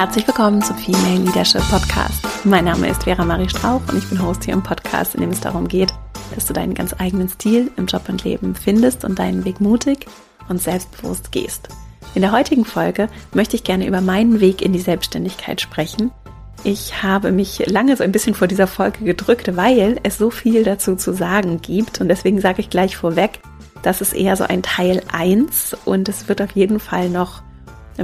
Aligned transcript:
Herzlich 0.00 0.26
willkommen 0.26 0.62
zum 0.62 0.78
Female 0.78 1.24
Leadership 1.26 1.60
Podcast. 1.68 2.24
Mein 2.44 2.64
Name 2.64 2.88
ist 2.88 3.04
Vera 3.04 3.22
Marie 3.22 3.50
Strauch 3.50 3.82
und 3.86 3.98
ich 3.98 4.08
bin 4.08 4.22
Host 4.22 4.44
hier 4.44 4.54
im 4.54 4.62
Podcast, 4.62 5.14
in 5.14 5.20
dem 5.20 5.28
es 5.28 5.42
darum 5.42 5.68
geht, 5.68 5.92
dass 6.34 6.46
du 6.46 6.54
deinen 6.54 6.72
ganz 6.72 6.94
eigenen 6.98 7.28
Stil 7.28 7.70
im 7.76 7.84
Job 7.84 8.08
und 8.08 8.24
Leben 8.24 8.54
findest 8.54 9.04
und 9.04 9.18
deinen 9.18 9.44
Weg 9.44 9.60
mutig 9.60 10.06
und 10.48 10.58
selbstbewusst 10.58 11.32
gehst. 11.32 11.68
In 12.14 12.22
der 12.22 12.32
heutigen 12.32 12.64
Folge 12.64 13.10
möchte 13.34 13.56
ich 13.56 13.62
gerne 13.62 13.86
über 13.86 14.00
meinen 14.00 14.40
Weg 14.40 14.62
in 14.62 14.72
die 14.72 14.80
Selbstständigkeit 14.80 15.60
sprechen. 15.60 16.10
Ich 16.64 17.02
habe 17.02 17.30
mich 17.30 17.62
lange 17.66 17.94
so 17.94 18.02
ein 18.02 18.12
bisschen 18.12 18.34
vor 18.34 18.48
dieser 18.48 18.68
Folge 18.68 19.04
gedrückt, 19.04 19.54
weil 19.54 20.00
es 20.02 20.16
so 20.16 20.30
viel 20.30 20.64
dazu 20.64 20.96
zu 20.96 21.12
sagen 21.12 21.60
gibt 21.60 22.00
und 22.00 22.08
deswegen 22.08 22.40
sage 22.40 22.62
ich 22.62 22.70
gleich 22.70 22.96
vorweg, 22.96 23.40
das 23.82 24.00
ist 24.00 24.14
eher 24.14 24.36
so 24.36 24.44
ein 24.44 24.62
Teil 24.62 25.02
1 25.12 25.76
und 25.84 26.08
es 26.08 26.26
wird 26.26 26.40
auf 26.40 26.52
jeden 26.52 26.80
Fall 26.80 27.10
noch 27.10 27.42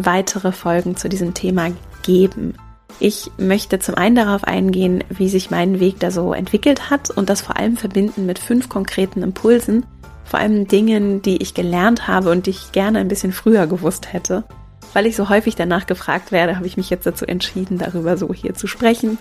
weitere 0.05 0.53
Folgen 0.53 0.97
zu 0.97 1.09
diesem 1.09 1.35
Thema 1.35 1.71
geben. 2.03 2.55
Ich 2.99 3.31
möchte 3.37 3.79
zum 3.79 3.95
einen 3.95 4.17
darauf 4.17 4.45
eingehen, 4.45 5.05
wie 5.11 5.29
sich 5.29 5.51
mein 5.51 5.81
Weg 5.81 6.01
da 6.01 6.11
so 6.11 6.33
entwickelt 6.33 6.89
hat 6.89 7.11
und 7.11 7.29
das 7.29 7.43
vor 7.43 7.57
allem 7.57 7.77
verbinden 7.77 8.25
mit 8.25 8.39
fünf 8.39 8.69
konkreten 8.69 9.23
Impulsen, 9.23 9.85
vor 10.25 10.41
allem 10.41 10.67
Dingen, 10.67 11.21
die 11.21 11.43
ich 11.43 11.53
gelernt 11.53 12.09
habe 12.09 12.31
und 12.31 12.47
die 12.47 12.51
ich 12.51 12.73
gerne 12.73 12.99
ein 12.99 13.09
bisschen 13.09 13.33
früher 13.33 13.67
gewusst 13.67 14.13
hätte. 14.13 14.45
Weil 14.95 15.07
ich 15.07 15.15
so 15.15 15.29
häufig 15.29 15.57
danach 15.57 15.87
gefragt 15.87 16.33
werde, 16.33 16.57
habe 16.57 16.67
ich 16.67 16.79
mich 16.79 16.89
jetzt 16.89 17.07
dazu 17.07 17.27
entschieden, 17.27 17.77
darüber 17.77 18.17
so 18.17 18.33
hier 18.33 18.55
zu 18.55 18.67
sprechen. 18.67 19.19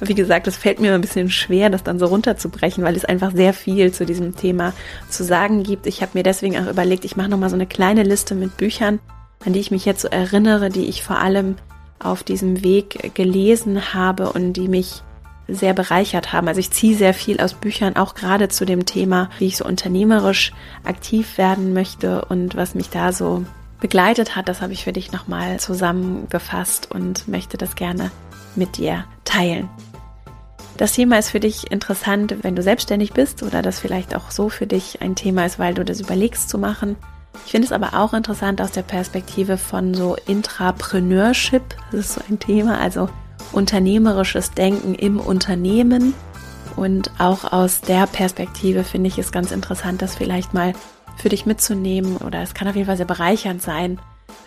Wie 0.00 0.14
gesagt, 0.14 0.46
es 0.46 0.56
fällt 0.56 0.80
mir 0.80 0.92
ein 0.92 1.00
bisschen 1.00 1.30
schwer, 1.30 1.70
das 1.70 1.84
dann 1.84 1.98
so 1.98 2.06
runterzubrechen, 2.06 2.84
weil 2.84 2.96
es 2.96 3.04
einfach 3.04 3.32
sehr 3.32 3.54
viel 3.54 3.92
zu 3.92 4.04
diesem 4.04 4.36
Thema 4.36 4.74
zu 5.08 5.24
sagen 5.24 5.62
gibt. 5.62 5.86
Ich 5.86 6.02
habe 6.02 6.12
mir 6.14 6.22
deswegen 6.22 6.58
auch 6.58 6.70
überlegt, 6.70 7.06
ich 7.06 7.16
mache 7.16 7.30
nochmal 7.30 7.48
so 7.48 7.56
eine 7.56 7.66
kleine 7.66 8.02
Liste 8.02 8.34
mit 8.34 8.56
Büchern, 8.58 8.98
an 9.44 9.52
die 9.52 9.60
ich 9.60 9.70
mich 9.70 9.84
jetzt 9.84 10.02
so 10.02 10.08
erinnere, 10.08 10.70
die 10.70 10.86
ich 10.86 11.02
vor 11.02 11.18
allem 11.18 11.56
auf 11.98 12.22
diesem 12.22 12.62
Weg 12.62 13.14
gelesen 13.14 13.94
habe 13.94 14.32
und 14.32 14.54
die 14.54 14.68
mich 14.68 15.02
sehr 15.46 15.74
bereichert 15.74 16.32
haben. 16.32 16.48
Also 16.48 16.60
ich 16.60 16.70
ziehe 16.70 16.96
sehr 16.96 17.14
viel 17.14 17.40
aus 17.40 17.54
Büchern, 17.54 17.96
auch 17.96 18.14
gerade 18.14 18.48
zu 18.48 18.64
dem 18.64 18.86
Thema, 18.86 19.28
wie 19.38 19.46
ich 19.46 19.56
so 19.56 19.64
unternehmerisch 19.64 20.52
aktiv 20.84 21.38
werden 21.38 21.74
möchte 21.74 22.24
und 22.24 22.56
was 22.56 22.74
mich 22.74 22.90
da 22.90 23.12
so 23.12 23.44
begleitet 23.80 24.36
hat. 24.36 24.48
Das 24.48 24.62
habe 24.62 24.72
ich 24.72 24.84
für 24.84 24.92
dich 24.92 25.12
nochmal 25.12 25.60
zusammengefasst 25.60 26.90
und 26.90 27.28
möchte 27.28 27.58
das 27.58 27.76
gerne 27.76 28.10
mit 28.56 28.78
dir 28.78 29.04
teilen. 29.24 29.68
Das 30.76 30.92
Thema 30.92 31.18
ist 31.18 31.30
für 31.30 31.40
dich 31.40 31.70
interessant, 31.70 32.36
wenn 32.42 32.56
du 32.56 32.62
selbstständig 32.62 33.12
bist 33.12 33.42
oder 33.42 33.62
das 33.62 33.78
vielleicht 33.78 34.16
auch 34.16 34.30
so 34.30 34.48
für 34.48 34.66
dich 34.66 35.02
ein 35.02 35.14
Thema 35.14 35.44
ist, 35.44 35.58
weil 35.58 35.74
du 35.74 35.84
das 35.84 36.00
überlegst 36.00 36.48
zu 36.48 36.58
machen 36.58 36.96
ich 37.44 37.50
finde 37.50 37.66
es 37.66 37.72
aber 37.72 37.94
auch 37.94 38.14
interessant 38.14 38.60
aus 38.60 38.70
der 38.70 38.82
Perspektive 38.82 39.56
von 39.56 39.94
so 39.94 40.16
Intrapreneurship. 40.26 41.62
Das 41.90 42.00
ist 42.00 42.14
so 42.14 42.20
ein 42.28 42.38
Thema, 42.38 42.78
also 42.78 43.08
unternehmerisches 43.52 44.52
Denken 44.52 44.94
im 44.94 45.20
Unternehmen. 45.20 46.14
Und 46.76 47.10
auch 47.18 47.52
aus 47.52 47.80
der 47.80 48.06
Perspektive 48.06 48.82
finde 48.82 49.08
ich 49.08 49.18
es 49.18 49.30
ganz 49.30 49.52
interessant, 49.52 50.02
das 50.02 50.16
vielleicht 50.16 50.54
mal 50.54 50.72
für 51.16 51.28
dich 51.28 51.46
mitzunehmen 51.46 52.16
oder 52.16 52.42
es 52.42 52.54
kann 52.54 52.66
auf 52.66 52.74
jeden 52.74 52.86
Fall 52.86 52.96
sehr 52.96 53.06
bereichernd 53.06 53.62
sein, 53.62 54.00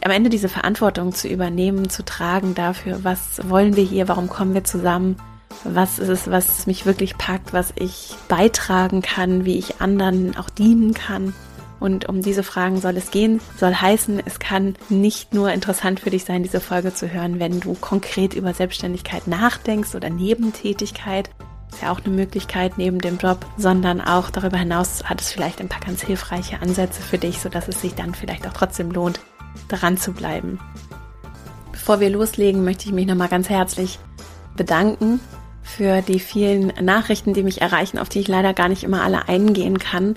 am 0.03 0.11
Ende 0.11 0.30
diese 0.30 0.49
Verantwortung 0.49 1.13
zu 1.13 1.27
übernehmen, 1.27 1.89
zu 1.89 2.03
tragen 2.03 2.55
dafür, 2.55 3.03
was 3.03 3.47
wollen 3.47 3.75
wir 3.75 3.83
hier, 3.83 4.08
warum 4.08 4.27
kommen 4.27 4.53
wir 4.53 4.63
zusammen, 4.63 5.17
was 5.63 5.99
ist 5.99 6.09
es, 6.09 6.30
was 6.30 6.67
mich 6.67 6.85
wirklich 6.85 7.17
packt, 7.17 7.53
was 7.53 7.73
ich 7.75 8.15
beitragen 8.27 9.02
kann, 9.02 9.45
wie 9.45 9.58
ich 9.58 9.81
anderen 9.81 10.38
auch 10.38 10.49
dienen 10.49 10.93
kann. 10.93 11.33
Und 11.80 12.09
um 12.09 12.22
diese 12.22 12.44
Fragen 12.44 12.81
soll 12.81 12.97
es 12.97 13.11
gehen. 13.11 13.39
Soll 13.58 13.75
heißen, 13.75 14.22
es 14.25 14.39
kann 14.39 14.75
nicht 14.89 15.33
nur 15.33 15.52
interessant 15.52 16.00
für 16.00 16.09
dich 16.09 16.25
sein, 16.25 16.43
diese 16.43 16.60
Folge 16.60 16.93
zu 16.93 17.11
hören, 17.11 17.39
wenn 17.39 17.60
du 17.60 17.76
konkret 17.76 18.33
über 18.33 18.54
Selbstständigkeit 18.54 19.27
nachdenkst 19.27 19.93
oder 19.93 20.10
Nebentätigkeit. 20.10 21.30
Ist 21.71 21.82
ja 21.82 21.92
auch 21.92 22.04
eine 22.04 22.15
Möglichkeit 22.15 22.77
neben 22.77 22.99
dem 22.99 23.17
Job, 23.17 23.45
sondern 23.58 24.02
auch 24.02 24.30
darüber 24.30 24.58
hinaus 24.58 25.04
hat 25.04 25.21
es 25.21 25.32
vielleicht 25.32 25.60
ein 25.60 25.70
paar 25.70 25.82
ganz 25.82 26.02
hilfreiche 26.02 26.61
Ansätze 26.61 27.02
für 27.02 27.17
dich, 27.17 27.39
sodass 27.39 27.67
es 27.67 27.82
sich 27.82 27.94
dann 27.94 28.15
vielleicht 28.15 28.48
auch 28.48 28.54
trotzdem 28.54 28.92
lohnt, 28.92 29.20
daran 29.67 29.98
zu 29.98 30.14
bleiben. 30.14 30.59
Bevor 31.71 31.99
wir 31.99 32.09
loslegen, 32.09 32.64
möchte 32.64 32.86
ich 32.86 32.94
mich 32.94 33.05
nochmal 33.05 33.27
ganz 33.27 33.49
herzlich 33.49 33.99
bedanken 34.55 35.20
für 35.61 36.02
die 36.02 36.20
vielen 36.20 36.67
Nachrichten, 36.82 37.33
die 37.33 37.44
mich 37.44 37.61
erreichen, 37.61 37.99
auf 37.99 38.09
die 38.09 38.21
ich 38.21 38.27
leider 38.27 38.54
gar 38.54 38.70
nicht 38.70 38.83
immer 38.83 39.04
alle 39.04 39.27
eingehen 39.27 39.77
kann 39.77 40.15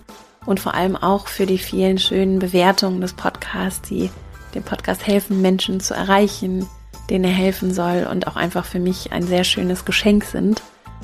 und 0.50 0.58
vor 0.58 0.74
allem 0.74 0.96
auch 0.96 1.28
für 1.28 1.46
die 1.46 1.58
vielen 1.58 1.96
schönen 1.96 2.40
Bewertungen 2.40 3.00
des 3.00 3.12
Podcasts, 3.12 3.88
die 3.88 4.10
dem 4.54 4.64
Podcast 4.64 5.06
helfen, 5.06 5.40
Menschen 5.40 5.78
zu 5.78 5.94
erreichen, 5.94 6.68
denen 7.08 7.24
er 7.24 7.30
helfen 7.30 7.72
soll 7.72 8.08
und 8.10 8.26
auch 8.26 8.34
einfach 8.34 8.64
für 8.64 8.80
mich 8.80 9.12
ein 9.12 9.22
sehr 9.22 9.44
schönes 9.44 9.84
Geschenk 9.84 10.24
sind, 10.24 10.60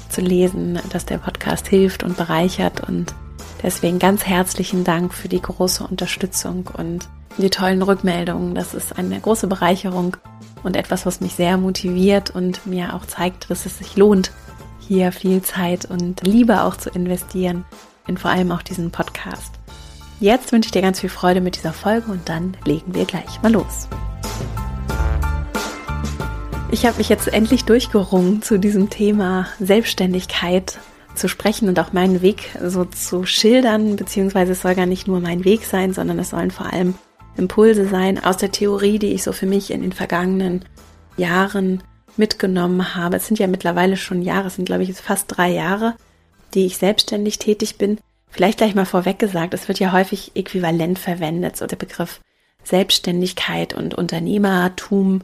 zu 0.09 0.21
lesen, 0.21 0.81
dass 0.91 1.06
der 1.06 1.19
Podcast 1.19 1.69
hilft 1.69 2.03
und 2.03 2.17
bereichert 2.17 2.89
und 2.89 3.15
deswegen 3.62 4.01
ganz 4.01 4.27
herzlichen 4.27 4.83
Dank 4.83 5.15
für 5.15 5.29
die 5.29 5.41
große 5.41 5.85
Unterstützung 5.85 6.69
und 6.77 7.09
die 7.39 7.51
tollen 7.51 7.83
Rückmeldungen. 7.83 8.56
Das 8.56 8.75
ist 8.75 8.99
eine 8.99 9.21
große 9.21 9.47
Bereicherung 9.47 10.17
und 10.65 10.77
etwas, 10.77 11.06
was 11.06 11.21
mich 11.21 11.35
sehr 11.35 11.56
motiviert 11.56 12.31
und 12.31 12.67
mir 12.67 12.95
auch 12.95 13.06
zeigt, 13.06 13.49
dass 13.49 13.65
es 13.65 13.79
sich 13.79 13.97
lohnt, 13.97 14.33
hier 14.81 15.12
viel 15.12 15.41
Zeit 15.43 15.85
und 15.85 16.27
Liebe 16.27 16.62
auch 16.62 16.77
zu 16.77 16.91
investieren 16.91 17.65
in 18.06 18.17
vor 18.17 18.31
allem 18.31 18.53
auch 18.53 18.62
diesen 18.62 18.91
Podcast. 18.91 19.53
Jetzt 20.21 20.53
wünsche 20.53 20.69
ich 20.69 20.72
dir 20.72 20.83
ganz 20.83 21.00
viel 21.00 21.11
Freude 21.11 21.41
mit 21.41 21.56
dieser 21.56 21.72
Folge 21.72 22.11
und 22.11 22.28
dann 22.28 22.56
legen 22.65 22.94
wir 22.94 23.05
gleich 23.05 23.43
mal 23.43 23.53
los. 23.53 23.89
Ich 26.71 26.84
habe 26.84 26.99
mich 26.99 27.09
jetzt 27.09 27.28
endlich 27.28 27.65
durchgerungen, 27.65 28.43
zu 28.43 28.59
diesem 28.59 28.91
Thema 28.91 29.47
Selbstständigkeit 29.61 30.78
zu 31.15 31.28
sprechen 31.28 31.69
und 31.69 31.78
auch 31.78 31.93
meinen 31.93 32.22
Weg 32.22 32.50
so 32.62 32.84
zu 32.84 33.25
schildern, 33.25 33.97
beziehungsweise 33.97 34.53
es 34.53 34.62
soll 34.62 34.75
gar 34.75 34.87
nicht 34.87 35.06
nur 35.06 35.21
mein 35.21 35.44
Weg 35.44 35.65
sein, 35.65 35.93
sondern 35.93 36.19
es 36.19 36.31
sollen 36.31 36.50
vor 36.50 36.73
allem 36.73 36.94
Impulse 37.37 37.87
sein 37.87 38.23
aus 38.23 38.37
der 38.37 38.53
Theorie, 38.53 38.99
die 38.99 39.12
ich 39.12 39.23
so 39.23 39.33
für 39.33 39.47
mich 39.47 39.71
in 39.71 39.83
den 39.83 39.93
vergangenen 39.93 40.65
Jahren 41.17 41.83
mitgenommen 42.17 42.94
habe. 42.94 43.17
Es 43.17 43.27
sind 43.27 43.38
ja 43.38 43.47
mittlerweile 43.47 43.97
schon 43.97 44.23
Jahre, 44.23 44.49
es 44.49 44.56
sind 44.56 44.67
glaube 44.67 44.83
ich 44.83 44.94
fast 44.94 45.27
drei 45.28 45.50
Jahre, 45.50 45.94
die 46.55 46.67
ich 46.67 46.77
selbstständig 46.79 47.39
tätig 47.39 47.77
bin. 47.77 47.99
Vielleicht 48.29 48.59
gleich 48.59 48.75
mal 48.75 48.87
vorweg 48.87 49.19
gesagt, 49.19 49.55
es 49.55 49.69
wird 49.69 49.79
ja 49.79 49.93
häufig 49.93 50.33
äquivalent 50.34 50.99
verwendet, 50.99 51.57
so 51.57 51.67
der 51.67 51.77
Begriff 51.77 52.21
Selbstständigkeit 52.65 53.75
und 53.75 53.95
Unternehmertum. 53.95 55.23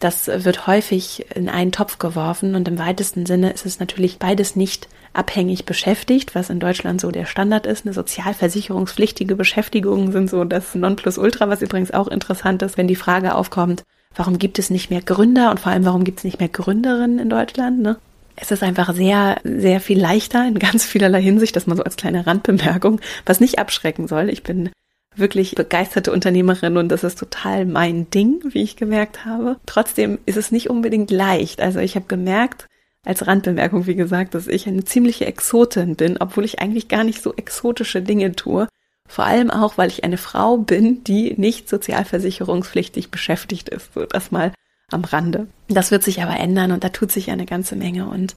Das 0.00 0.26
wird 0.26 0.66
häufig 0.66 1.24
in 1.34 1.48
einen 1.48 1.72
Topf 1.72 1.98
geworfen 1.98 2.54
und 2.54 2.68
im 2.68 2.78
weitesten 2.78 3.24
Sinne 3.26 3.52
ist 3.52 3.64
es 3.64 3.80
natürlich 3.80 4.18
beides 4.18 4.56
nicht 4.56 4.88
abhängig 5.14 5.64
beschäftigt, 5.64 6.34
was 6.34 6.50
in 6.50 6.60
Deutschland 6.60 7.00
so 7.00 7.10
der 7.10 7.24
Standard 7.24 7.66
ist. 7.66 7.86
Eine 7.86 7.94
sozialversicherungspflichtige 7.94 9.36
Beschäftigung 9.36 10.12
sind 10.12 10.28
so 10.28 10.44
das 10.44 10.74
Nonplusultra, 10.74 11.48
was 11.48 11.62
übrigens 11.62 11.92
auch 11.92 12.08
interessant 12.08 12.62
ist, 12.62 12.76
wenn 12.76 12.88
die 12.88 12.96
Frage 12.96 13.34
aufkommt, 13.34 13.84
warum 14.14 14.38
gibt 14.38 14.58
es 14.58 14.70
nicht 14.70 14.90
mehr 14.90 15.00
Gründer 15.00 15.50
und 15.50 15.60
vor 15.60 15.72
allem 15.72 15.84
warum 15.84 16.04
gibt 16.04 16.18
es 16.18 16.24
nicht 16.24 16.40
mehr 16.40 16.48
Gründerinnen 16.48 17.18
in 17.18 17.30
Deutschland? 17.30 17.80
Ne? 17.80 17.96
Es 18.36 18.50
ist 18.50 18.62
einfach 18.62 18.94
sehr, 18.94 19.40
sehr 19.44 19.80
viel 19.80 20.00
leichter 20.00 20.46
in 20.46 20.58
ganz 20.58 20.84
vielerlei 20.84 21.22
Hinsicht, 21.22 21.54
dass 21.56 21.66
man 21.66 21.76
so 21.76 21.84
als 21.84 21.96
kleine 21.96 22.26
Randbemerkung, 22.26 23.00
was 23.26 23.40
nicht 23.40 23.58
abschrecken 23.58 24.08
soll. 24.08 24.28
Ich 24.28 24.42
bin 24.42 24.70
wirklich 25.16 25.54
begeisterte 25.54 26.12
Unternehmerin 26.12 26.76
und 26.76 26.88
das 26.88 27.04
ist 27.04 27.18
total 27.18 27.66
mein 27.66 28.10
Ding, 28.10 28.40
wie 28.48 28.62
ich 28.62 28.76
gemerkt 28.76 29.24
habe. 29.24 29.56
Trotzdem 29.66 30.18
ist 30.26 30.36
es 30.36 30.50
nicht 30.50 30.70
unbedingt 30.70 31.10
leicht. 31.10 31.60
Also 31.60 31.78
ich 31.78 31.94
habe 31.94 32.06
gemerkt, 32.06 32.66
als 33.04 33.26
Randbemerkung, 33.26 33.86
wie 33.86 33.94
gesagt, 33.94 34.34
dass 34.34 34.48
ich 34.48 34.66
eine 34.66 34.84
ziemliche 34.84 35.26
Exotin 35.26 35.94
bin, 35.94 36.16
obwohl 36.18 36.44
ich 36.44 36.60
eigentlich 36.60 36.88
gar 36.88 37.04
nicht 37.04 37.22
so 37.22 37.34
exotische 37.34 38.02
Dinge 38.02 38.32
tue. 38.32 38.66
Vor 39.06 39.26
allem 39.26 39.50
auch, 39.50 39.76
weil 39.76 39.90
ich 39.90 40.04
eine 40.04 40.16
Frau 40.16 40.56
bin, 40.56 41.04
die 41.04 41.34
nicht 41.36 41.68
sozialversicherungspflichtig 41.68 43.10
beschäftigt 43.10 43.68
ist. 43.68 43.92
So 43.94 44.06
das 44.06 44.30
mal 44.30 44.52
am 44.90 45.04
Rande. 45.04 45.46
Das 45.68 45.90
wird 45.90 46.02
sich 46.02 46.22
aber 46.22 46.38
ändern 46.38 46.72
und 46.72 46.84
da 46.84 46.90
tut 46.90 47.10
sich 47.10 47.30
eine 47.30 47.46
ganze 47.46 47.76
Menge 47.76 48.06
und 48.06 48.34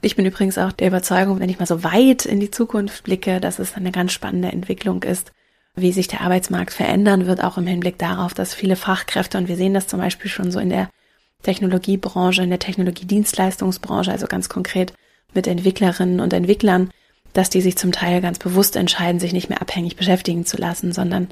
ich 0.00 0.14
bin 0.14 0.26
übrigens 0.26 0.58
auch 0.58 0.70
der 0.70 0.88
Überzeugung, 0.88 1.40
wenn 1.40 1.48
ich 1.48 1.58
mal 1.58 1.66
so 1.66 1.82
weit 1.82 2.24
in 2.24 2.38
die 2.38 2.52
Zukunft 2.52 3.02
blicke, 3.02 3.40
dass 3.40 3.58
es 3.58 3.74
eine 3.74 3.90
ganz 3.90 4.12
spannende 4.12 4.52
Entwicklung 4.52 5.02
ist, 5.02 5.32
wie 5.74 5.92
sich 5.92 6.06
der 6.06 6.20
Arbeitsmarkt 6.20 6.72
verändern 6.72 7.26
wird, 7.26 7.42
auch 7.42 7.58
im 7.58 7.66
Hinblick 7.66 7.98
darauf, 7.98 8.32
dass 8.32 8.54
viele 8.54 8.76
Fachkräfte, 8.76 9.38
und 9.38 9.48
wir 9.48 9.56
sehen 9.56 9.74
das 9.74 9.88
zum 9.88 9.98
Beispiel 9.98 10.30
schon 10.30 10.52
so 10.52 10.60
in 10.60 10.70
der 10.70 10.88
Technologiebranche, 11.42 12.42
in 12.42 12.50
der 12.50 12.58
Technologiedienstleistungsbranche, 12.60 14.10
also 14.10 14.26
ganz 14.26 14.48
konkret 14.48 14.92
mit 15.34 15.46
Entwicklerinnen 15.46 16.20
und 16.20 16.32
Entwicklern, 16.32 16.90
dass 17.32 17.50
die 17.50 17.60
sich 17.60 17.76
zum 17.76 17.92
Teil 17.92 18.20
ganz 18.20 18.38
bewusst 18.38 18.76
entscheiden, 18.76 19.20
sich 19.20 19.32
nicht 19.32 19.48
mehr 19.48 19.60
abhängig 19.60 19.96
beschäftigen 19.96 20.46
zu 20.46 20.56
lassen, 20.56 20.92
sondern 20.92 21.28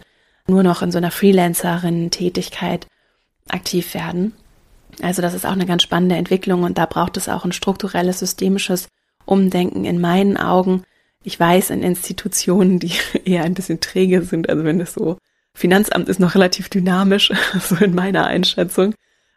nur 0.47 0.63
noch 0.63 0.83
in 0.83 0.93
so 0.93 0.99
einer 0.99 1.11
Freelancerin-Tätigkeit 1.11 2.87
aktiv 3.49 3.95
werden. 3.95 4.33
Also 5.03 5.23
das 5.23 5.35
ist 5.35 5.47
auch 5.47 5.53
eine 5.53 5.67
ganz 5.67 5.83
spannende 5.83 6.17
Entwicklung 6.17 6.63
und 6.63 6.79
da 6.79 6.87
braucht 6.87 7.17
es 7.17 7.29
auch 7.29 7.45
ein 7.45 7.53
strukturelles, 7.53 8.19
systemisches 8.19 8.89
Umdenken 9.25 9.85
in 9.85 10.01
meinen 10.01 10.37
Augen. 10.37 10.85
Ich 11.23 11.39
weiß, 11.39 11.71
in 11.71 11.83
Institutionen, 11.83 12.79
die 12.79 12.93
eher 13.25 13.45
ein 13.45 13.55
bisschen 13.55 13.81
träge 13.81 14.23
sind, 14.23 14.49
also 14.49 14.65
wenn 14.65 14.81
es 14.81 14.95
so, 14.95 15.19
Finanzamt 15.55 16.11
ist 16.11 16.21
noch 16.21 16.35
relativ 16.35 16.69
dynamisch, 16.69 17.33
so 17.61 17.77
in 17.77 17.95
meiner 17.95 18.27
Einschätzung. 18.27 18.95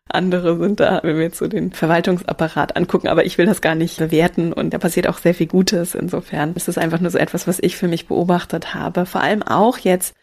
Andere 0.09 0.57
sind 0.57 0.79
da, 0.79 0.99
wenn 1.03 1.17
wir 1.17 1.23
jetzt 1.23 1.37
so 1.37 1.47
den 1.47 1.71
Verwaltungsapparat 1.71 2.75
angucken, 2.75 3.07
aber 3.07 3.25
ich 3.25 3.37
will 3.37 3.45
das 3.45 3.61
gar 3.61 3.75
nicht 3.75 3.99
bewerten 3.99 4.51
und 4.51 4.73
da 4.73 4.79
passiert 4.79 5.07
auch 5.07 5.19
sehr 5.19 5.35
viel 5.35 5.47
Gutes. 5.47 5.93
Insofern 5.93 6.53
ist 6.55 6.67
es 6.67 6.79
einfach 6.79 6.99
nur 6.99 7.11
so 7.11 7.19
etwas, 7.19 7.47
was 7.47 7.59
ich 7.61 7.77
für 7.77 7.87
mich 7.87 8.07
beobachtet 8.07 8.73
habe. 8.73 9.05
Vor 9.05 9.21
allem 9.21 9.43
auch 9.43 9.77
jetzt, 9.77 10.15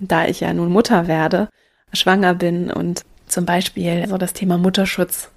da 0.00 0.26
ich 0.26 0.40
ja 0.40 0.52
nun 0.54 0.72
Mutter 0.72 1.06
werde, 1.06 1.48
schwanger 1.92 2.34
bin 2.34 2.70
und 2.70 3.02
zum 3.36 3.44
Beispiel 3.44 4.08
so 4.08 4.16
das 4.16 4.32
Thema 4.32 4.56
Mutterschutz 4.56 5.30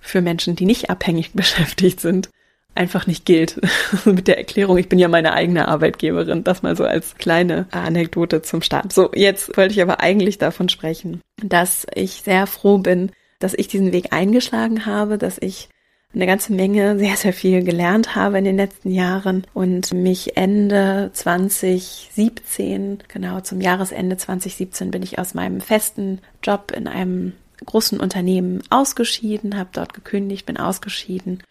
für 0.00 0.22
Menschen, 0.22 0.56
die 0.56 0.64
nicht 0.64 0.88
abhängig 0.88 1.32
beschäftigt 1.34 2.00
sind, 2.00 2.30
einfach 2.74 3.06
nicht 3.06 3.26
gilt. 3.26 3.60
Mit 4.06 4.26
der 4.26 4.38
Erklärung, 4.38 4.78
ich 4.78 4.88
bin 4.88 4.98
ja 4.98 5.08
meine 5.08 5.34
eigene 5.34 5.68
Arbeitgeberin. 5.68 6.44
Das 6.44 6.62
mal 6.62 6.74
so 6.76 6.84
als 6.84 7.16
kleine 7.16 7.66
Anekdote 7.70 8.40
zum 8.40 8.62
Start. 8.62 8.90
So, 8.90 9.10
jetzt 9.14 9.54
wollte 9.58 9.74
ich 9.74 9.82
aber 9.82 10.00
eigentlich 10.00 10.38
davon 10.38 10.70
sprechen, 10.70 11.20
dass 11.42 11.86
ich 11.94 12.22
sehr 12.22 12.46
froh 12.46 12.78
bin, 12.78 13.12
dass 13.38 13.52
ich 13.52 13.68
diesen 13.68 13.92
Weg 13.92 14.14
eingeschlagen 14.14 14.86
habe, 14.86 15.18
dass 15.18 15.36
ich 15.38 15.68
eine 16.14 16.26
ganze 16.26 16.54
Menge, 16.54 16.98
sehr, 16.98 17.16
sehr 17.16 17.34
viel 17.34 17.62
gelernt 17.62 18.14
habe 18.16 18.38
in 18.38 18.44
den 18.44 18.56
letzten 18.56 18.90
Jahren 18.90 19.46
und 19.52 19.92
mich 19.92 20.38
Ende 20.38 21.10
2017, 21.12 23.00
genau 23.08 23.40
zum 23.40 23.60
Jahresende 23.60 24.16
2017 24.16 24.90
bin 24.90 25.02
ich 25.02 25.18
aus 25.18 25.34
meinem 25.34 25.60
festen 25.60 26.20
Job 26.42 26.72
in 26.74 26.88
einem 26.88 27.32
großen 27.64 28.00
Unternehmen 28.00 28.62
ausgeschieden, 28.70 29.56
habe 29.56 29.70
dort 29.72 29.94
gekündigt, 29.94 30.46
bin 30.46 30.56
ausgeschieden 30.56 31.42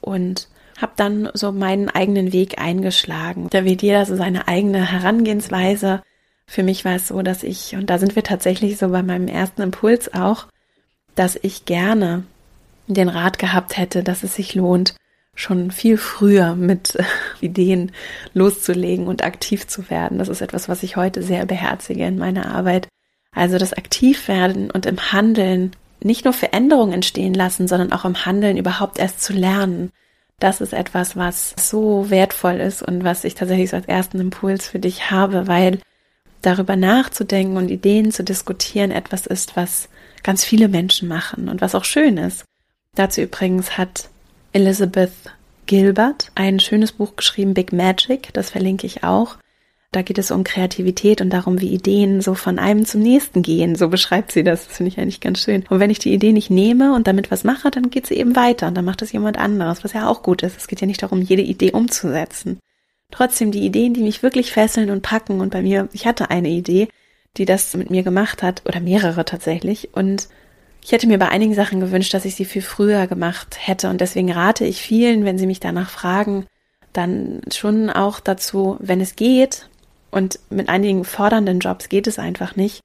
und 0.00 0.48
habe 0.80 0.92
dann 0.96 1.28
so 1.34 1.52
meinen 1.52 1.88
eigenen 1.88 2.32
Weg 2.32 2.58
eingeschlagen. 2.58 3.48
Da 3.50 3.64
wird 3.64 3.82
jeder 3.82 4.06
so 4.06 4.16
seine 4.16 4.48
eigene 4.48 4.90
Herangehensweise. 4.90 6.02
Für 6.46 6.62
mich 6.62 6.84
war 6.84 6.96
es 6.96 7.08
so, 7.08 7.22
dass 7.22 7.42
ich, 7.42 7.76
und 7.76 7.90
da 7.90 7.98
sind 7.98 8.16
wir 8.16 8.22
tatsächlich 8.22 8.78
so 8.78 8.88
bei 8.88 9.02
meinem 9.02 9.28
ersten 9.28 9.62
Impuls 9.62 10.12
auch, 10.14 10.46
dass 11.14 11.38
ich 11.40 11.64
gerne 11.64 12.24
den 12.86 13.08
Rat 13.08 13.38
gehabt 13.38 13.76
hätte, 13.76 14.02
dass 14.02 14.22
es 14.22 14.34
sich 14.34 14.54
lohnt, 14.54 14.94
schon 15.34 15.70
viel 15.70 15.96
früher 15.96 16.54
mit 16.54 16.98
Ideen 17.40 17.92
loszulegen 18.34 19.06
und 19.06 19.22
aktiv 19.22 19.66
zu 19.66 19.90
werden. 19.90 20.18
Das 20.18 20.28
ist 20.28 20.40
etwas, 20.40 20.68
was 20.68 20.82
ich 20.82 20.96
heute 20.96 21.22
sehr 21.22 21.46
beherzige 21.46 22.06
in 22.06 22.18
meiner 22.18 22.54
Arbeit. 22.54 22.88
Also 23.32 23.58
das 23.58 23.72
Aktivwerden 23.72 24.70
und 24.70 24.86
im 24.86 25.12
Handeln 25.12 25.72
nicht 26.02 26.24
nur 26.24 26.34
Veränderungen 26.34 26.92
entstehen 26.92 27.34
lassen, 27.34 27.68
sondern 27.68 27.92
auch 27.92 28.04
im 28.04 28.24
Handeln 28.24 28.56
überhaupt 28.56 28.98
erst 28.98 29.22
zu 29.22 29.32
lernen. 29.32 29.92
Das 30.38 30.60
ist 30.60 30.72
etwas, 30.72 31.16
was 31.16 31.54
so 31.60 32.08
wertvoll 32.08 32.60
ist 32.60 32.82
und 32.82 33.04
was 33.04 33.24
ich 33.24 33.34
tatsächlich 33.34 33.70
so 33.70 33.76
als 33.76 33.86
ersten 33.86 34.20
Impuls 34.20 34.66
für 34.66 34.78
dich 34.78 35.10
habe, 35.10 35.46
weil 35.46 35.78
darüber 36.40 36.76
nachzudenken 36.76 37.58
und 37.58 37.70
Ideen 37.70 38.10
zu 38.10 38.24
diskutieren 38.24 38.90
etwas 38.90 39.26
ist, 39.26 39.56
was 39.56 39.90
ganz 40.22 40.44
viele 40.44 40.68
Menschen 40.68 41.08
machen 41.08 41.48
und 41.48 41.60
was 41.60 41.74
auch 41.74 41.84
schön 41.84 42.16
ist. 42.16 42.44
Dazu 42.94 43.20
übrigens 43.20 43.76
hat 43.76 44.08
Elizabeth 44.52 45.12
Gilbert 45.66 46.32
ein 46.34 46.58
schönes 46.58 46.92
Buch 46.92 47.16
geschrieben, 47.16 47.54
Big 47.54 47.72
Magic, 47.72 48.30
das 48.32 48.50
verlinke 48.50 48.86
ich 48.86 49.04
auch. 49.04 49.36
Da 49.92 50.02
geht 50.02 50.18
es 50.18 50.30
um 50.30 50.44
Kreativität 50.44 51.20
und 51.20 51.30
darum, 51.30 51.60
wie 51.60 51.74
Ideen 51.74 52.20
so 52.20 52.34
von 52.34 52.60
einem 52.60 52.86
zum 52.86 53.00
nächsten 53.00 53.42
gehen. 53.42 53.74
So 53.74 53.88
beschreibt 53.88 54.30
sie 54.30 54.44
das. 54.44 54.68
Das 54.68 54.76
finde 54.76 54.92
ich 54.92 55.00
eigentlich 55.00 55.20
ganz 55.20 55.40
schön. 55.40 55.64
Und 55.68 55.80
wenn 55.80 55.90
ich 55.90 55.98
die 55.98 56.12
Idee 56.12 56.32
nicht 56.32 56.48
nehme 56.48 56.94
und 56.94 57.08
damit 57.08 57.32
was 57.32 57.42
mache, 57.42 57.72
dann 57.72 57.90
geht 57.90 58.06
sie 58.06 58.14
eben 58.14 58.36
weiter 58.36 58.68
und 58.68 58.76
dann 58.76 58.84
macht 58.84 59.02
es 59.02 59.10
jemand 59.10 59.36
anderes, 59.36 59.82
was 59.82 59.92
ja 59.92 60.08
auch 60.08 60.22
gut 60.22 60.44
ist. 60.44 60.56
Es 60.56 60.68
geht 60.68 60.80
ja 60.80 60.86
nicht 60.86 61.02
darum, 61.02 61.20
jede 61.20 61.42
Idee 61.42 61.72
umzusetzen. 61.72 62.60
Trotzdem 63.10 63.50
die 63.50 63.64
Ideen, 63.66 63.92
die 63.92 64.02
mich 64.02 64.22
wirklich 64.22 64.52
fesseln 64.52 64.90
und 64.90 65.02
packen 65.02 65.40
und 65.40 65.50
bei 65.50 65.62
mir, 65.62 65.88
ich 65.92 66.06
hatte 66.06 66.30
eine 66.30 66.50
Idee, 66.50 66.88
die 67.36 67.44
das 67.44 67.74
mit 67.74 67.90
mir 67.90 68.04
gemacht 68.04 68.44
hat 68.44 68.62
oder 68.66 68.78
mehrere 68.78 69.24
tatsächlich 69.24 69.90
und 69.94 70.28
ich 70.82 70.92
hätte 70.92 71.08
mir 71.08 71.18
bei 71.18 71.28
einigen 71.28 71.54
Sachen 71.54 71.80
gewünscht, 71.80 72.14
dass 72.14 72.24
ich 72.24 72.36
sie 72.36 72.44
viel 72.44 72.62
früher 72.62 73.06
gemacht 73.06 73.56
hätte 73.58 73.90
und 73.90 74.00
deswegen 74.00 74.32
rate 74.32 74.64
ich 74.64 74.80
vielen, 74.80 75.24
wenn 75.24 75.38
sie 75.38 75.46
mich 75.46 75.60
danach 75.60 75.90
fragen, 75.90 76.46
dann 76.92 77.42
schon 77.52 77.90
auch 77.90 78.20
dazu, 78.20 78.76
wenn 78.80 79.00
es 79.00 79.16
geht, 79.16 79.68
und 80.10 80.38
mit 80.50 80.68
einigen 80.68 81.04
fordernden 81.04 81.60
Jobs 81.60 81.88
geht 81.88 82.06
es 82.06 82.18
einfach 82.18 82.56
nicht. 82.56 82.80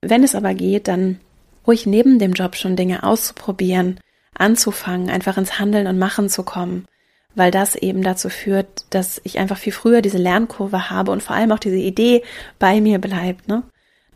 Wenn 0.00 0.24
es 0.24 0.34
aber 0.34 0.54
geht, 0.54 0.88
dann 0.88 1.20
ruhig 1.66 1.86
neben 1.86 2.18
dem 2.18 2.32
Job 2.32 2.56
schon 2.56 2.76
Dinge 2.76 3.02
auszuprobieren, 3.02 4.00
anzufangen, 4.34 5.10
einfach 5.10 5.36
ins 5.36 5.58
Handeln 5.58 5.86
und 5.86 5.98
Machen 5.98 6.28
zu 6.28 6.42
kommen, 6.42 6.86
weil 7.34 7.50
das 7.50 7.76
eben 7.76 8.02
dazu 8.02 8.28
führt, 8.28 8.86
dass 8.90 9.20
ich 9.24 9.38
einfach 9.38 9.58
viel 9.58 9.72
früher 9.72 10.02
diese 10.02 10.18
Lernkurve 10.18 10.90
habe 10.90 11.12
und 11.12 11.22
vor 11.22 11.36
allem 11.36 11.52
auch 11.52 11.58
diese 11.58 11.76
Idee 11.76 12.22
bei 12.58 12.80
mir 12.80 12.98
bleibt. 12.98 13.48
Ne? 13.48 13.62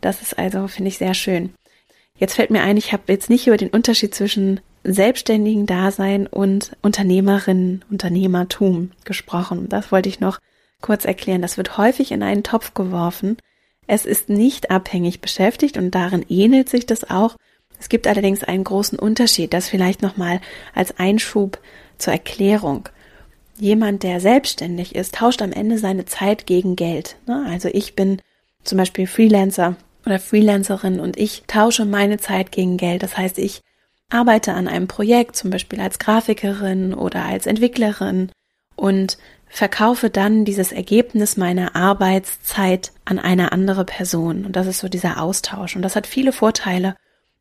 Das 0.01 0.23
ist 0.23 0.39
also, 0.39 0.67
finde 0.69 0.89
ich, 0.89 0.99
sehr 0.99 1.15
schön. 1.15 1.55
Jetzt 2.17 2.35
fällt 2.35 2.51
mir 2.51 2.63
ein, 2.63 2.77
ich 2.77 2.93
habe 2.93 3.05
jetzt 3.09 3.29
nicht 3.29 3.47
über 3.47 3.57
den 3.57 3.71
Unterschied 3.71 4.15
zwischen 4.15 4.61
selbstständigen 4.85 5.67
Dasein 5.67 6.27
und 6.27 6.77
Unternehmerinnen, 6.83 7.85
Unternehmertum 7.91 8.93
gesprochen. 9.05 9.69
Das 9.69 9.91
wollte 9.91 10.09
ich 10.09 10.21
noch 10.21 10.39
kurz 10.85 11.07
erklären. 11.07 11.43
Das 11.43 11.57
wird 11.57 11.79
häufig 11.79 12.13
in 12.13 12.23
einen 12.23 12.43
Topf 12.43 12.75
geworfen. 12.75 13.39
Es 13.87 14.05
ist 14.05 14.29
nicht 14.29 14.71
abhängig 14.71 15.21
beschäftigt 15.21 15.79
und 15.79 15.91
darin 15.95 16.25
ähnelt 16.29 16.69
sich 16.69 16.85
das 16.85 17.09
auch. 17.11 17.37
Es 17.81 17.89
gibt 17.89 18.07
allerdings 18.07 18.45
einen 18.45 18.65
großen 18.65 18.99
Unterschied, 18.99 19.55
das 19.55 19.69
vielleicht 19.69 20.03
nochmal 20.03 20.41
als 20.75 20.99
Einschub 20.99 21.59
zur 21.97 22.13
Erklärung. 22.13 22.89
Jemand, 23.59 24.03
der 24.03 24.21
selbstständig 24.21 24.95
ist, 24.95 25.15
tauscht 25.15 25.41
am 25.41 25.53
Ende 25.53 25.79
seine 25.79 26.05
Zeit 26.05 26.47
gegen 26.47 26.77
Geld. 26.77 27.17
Ne? 27.27 27.47
Also 27.49 27.71
ich 27.73 27.97
bin 27.97 28.21
zum 28.63 28.79
Beispiel 28.79 29.07
Freelancer 29.07 29.77
oder 30.05 30.19
Freelancerin 30.19 31.01
und 31.01 31.17
ich 31.17 31.45
tausche 31.47 31.87
meine 31.87 32.19
Zeit 32.19 32.53
gegen 32.53 32.77
Geld. 32.77 33.03
Das 33.03 33.17
heißt, 33.17 33.39
ich 33.39 33.63
arbeite 34.11 34.53
an 34.53 34.69
einem 34.69 34.87
Projekt, 34.87 35.37
zum 35.37 35.51
Beispiel 35.51 35.81
als 35.81 35.99
Grafikerin 35.99 36.93
oder 36.93 37.25
als 37.25 37.47
Entwicklerin 37.47 38.31
und 38.77 39.19
verkaufe 39.49 40.11
dann 40.11 40.45
dieses 40.45 40.73
Ergebnis 40.73 41.37
meiner 41.37 41.77
Arbeitszeit 41.77 42.93
an 43.05 43.19
eine 43.19 43.53
andere 43.53 43.85
Person. 43.85 44.45
Und 44.45 44.57
das 44.57 44.67
ist 44.67 44.81
so 44.81 44.89
dieser 44.89 45.23
Austausch. 45.23 45.77
Und 45.77 45.83
das 45.83 45.95
hat 45.95 46.07
viele 46.07 46.33
Vorteile, 46.33 46.97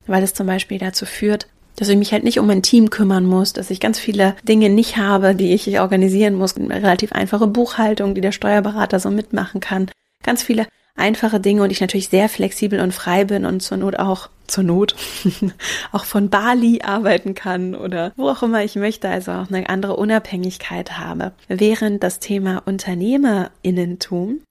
weil 0.06 0.24
es 0.24 0.35
zum 0.35 0.45
Beispiel 0.45 0.77
dazu 0.77 1.06
führt, 1.06 1.47
dass 1.75 1.89
ich 1.89 1.97
mich 1.97 2.12
halt 2.12 2.24
nicht 2.24 2.39
um 2.39 2.45
mein 2.45 2.62
Team 2.62 2.91
kümmern 2.91 3.25
muss, 3.25 3.53
dass 3.53 3.71
ich 3.71 3.80
ganz 3.80 3.97
viele 3.97 4.35
Dinge 4.44 4.69
nicht 4.69 4.97
habe, 4.97 5.33
die 5.33 5.53
ich 5.53 5.80
organisieren 5.80 6.35
muss. 6.35 6.56
Eine 6.56 6.75
relativ 6.75 7.13
einfache 7.13 7.47
Buchhaltung, 7.47 8.13
die 8.13 8.21
der 8.21 8.31
Steuerberater 8.31 9.00
so 9.00 9.09
mitmachen 9.09 9.59
kann. 9.59 9.90
Ganz 10.21 10.44
viele 10.44 10.68
einfache 10.95 11.40
Dinge 11.40 11.64
und 11.64 11.71
ich 11.71 11.81
natürlich 11.81 12.09
sehr 12.09 12.30
flexibel 12.30 12.80
und 12.80 12.94
frei 12.94 13.26
bin 13.26 13.45
und 13.45 13.62
zur 13.62 13.78
Not 13.78 13.97
auch 13.97 14.30
zur 14.47 14.64
Not 14.64 14.95
auch 15.92 16.06
von 16.06 16.30
Bali 16.30 16.81
arbeiten 16.81 17.33
kann 17.33 17.76
oder 17.76 18.12
wo 18.16 18.30
auch 18.30 18.44
immer 18.44 18.64
ich 18.64 18.76
möchte, 18.76 19.09
also 19.09 19.31
auch 19.31 19.50
eine 19.50 19.69
andere 19.69 19.95
Unabhängigkeit 19.95 20.97
habe. 20.97 21.31
Während 21.47 22.04
das 22.04 22.19
Thema 22.19 22.62
Unternehmerinnentum 22.66 24.42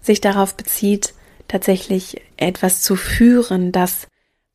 sich 0.00 0.20
darauf 0.20 0.56
bezieht, 0.56 1.14
tatsächlich 1.48 2.22
etwas 2.36 2.82
zu 2.82 2.96
führen, 2.96 3.72
das 3.72 4.06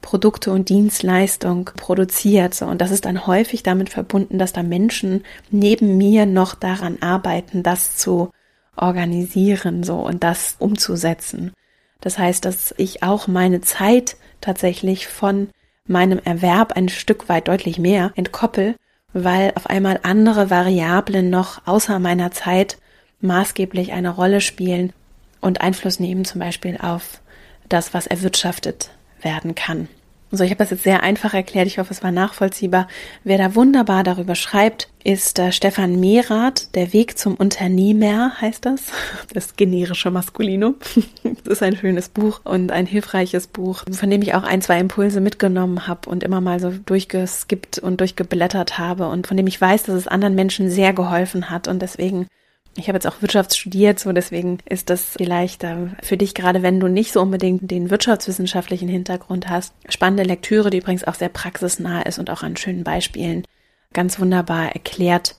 Produkte 0.02 0.52
und 0.52 0.70
Dienstleistung 0.70 1.72
produziert. 1.76 2.54
So, 2.54 2.66
und 2.66 2.80
das 2.80 2.92
ist 2.92 3.06
dann 3.06 3.28
häufig 3.28 3.64
damit 3.64 3.90
verbunden, 3.90 4.40
dass 4.40 4.54
da 4.54 4.64
Menschen 4.64 5.24
neben 5.52 5.98
mir 5.98 6.26
noch 6.26 6.56
daran 6.56 7.02
arbeiten, 7.02 7.64
das 7.64 7.98
zu 7.98 8.32
organisieren 8.82 9.84
so 9.84 9.96
und 9.96 10.24
das 10.24 10.56
umzusetzen. 10.60 11.54
Das 12.02 12.18
heißt, 12.18 12.46
dass 12.46 12.74
ich 12.78 13.04
auch 13.04 13.28
meine 13.28 13.62
Zeit 13.62 14.16
tatsächlich 14.42 15.08
von 15.08 15.50
meinem 15.86 16.20
Erwerb 16.20 16.74
ein 16.74 16.90
Stück 16.90 17.30
weit 17.30 17.48
deutlich 17.48 17.80
mehr 17.80 18.12
entkoppel, 18.16 18.76
weil 19.12 19.52
auf 19.56 19.68
einmal 19.68 20.00
andere 20.04 20.50
Variablen 20.50 21.30
noch 21.30 21.66
außer 21.66 22.00
meiner 22.00 22.32
Zeit 22.32 22.78
maßgeblich 23.22 23.92
eine 23.92 24.12
Rolle 24.12 24.40
spielen 24.40 24.94
und 25.42 25.62
Einfluss 25.62 26.00
nehmen 26.00 26.26
zum 26.26 26.40
Beispiel 26.40 26.78
auf 26.78 27.22
das, 27.68 27.94
was 27.94 28.08
erwirtschaftet 28.08 28.92
werden 29.22 29.56
kann. 29.56 29.88
So, 30.32 30.44
ich 30.44 30.52
habe 30.52 30.60
das 30.60 30.70
jetzt 30.70 30.84
sehr 30.84 31.02
einfach 31.02 31.34
erklärt. 31.34 31.66
Ich 31.66 31.80
hoffe, 31.80 31.92
es 31.92 32.04
war 32.04 32.12
nachvollziehbar. 32.12 32.88
Wer 33.24 33.40
da 33.40 33.56
wunderbar 33.56 34.04
darüber 34.04 34.36
schreibt, 34.36 34.88
ist 35.04 35.40
äh, 35.40 35.52
Stefan 35.52 36.00
Mehrath. 36.00 36.76
Der 36.76 36.94
Weg 36.94 37.18
zum 37.18 37.34
Unternehmer 37.34 38.40
heißt 38.40 38.66
das. 38.66 38.92
Das 39.34 39.56
generische 39.56 40.12
Maskulinum. 40.12 40.76
Das 41.44 41.54
ist 41.54 41.64
ein 41.64 41.76
schönes 41.76 42.10
Buch 42.10 42.42
und 42.44 42.72
ein 42.72 42.86
hilfreiches 42.86 43.48
Buch, 43.48 43.84
von 43.92 44.10
dem 44.10 44.22
ich 44.22 44.36
auch 44.36 44.44
ein, 44.44 44.62
zwei 44.62 44.80
Impulse 44.80 45.20
mitgenommen 45.20 45.88
habe 45.88 46.10
und 46.10 46.24
immer 46.24 46.42
mal 46.42 46.60
so 46.60 46.72
durchgeskippt 46.72 47.80
und 47.80 48.00
durchgeblättert 48.00 48.78
habe 48.78 49.08
und 49.08 49.26
von 49.26 49.38
dem 49.38 49.48
ich 49.48 49.60
weiß, 49.60 49.84
dass 49.84 49.96
es 49.96 50.08
anderen 50.08 50.36
Menschen 50.36 50.70
sehr 50.70 50.94
geholfen 50.94 51.50
hat. 51.50 51.68
Und 51.68 51.82
deswegen 51.82 52.28
ich 52.80 52.88
habe 52.88 52.96
jetzt 52.96 53.08
auch 53.08 53.22
Wirtschaft 53.22 53.56
studiert, 53.56 54.00
so 54.00 54.12
deswegen 54.12 54.60
ist 54.66 54.90
das 54.90 55.04
vielleicht 55.18 55.64
äh, 55.64 55.88
für 56.02 56.18
dich, 56.18 56.34
gerade 56.34 56.64
wenn 56.64 56.80
du 56.80 56.88
nicht 56.88 57.12
so 57.12 57.22
unbedingt 57.22 57.70
den 57.70 57.90
wirtschaftswissenschaftlichen 57.90 58.88
Hintergrund 58.88 59.50
hast, 59.50 59.74
spannende 59.88 60.24
Lektüre, 60.24 60.70
die 60.70 60.80
übrigens 60.80 61.04
auch 61.04 61.16
sehr 61.16 61.30
praxisnah 61.30 62.02
ist 62.02 62.20
und 62.20 62.30
auch 62.30 62.42
an 62.42 62.58
schönen 62.58 62.84
Beispielen 62.84 63.44
ganz 63.94 64.20
wunderbar 64.20 64.74
erklärt, 64.74 65.36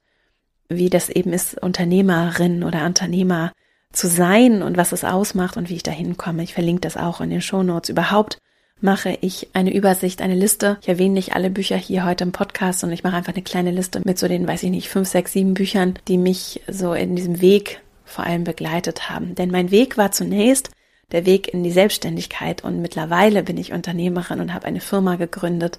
wie 0.68 0.90
das 0.90 1.08
eben 1.08 1.32
ist, 1.32 1.60
Unternehmerin 1.60 2.62
oder 2.62 2.86
Unternehmer 2.86 3.52
zu 3.92 4.06
sein 4.06 4.62
und 4.62 4.76
was 4.76 4.92
es 4.92 5.04
ausmacht 5.04 5.56
und 5.56 5.68
wie 5.68 5.76
ich 5.76 5.82
da 5.82 5.90
hinkomme. 5.90 6.42
Ich 6.42 6.54
verlinke 6.54 6.82
das 6.82 6.96
auch 6.96 7.20
in 7.20 7.30
den 7.30 7.42
Shownotes 7.42 7.90
überhaupt 7.90 8.38
mache 8.80 9.18
ich 9.20 9.48
eine 9.52 9.74
Übersicht, 9.74 10.22
eine 10.22 10.34
Liste. 10.34 10.78
Ich 10.82 10.88
erwähne 10.88 11.14
nicht 11.14 11.34
alle 11.34 11.50
Bücher 11.50 11.76
hier 11.76 12.04
heute 12.04 12.24
im 12.24 12.32
Podcast, 12.32 12.80
sondern 12.80 12.94
ich 12.94 13.04
mache 13.04 13.16
einfach 13.16 13.34
eine 13.34 13.42
kleine 13.42 13.70
Liste 13.70 14.00
mit 14.04 14.18
so 14.18 14.28
den, 14.28 14.46
weiß 14.46 14.62
ich 14.62 14.70
nicht, 14.70 14.88
fünf, 14.88 15.08
sechs, 15.08 15.32
sieben 15.32 15.54
Büchern, 15.54 15.94
die 16.08 16.18
mich 16.18 16.62
so 16.68 16.92
in 16.92 17.16
diesem 17.16 17.40
Weg 17.40 17.80
vor 18.04 18.24
allem 18.24 18.44
begleitet 18.44 19.10
haben. 19.10 19.34
Denn 19.34 19.50
mein 19.50 19.70
Weg 19.70 19.96
war 19.96 20.12
zunächst 20.12 20.70
der 21.12 21.26
Weg 21.26 21.52
in 21.52 21.62
die 21.62 21.72
Selbstständigkeit 21.72 22.62
und 22.64 22.80
mittlerweile 22.80 23.42
bin 23.42 23.56
ich 23.56 23.72
Unternehmerin 23.72 24.40
und 24.40 24.54
habe 24.54 24.66
eine 24.66 24.80
Firma 24.80 25.16
gegründet, 25.16 25.78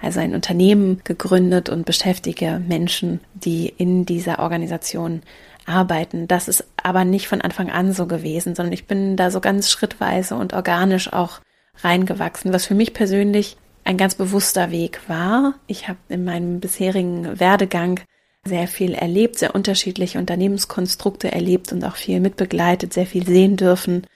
also 0.00 0.20
ein 0.20 0.34
Unternehmen 0.34 1.00
gegründet 1.04 1.68
und 1.68 1.86
beschäftige 1.86 2.60
Menschen, 2.66 3.20
die 3.34 3.68
in 3.68 4.04
dieser 4.04 4.40
Organisation 4.40 5.22
arbeiten. 5.66 6.26
Das 6.26 6.48
ist 6.48 6.64
aber 6.82 7.04
nicht 7.04 7.28
von 7.28 7.40
Anfang 7.40 7.70
an 7.70 7.92
so 7.92 8.06
gewesen, 8.06 8.56
sondern 8.56 8.72
ich 8.72 8.86
bin 8.86 9.16
da 9.16 9.30
so 9.30 9.40
ganz 9.40 9.70
schrittweise 9.70 10.34
und 10.34 10.52
organisch 10.54 11.12
auch 11.12 11.40
reingewachsen, 11.78 12.52
was 12.52 12.66
für 12.66 12.74
mich 12.74 12.94
persönlich 12.94 13.56
ein 13.84 13.96
ganz 13.96 14.14
bewusster 14.14 14.70
Weg 14.70 15.00
war. 15.08 15.54
Ich 15.66 15.88
habe 15.88 15.98
in 16.08 16.24
meinem 16.24 16.60
bisherigen 16.60 17.40
Werdegang 17.40 18.00
sehr 18.44 18.66
viel 18.68 18.94
erlebt, 18.94 19.38
sehr 19.38 19.54
unterschiedliche 19.54 20.18
Unternehmenskonstrukte 20.18 21.30
erlebt 21.30 21.72
und 21.72 21.84
auch 21.84 21.96
viel 21.96 22.20
mitbegleitet, 22.20 22.92
sehr 22.92 23.06
viel 23.06 23.26
sehen 23.26 23.56
dürfen, 23.56 24.06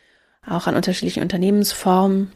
auch 0.49 0.67
an 0.67 0.77
unterschiedlichen 0.77 1.23
Unternehmensformen 1.23 2.33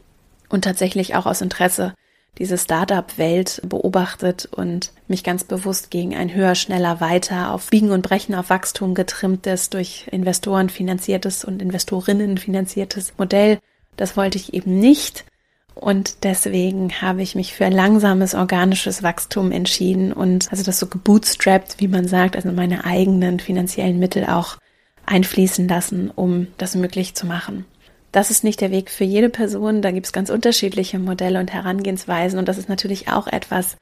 und 0.49 0.63
tatsächlich 0.63 1.15
auch 1.15 1.25
aus 1.25 1.41
Interesse 1.41 1.93
diese 2.37 2.57
Startup-Welt 2.57 3.61
beobachtet 3.65 4.45
und 4.45 4.93
mich 5.07 5.23
ganz 5.23 5.43
bewusst 5.43 5.91
gegen 5.91 6.15
ein 6.15 6.33
höher, 6.33 6.55
schneller, 6.55 7.01
weiter 7.01 7.53
auf 7.53 7.69
Biegen 7.69 7.91
und 7.91 8.03
Brechen 8.03 8.35
auf 8.35 8.49
Wachstum 8.49 8.93
getrimmtes, 8.93 9.69
durch 9.69 10.07
Investoren 10.11 10.69
finanziertes 10.69 11.43
und 11.43 11.61
Investorinnen 11.61 12.37
finanziertes 12.37 13.13
Modell. 13.17 13.59
Das 14.01 14.17
wollte 14.17 14.37
ich 14.37 14.53
eben 14.53 14.79
nicht. 14.79 15.25
Und 15.73 16.23
deswegen 16.23 17.01
habe 17.01 17.21
ich 17.21 17.35
mich 17.35 17.53
für 17.53 17.65
ein 17.65 17.71
langsames 17.71 18.35
organisches 18.35 19.03
Wachstum 19.03 19.51
entschieden 19.51 20.11
und 20.11 20.51
also 20.51 20.63
das 20.63 20.79
so 20.79 20.87
gebootstrapped, 20.87 21.75
wie 21.79 21.87
man 21.87 22.07
sagt, 22.07 22.35
also 22.35 22.51
meine 22.51 22.83
eigenen 22.83 23.39
finanziellen 23.39 23.97
Mittel 23.97 24.25
auch 24.25 24.57
einfließen 25.05 25.67
lassen, 25.67 26.11
um 26.13 26.47
das 26.57 26.75
möglich 26.75 27.15
zu 27.15 27.25
machen 27.25 27.65
das 28.11 28.29
ist 28.29 28.43
nicht 28.43 28.61
der 28.61 28.71
Weg 28.71 28.91
für 28.91 29.03
jede 29.03 29.29
Person. 29.29 29.81
Da 29.81 29.91
gibt 29.91 30.05
es 30.05 30.13
ganz 30.13 30.29
unterschiedliche 30.29 30.99
Modelle 30.99 31.39
und 31.39 31.51
Herangehensweisen. 31.51 32.37
Und 32.39 32.47
das 32.47 32.57
ist 32.57 32.69
natürlich 32.69 33.07
auch 33.07 33.27
etwas, 33.27 33.77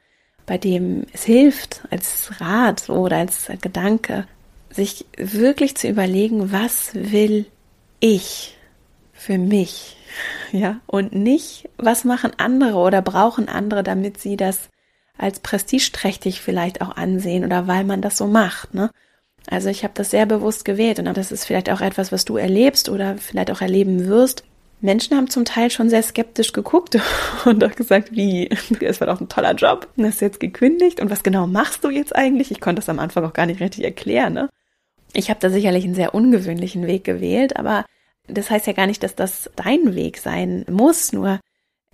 bei 0.46 0.56
dem 0.58 1.06
es 1.12 1.24
hilft, 1.24 1.82
als 1.90 2.30
Rat 2.40 2.88
oder 2.88 3.18
als 3.18 3.50
Gedanke, 3.60 4.26
sich 4.70 5.04
wirklich 5.16 5.76
zu 5.76 5.88
überlegen, 5.88 6.52
was 6.52 6.90
will 6.94 7.46
ich 7.98 8.56
für 9.12 9.36
mich? 9.36 9.96
Ja, 10.52 10.80
und 10.86 11.14
nicht, 11.14 11.68
was 11.76 12.04
machen 12.04 12.32
andere 12.38 12.78
oder 12.78 13.02
brauchen 13.02 13.48
andere, 13.48 13.82
damit 13.82 14.18
sie 14.18 14.36
das 14.36 14.68
als 15.16 15.40
prestigeträchtig 15.40 16.40
vielleicht 16.40 16.80
auch 16.80 16.96
ansehen 16.96 17.44
oder 17.44 17.66
weil 17.66 17.84
man 17.84 18.00
das 18.00 18.16
so 18.16 18.26
macht, 18.26 18.74
ne? 18.74 18.90
Also 19.48 19.68
ich 19.68 19.84
habe 19.84 19.94
das 19.96 20.10
sehr 20.10 20.26
bewusst 20.26 20.64
gewählt 20.64 20.98
und 20.98 21.06
das 21.16 21.32
ist 21.32 21.44
vielleicht 21.44 21.70
auch 21.70 21.80
etwas, 21.80 22.12
was 22.12 22.24
du 22.24 22.36
erlebst 22.36 22.88
oder 22.88 23.16
vielleicht 23.16 23.50
auch 23.50 23.60
erleben 23.60 24.06
wirst. 24.06 24.44
Menschen 24.82 25.16
haben 25.16 25.28
zum 25.28 25.44
Teil 25.44 25.70
schon 25.70 25.90
sehr 25.90 26.02
skeptisch 26.02 26.52
geguckt 26.52 26.98
und 27.44 27.62
auch 27.64 27.74
gesagt, 27.74 28.12
wie, 28.12 28.48
es 28.80 29.00
war 29.00 29.06
doch 29.06 29.20
ein 29.20 29.28
toller 29.28 29.54
Job, 29.54 29.88
du 29.96 30.04
hast 30.04 30.20
jetzt 30.20 30.40
gekündigt 30.40 31.00
und 31.00 31.10
was 31.10 31.22
genau 31.22 31.46
machst 31.46 31.84
du 31.84 31.90
jetzt 31.90 32.14
eigentlich? 32.14 32.50
Ich 32.50 32.60
konnte 32.60 32.80
das 32.80 32.88
am 32.88 32.98
Anfang 32.98 33.24
auch 33.24 33.32
gar 33.32 33.46
nicht 33.46 33.60
richtig 33.60 33.84
erklären. 33.84 34.32
Ne? 34.34 34.48
Ich 35.12 35.30
habe 35.30 35.40
da 35.40 35.50
sicherlich 35.50 35.84
einen 35.84 35.94
sehr 35.94 36.14
ungewöhnlichen 36.14 36.86
Weg 36.86 37.04
gewählt, 37.04 37.56
aber 37.56 37.84
das 38.32 38.50
heißt 38.50 38.66
ja 38.66 38.72
gar 38.72 38.86
nicht, 38.86 39.02
dass 39.02 39.14
das 39.14 39.50
dein 39.56 39.94
Weg 39.94 40.18
sein 40.18 40.64
muss, 40.68 41.12
nur 41.12 41.40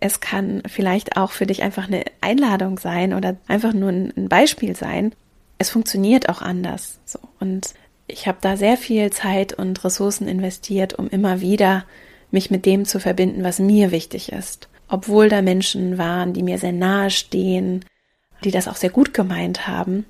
es 0.00 0.21
kann 0.21 0.62
vielleicht 0.66 1.16
auch 1.16 1.31
für 1.31 1.47
dich 1.47 1.62
einfach 1.62 1.87
eine 1.87 2.05
Einladung 2.21 2.78
sein 2.78 3.14
oder 3.14 3.37
einfach 3.49 3.73
nur 3.73 3.90
ein 3.90 4.28
Beispiel 4.28 4.76
sein, 4.76 5.14
es 5.59 5.71
funktioniert 5.71 6.28
auch 6.28 6.43
anders. 6.43 6.99
So. 7.05 7.19
Und 7.40 7.75
ich 8.07 8.28
habe 8.28 8.38
da 8.40 8.57
sehr 8.57 8.76
viel 8.76 9.11
Zeit 9.11 9.52
und 9.52 9.83
Ressourcen 9.85 10.28
investiert, 10.28 10.95
um 10.95 11.09
immer 11.09 11.40
wieder 11.40 11.85
mich 12.31 12.50
mit 12.50 12.66
dem 12.66 12.85
zu 12.85 13.00
verbinden, 13.00 13.43
was 13.43 13.59
mir 13.59 13.90
wichtig 13.90 14.33
ist. 14.33 14.69
Obwohl 14.88 15.28
da 15.28 15.43
Menschen 15.43 15.99
waren, 15.99 16.33
die 16.33 16.43
mir 16.43 16.59
sehr 16.59 16.73
nahe 16.73 17.11
stehen, 17.11 17.85
die 18.45 18.50
das 18.50 18.69
auch 18.69 18.76
sehr 18.76 18.90
gut 18.90 19.14
gemeint 19.14 19.66
haben, 19.66 20.05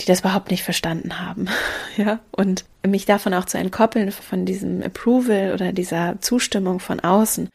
die 0.00 0.06
das 0.06 0.20
überhaupt 0.20 0.50
nicht 0.50 0.64
verstanden 0.64 1.20
haben. 1.20 1.48
ja. 1.96 2.20
Und 2.32 2.64
mich 2.86 3.06
davon 3.06 3.34
auch 3.34 3.44
zu 3.44 3.58
entkoppeln, 3.58 4.10
von 4.10 4.46
diesem 4.46 4.82
Approval 4.82 5.52
oder 5.52 5.72
dieser 5.72 6.20
Zustimmung 6.20 6.80
von 6.80 7.00
außen 7.00 7.48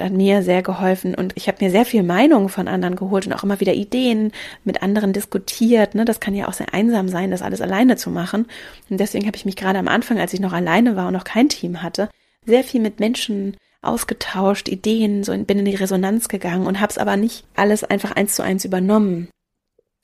hat 0.00 0.12
mir 0.12 0.42
sehr 0.42 0.62
geholfen 0.62 1.14
und 1.14 1.32
ich 1.34 1.48
habe 1.48 1.62
mir 1.62 1.70
sehr 1.70 1.84
viel 1.84 2.02
Meinung 2.02 2.48
von 2.48 2.68
anderen 2.68 2.96
geholt 2.96 3.26
und 3.26 3.32
auch 3.32 3.42
immer 3.42 3.60
wieder 3.60 3.74
Ideen 3.74 4.32
mit 4.64 4.82
anderen 4.82 5.12
diskutiert. 5.12 5.94
Ne? 5.94 6.04
Das 6.04 6.20
kann 6.20 6.34
ja 6.34 6.48
auch 6.48 6.52
sehr 6.52 6.72
einsam 6.72 7.08
sein, 7.08 7.30
das 7.30 7.42
alles 7.42 7.60
alleine 7.60 7.96
zu 7.96 8.10
machen. 8.10 8.46
Und 8.88 8.98
deswegen 8.98 9.26
habe 9.26 9.36
ich 9.36 9.44
mich 9.44 9.56
gerade 9.56 9.78
am 9.78 9.88
Anfang, 9.88 10.18
als 10.18 10.32
ich 10.32 10.40
noch 10.40 10.52
alleine 10.52 10.96
war 10.96 11.08
und 11.08 11.12
noch 11.12 11.24
kein 11.24 11.48
Team 11.48 11.82
hatte, 11.82 12.08
sehr 12.46 12.64
viel 12.64 12.80
mit 12.80 13.00
Menschen 13.00 13.56
ausgetauscht, 13.82 14.68
Ideen, 14.68 15.24
so 15.24 15.36
bin 15.36 15.58
in 15.58 15.64
die 15.64 15.74
Resonanz 15.74 16.28
gegangen 16.28 16.66
und 16.66 16.80
habe 16.80 16.90
es 16.90 16.98
aber 16.98 17.16
nicht 17.16 17.44
alles 17.56 17.84
einfach 17.84 18.12
eins 18.12 18.34
zu 18.34 18.42
eins 18.42 18.64
übernommen. 18.64 19.28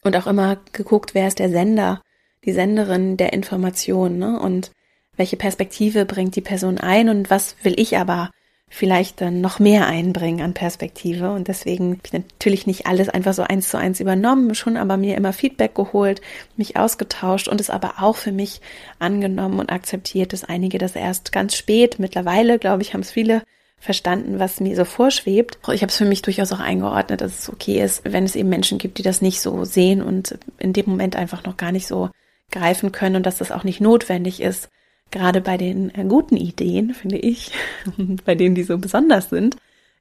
Und 0.07 0.17
auch 0.17 0.29
immer 0.29 0.59
geguckt, 0.71 1.17
wer 1.17 1.27
ist 1.27 1.41
der 1.41 1.51
Sender, 1.51 2.01
die 2.45 2.53
Senderin 2.53 3.17
der 3.17 3.33
Information, 3.33 4.19
ne? 4.19 4.39
Und 4.39 4.71
welche 5.17 5.37
Perspektive 5.37 6.05
bringt 6.05 6.37
die 6.37 6.43
Person 6.43 6.79
ein 6.79 7.09
und 7.09 7.29
was 7.29 7.57
will 7.65 7.75
ich 7.77 7.99
aber 7.99 8.31
vielleicht 8.69 9.21
dann 9.21 9.41
noch 9.41 9.59
mehr 9.59 9.89
einbringen 9.89 10.43
an 10.43 10.55
Perspektive. 10.55 11.33
Und 11.33 11.49
deswegen 11.49 11.95
habe 11.95 12.03
ich 12.05 12.13
natürlich 12.13 12.69
nicht 12.69 12.87
alles 12.87 13.09
einfach 13.09 13.35
so 13.35 13.43
eins 13.43 13.69
zu 13.69 13.79
eins 13.79 13.99
übernommen, 13.99 14.55
schon 14.55 14.77
aber 14.77 14.97
mir 14.97 15.17
immer 15.17 15.33
Feedback 15.33 15.75
geholt, 15.75 16.21
mich 16.57 16.77
ausgetauscht 16.77 17.49
und 17.49 17.61
es 17.61 17.69
aber 17.69 17.95
auch 17.99 18.15
für 18.15 18.33
mich 18.33 18.61
angenommen 19.01 19.59
und 19.59 19.73
akzeptiert, 19.73 20.33
dass 20.33 20.45
einige 20.45 20.79
das 20.79 20.95
erst 20.95 21.33
ganz 21.33 21.57
spät, 21.57 21.99
mittlerweile, 21.99 22.61
glaube 22.61 22.83
ich, 22.83 22.95
haben 22.95 23.01
es 23.01 23.11
viele 23.11 23.43
verstanden, 23.79 24.39
was 24.39 24.61
mir 24.61 24.75
so 24.75 24.85
vorschwebt. 24.85 25.59
Ich 25.73 25.83
habe 25.83 25.91
es 25.91 25.97
für 25.97 26.05
mich 26.05 26.23
durchaus 26.23 26.53
auch 26.53 26.61
eingeordnet, 26.61 27.21
dass 27.21 27.41
es 27.41 27.49
okay 27.49 27.81
ist, 27.83 28.03
wenn 28.05 28.25
es 28.25 28.37
eben 28.37 28.49
Menschen 28.49 28.79
gibt, 28.79 28.99
die 28.99 29.03
das 29.03 29.23
nicht 29.23 29.41
so 29.41 29.65
sehen 29.65 30.03
und 30.03 30.39
in 30.59 30.73
dem 30.73 30.87
Moment 30.89 31.17
einfach 31.17 31.45
noch 31.45 31.57
gar 31.57 31.73
nicht 31.73 31.87
so 31.87 32.11
greifen 32.51 32.93
können 32.93 33.17
und 33.17 33.27
dass 33.27 33.39
das 33.39 33.53
auch 33.53 33.65
nicht 33.65 33.81
notwendig 33.81 34.41
ist, 34.41 34.71
gerade 35.11 35.41
bei 35.41 35.57
den 35.57 35.95
äh, 35.95 36.05
guten 36.05 36.37
Ideen, 36.37 36.95
finde 36.95 37.19
ich, 37.19 37.53
bei 38.25 38.35
denen, 38.35 38.55
die 38.55 38.65
so 38.65 38.79
besonders 38.79 39.31
sind, 39.31 39.57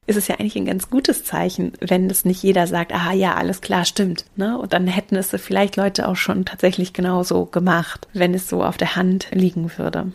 ist 0.08 0.18
es 0.18 0.28
ja 0.28 0.36
eigentlich 0.36 0.56
ein 0.56 0.66
ganz 0.66 0.90
gutes 0.90 1.24
Zeichen, 1.24 1.74
wenn 1.80 2.10
es 2.10 2.26
nicht 2.26 2.44
jeder 2.44 2.68
sagt, 2.68 2.94
aha, 2.94 3.14
ja, 3.14 3.36
alles 3.36 3.62
klar, 3.62 3.86
stimmt. 3.86 4.26
Ne? 4.36 4.58
Und 4.58 4.74
dann 4.74 4.86
hätten 4.86 5.16
es 5.16 5.30
vielleicht 5.32 5.78
Leute 5.78 6.08
auch 6.08 6.16
schon 6.16 6.46
tatsächlich 6.46 6.94
genauso 6.94 7.46
gemacht, 7.46 8.08
wenn 8.14 8.34
es 8.36 8.48
so 8.48 8.64
auf 8.64 8.78
der 8.78 8.96
Hand 8.96 9.28
liegen 9.32 9.72
würde. 9.78 10.12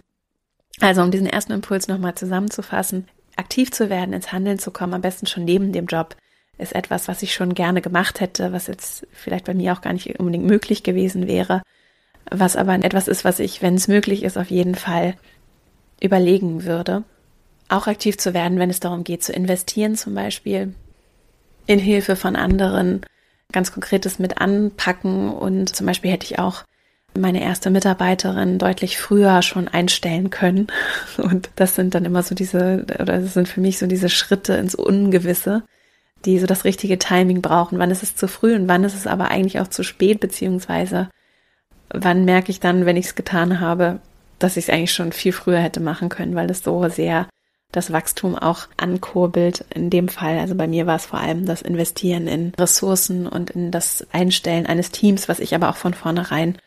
Also, 0.81 1.03
um 1.03 1.11
diesen 1.11 1.27
ersten 1.27 1.53
Impuls 1.53 1.89
nochmal 1.89 2.15
zusammenzufassen, 2.15 3.09
aktiv 3.41 3.73
zu 3.73 3.91
werden, 3.91 4.13
ins 4.13 4.33
Handeln 4.33 4.59
zu 4.59 4.71
kommen, 4.71 4.95
am 4.95 5.01
besten 5.01 5.27
schon 5.27 5.45
neben 5.45 5.73
dem 5.73 5.87
Job, 5.87 6.17
ist 6.59 6.75
etwas, 6.75 7.09
was 7.09 7.23
ich 7.23 7.35
schon 7.35 7.55
gerne 7.55 7.81
gemacht 7.81 8.21
hätte, 8.21 8.53
was 8.53 8.67
jetzt 8.67 9.07
vielleicht 9.13 9.47
bei 9.47 9.55
mir 9.55 9.73
auch 9.73 9.81
gar 9.81 9.93
nicht 9.93 10.21
unbedingt 10.21 10.45
möglich 10.45 10.83
gewesen 10.83 11.27
wäre 11.27 11.63
was 12.31 12.57
aber 12.57 12.75
etwas 12.75 13.09
ist, 13.09 13.25
was 13.25 13.41
ich, 13.41 13.61
wenn 13.61 13.75
es 13.75 13.89
möglich 13.89 14.23
ist, 14.23 14.39
auf 14.39 14.51
jeden 14.51 14.75
Fall 14.75 15.15
überlegen 16.01 16.65
würde. 16.65 17.05
Auch 17.69 17.87
aktiv 17.87 18.17
zu 18.19 18.35
werden, 18.35 18.59
wenn 18.59 18.71
es 18.71 18.81
darum 18.81 19.05
geht, 19.05 19.23
zu 19.23 19.33
investieren 19.33 19.97
zum 19.97 20.15
Beispiel, 20.15 20.75
in 21.67 21.79
Hilfe 21.79 22.17
von 22.17 22.37
anderen, 22.37 23.03
ganz 23.53 23.73
konkretes 23.73 24.19
mit 24.19 24.41
anpacken 24.41 25.31
und 25.31 25.75
zum 25.75 25.87
Beispiel 25.87 26.11
hätte 26.11 26.27
ich 26.27 26.39
auch 26.39 26.65
meine 27.19 27.43
erste 27.43 27.71
Mitarbeiterin 27.71 28.59
deutlich 28.59 28.99
früher 28.99 29.43
schon 29.43 29.69
einstellen 29.69 30.31
können. 30.31 30.69
Und 31.17 31.51
das 31.57 31.75
sind 31.75 31.95
dann 31.95 32.05
immer 32.05 32.23
so 32.23 32.35
diese, 32.35 32.85
oder 32.95 33.19
das 33.19 33.35
sind 33.35 33.49
für 33.49 33.61
mich 33.61 33.79
so 33.79 33.87
diese 33.87 34.09
Schritte 34.09 34.55
ins 34.55 34.75
Ungewisse, 34.75 35.63
die 36.25 36.39
so 36.39 36.47
das 36.47 36.65
richtige 36.65 36.99
Timing 36.99 37.43
brauchen. 37.43 37.79
Wann 37.79 37.91
ist 37.91 38.03
es 38.03 38.17
zu 38.17 38.29
früh 38.29 38.55
und 38.55 38.69
wann 38.69 38.85
ist 38.85 38.95
es 38.95 39.07
aber 39.07 39.31
eigentlich 39.31 39.61
auch 39.61 39.69
zu 39.69 39.83
spät, 39.83 40.21
beziehungsweise 40.21 41.09
wann 41.93 42.25
merke 42.25 42.51
ich 42.51 42.61
dann, 42.61 42.87
wenn 42.87 42.97
ich 42.97 43.07
es 43.07 43.15
getan 43.15 43.61
habe, 43.61 44.01
dass 44.39 44.57
ich 44.57 44.65
es 44.65 44.71
eigentlich 44.71 44.93
schon 44.93 45.13
viel 45.13 45.33
früher 45.33 45.59
hätte 45.59 45.81
machen 45.81 46.09
können, 46.09 46.35
weil 46.35 46.51
es 46.51 46.63
so 46.63 46.89
sehr 46.89 47.27
das 47.73 47.93
Wachstum 47.93 48.37
auch 48.37 48.67
ankurbelt. 48.77 49.65
In 49.73 49.91
dem 49.91 50.09
Fall, 50.09 50.39
also 50.39 50.55
bei 50.55 50.67
mir 50.67 50.87
war 50.87 50.97
es 50.97 51.07
vor 51.07 51.21
allem 51.21 51.47
das 51.47 51.63
Investieren 51.63 52.27
in 52.27 52.53
Ressourcen 52.59 53.27
und 53.27 53.51
in 53.51 53.71
das 53.71 54.07
Einstellen 54.13 54.67
eines 54.67 54.91
Teams, 54.91 55.29
was 55.29 55.41
ich 55.41 55.55
aber 55.55 55.69
auch 55.69 55.77
von 55.77 55.95
vornherein 55.95 56.59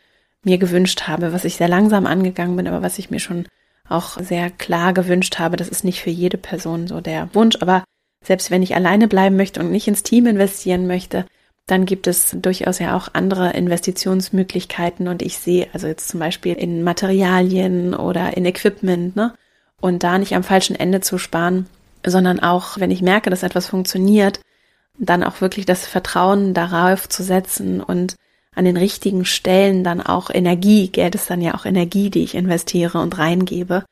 mir 0.44 0.58
gewünscht 0.58 1.02
habe, 1.08 1.32
was 1.32 1.44
ich 1.44 1.56
sehr 1.56 1.68
langsam 1.68 2.06
angegangen 2.06 2.56
bin, 2.56 2.66
aber 2.66 2.82
was 2.82 2.98
ich 2.98 3.10
mir 3.10 3.20
schon 3.20 3.46
auch 3.88 4.18
sehr 4.18 4.50
klar 4.50 4.92
gewünscht 4.92 5.38
habe. 5.38 5.56
Das 5.56 5.68
ist 5.68 5.84
nicht 5.84 6.00
für 6.00 6.10
jede 6.10 6.38
Person 6.38 6.86
so 6.86 7.00
der 7.00 7.28
Wunsch, 7.34 7.56
aber 7.60 7.84
selbst 8.24 8.50
wenn 8.50 8.62
ich 8.62 8.74
alleine 8.74 9.08
bleiben 9.08 9.36
möchte 9.36 9.60
und 9.60 9.70
nicht 9.70 9.88
ins 9.88 10.02
Team 10.02 10.26
investieren 10.26 10.86
möchte, 10.86 11.26
dann 11.66 11.86
gibt 11.86 12.06
es 12.06 12.36
durchaus 12.40 12.78
ja 12.78 12.96
auch 12.96 13.08
andere 13.12 13.52
Investitionsmöglichkeiten 13.52 15.08
und 15.08 15.22
ich 15.22 15.38
sehe 15.38 15.68
also 15.72 15.86
jetzt 15.86 16.08
zum 16.08 16.20
Beispiel 16.20 16.54
in 16.54 16.82
Materialien 16.82 17.94
oder 17.94 18.36
in 18.36 18.44
Equipment, 18.44 19.16
ne? 19.16 19.34
Und 19.80 20.02
da 20.02 20.18
nicht 20.18 20.34
am 20.34 20.44
falschen 20.44 20.76
Ende 20.76 21.00
zu 21.00 21.18
sparen, 21.18 21.66
sondern 22.06 22.40
auch, 22.40 22.78
wenn 22.78 22.90
ich 22.90 23.02
merke, 23.02 23.28
dass 23.30 23.42
etwas 23.42 23.66
funktioniert, 23.66 24.40
dann 24.98 25.24
auch 25.24 25.40
wirklich 25.40 25.66
das 25.66 25.86
Vertrauen 25.86 26.54
darauf 26.54 27.08
zu 27.08 27.22
setzen 27.22 27.82
und 27.82 28.16
an 28.54 28.64
den 28.64 28.76
richtigen 28.76 29.24
Stellen 29.24 29.84
dann 29.84 30.00
auch 30.00 30.30
Energie, 30.30 30.88
Geld 30.88 31.14
ist 31.14 31.30
dann 31.30 31.40
ja 31.40 31.54
auch 31.54 31.64
Energie, 31.64 32.10
die 32.10 32.22
ich 32.22 32.34
investiere 32.34 33.00
und 33.00 33.18
reingebe, 33.18 33.84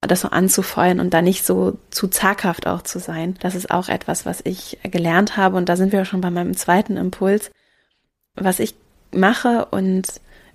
das 0.00 0.20
so 0.20 0.28
anzufeuern 0.28 1.00
und 1.00 1.14
da 1.14 1.22
nicht 1.22 1.44
so 1.44 1.78
zu 1.90 2.08
zaghaft 2.08 2.66
auch 2.66 2.82
zu 2.82 2.98
sein. 2.98 3.36
Das 3.40 3.54
ist 3.54 3.70
auch 3.70 3.88
etwas, 3.88 4.26
was 4.26 4.40
ich 4.44 4.78
gelernt 4.82 5.36
habe 5.36 5.56
und 5.56 5.68
da 5.68 5.76
sind 5.76 5.92
wir 5.92 6.04
schon 6.04 6.20
bei 6.20 6.30
meinem 6.30 6.56
zweiten 6.56 6.96
Impuls. 6.96 7.50
Was 8.36 8.60
ich 8.60 8.74
mache 9.12 9.66
und 9.70 10.06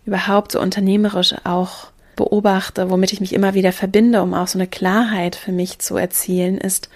überhaupt 0.05 0.51
so 0.51 0.61
unternehmerisch 0.61 1.33
auch 1.43 1.91
beobachte, 2.15 2.89
womit 2.89 3.13
ich 3.13 3.21
mich 3.21 3.33
immer 3.33 3.53
wieder 3.53 3.71
verbinde, 3.71 4.21
um 4.21 4.33
auch 4.33 4.47
so 4.47 4.59
eine 4.59 4.67
Klarheit 4.67 5.35
für 5.35 5.51
mich 5.51 5.79
zu 5.79 5.95
erzielen, 5.95 6.57
ist 6.57 6.89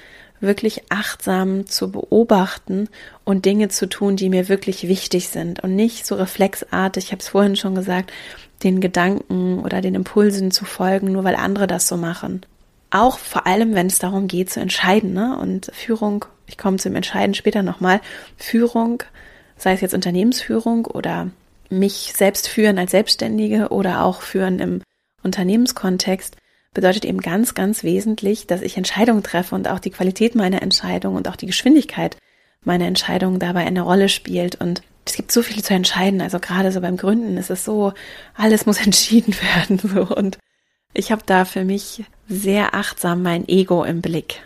wirklich 0.44 0.84
achtsam 0.90 1.66
zu 1.66 1.92
beobachten 1.92 2.90
und 3.24 3.46
Dinge 3.46 3.70
zu 3.70 3.88
tun, 3.88 4.16
die 4.16 4.30
mir 4.30 4.50
wirklich 4.50 4.88
wichtig 4.88 5.30
sind 5.30 5.62
und 5.62 5.76
nicht 5.76 6.06
so 6.06 6.16
reflexartig, 6.16 7.06
ich 7.06 7.12
habe 7.12 7.22
es 7.22 7.30
vorhin 7.30 7.56
schon 7.56 7.76
gesagt, 7.76 8.12
den 8.64 8.80
Gedanken 8.80 9.60
oder 9.60 9.82
den 9.82 9.96
Impulsen 9.96 10.52
zu 10.52 10.66
folgen, 10.66 11.12
nur 11.12 11.24
weil 11.24 11.36
andere 11.36 11.68
das 11.68 11.88
so 11.88 11.98
machen. 11.98 12.46
Auch 12.92 13.18
vor 13.18 13.48
allem, 13.48 13.74
wenn 13.74 13.88
es 13.88 14.00
darum 14.00 14.28
geht 14.28 14.52
zu 14.52 14.60
entscheiden. 14.60 15.14
Ne? 15.14 15.38
Und 15.38 15.72
Führung, 15.74 16.26
ich 16.46 16.58
komme 16.58 16.78
zum 16.78 16.96
Entscheiden 16.96 17.34
später 17.34 17.64
nochmal, 17.64 18.02
Führung, 18.38 19.04
sei 19.58 19.74
es 19.74 19.82
jetzt 19.82 19.96
Unternehmensführung 19.96 20.86
oder 20.86 21.30
mich 21.70 22.14
selbst 22.16 22.48
führen 22.48 22.78
als 22.78 22.92
Selbstständige 22.92 23.70
oder 23.70 24.04
auch 24.04 24.22
führen 24.22 24.60
im 24.60 24.82
Unternehmenskontext, 25.24 26.36
bedeutet 26.74 27.06
eben 27.06 27.20
ganz, 27.20 27.54
ganz 27.54 27.84
wesentlich, 27.84 28.48
dass 28.48 28.62
ich 28.62 28.78
Entscheidungen 28.78 29.24
treffe 29.24 29.56
und 29.56 29.68
auch 29.68 29.80
die 29.80 29.92
Qualität 29.92 30.36
meiner 30.36 30.62
Entscheidung 30.62 31.16
und 31.16 31.28
auch 31.28 31.36
die 31.36 31.46
Geschwindigkeit 31.46 32.18
meiner 32.64 32.86
Entscheidung 32.86 33.40
dabei 33.40 33.66
eine 33.66 33.82
Rolle 33.82 34.10
spielt. 34.10 34.56
Und 34.56 34.82
es 35.06 35.14
gibt 35.14 35.32
so 35.32 35.42
viel 35.42 35.64
zu 35.64 35.74
entscheiden. 35.74 36.22
Also 36.22 36.40
gerade 36.40 36.72
so 36.72 36.82
beim 36.82 36.98
Gründen 36.98 37.38
ist 37.38 37.50
es 37.50 37.64
so, 37.64 37.94
alles 38.36 38.66
muss 38.66 38.78
entschieden 38.86 39.36
werden. 39.36 39.80
So. 39.80 40.16
Und 40.16 40.38
ich 40.94 41.12
habe 41.12 41.24
da 41.26 41.46
für 41.46 41.64
mich 41.64 42.04
sehr 42.28 42.74
achtsam 42.74 43.22
mein 43.22 43.48
Ego 43.48 43.84
im 43.84 44.02
Blick. 44.02 44.42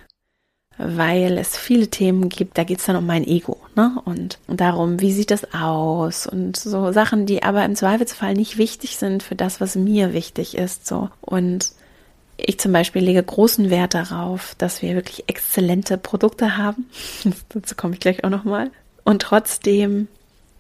Weil 0.80 1.40
es 1.40 1.58
viele 1.58 1.88
Themen 1.88 2.30
gibt, 2.30 2.56
da 2.60 2.64
geht 2.64 2.78
es 2.78 2.86
dann 2.86 2.98
um 2.98 3.06
mein 3.08 3.26
Ego, 3.26 3.58
ne? 3.76 4.00
Und, 4.06 4.38
und 4.46 4.62
darum, 4.62 5.02
wie 5.02 5.12
sieht 5.12 5.32
das 5.32 5.52
aus? 5.52 6.28
Und 6.28 6.56
so 6.56 6.92
Sachen, 6.92 7.26
die 7.26 7.42
aber 7.42 7.66
im 7.66 7.76
Zweifelsfall 7.76 8.36
nicht 8.36 8.60
wichtig 8.60 8.98
sind 8.98 9.24
für 9.24 9.34
das, 9.34 9.60
was 9.60 9.76
mir 9.76 10.14
wichtig 10.14 10.56
ist. 10.56 10.86
So. 10.86 11.10
Und 11.20 11.72
ich 12.38 12.60
zum 12.60 12.72
Beispiel 12.72 13.04
lege 13.04 13.22
großen 13.22 13.70
Wert 13.70 13.94
darauf, 13.94 14.56
dass 14.58 14.82
wir 14.82 14.96
wirklich 14.96 15.26
exzellente 15.28 15.98
Produkte 15.98 16.58
haben. 16.58 16.86
Dazu 17.50 17.76
komme 17.76 17.96
ich 17.96 18.00
gleich 18.00 18.24
auch 18.24 18.30
nochmal. 18.30 18.72
Und 19.04 19.22
trotzdem 19.22 20.08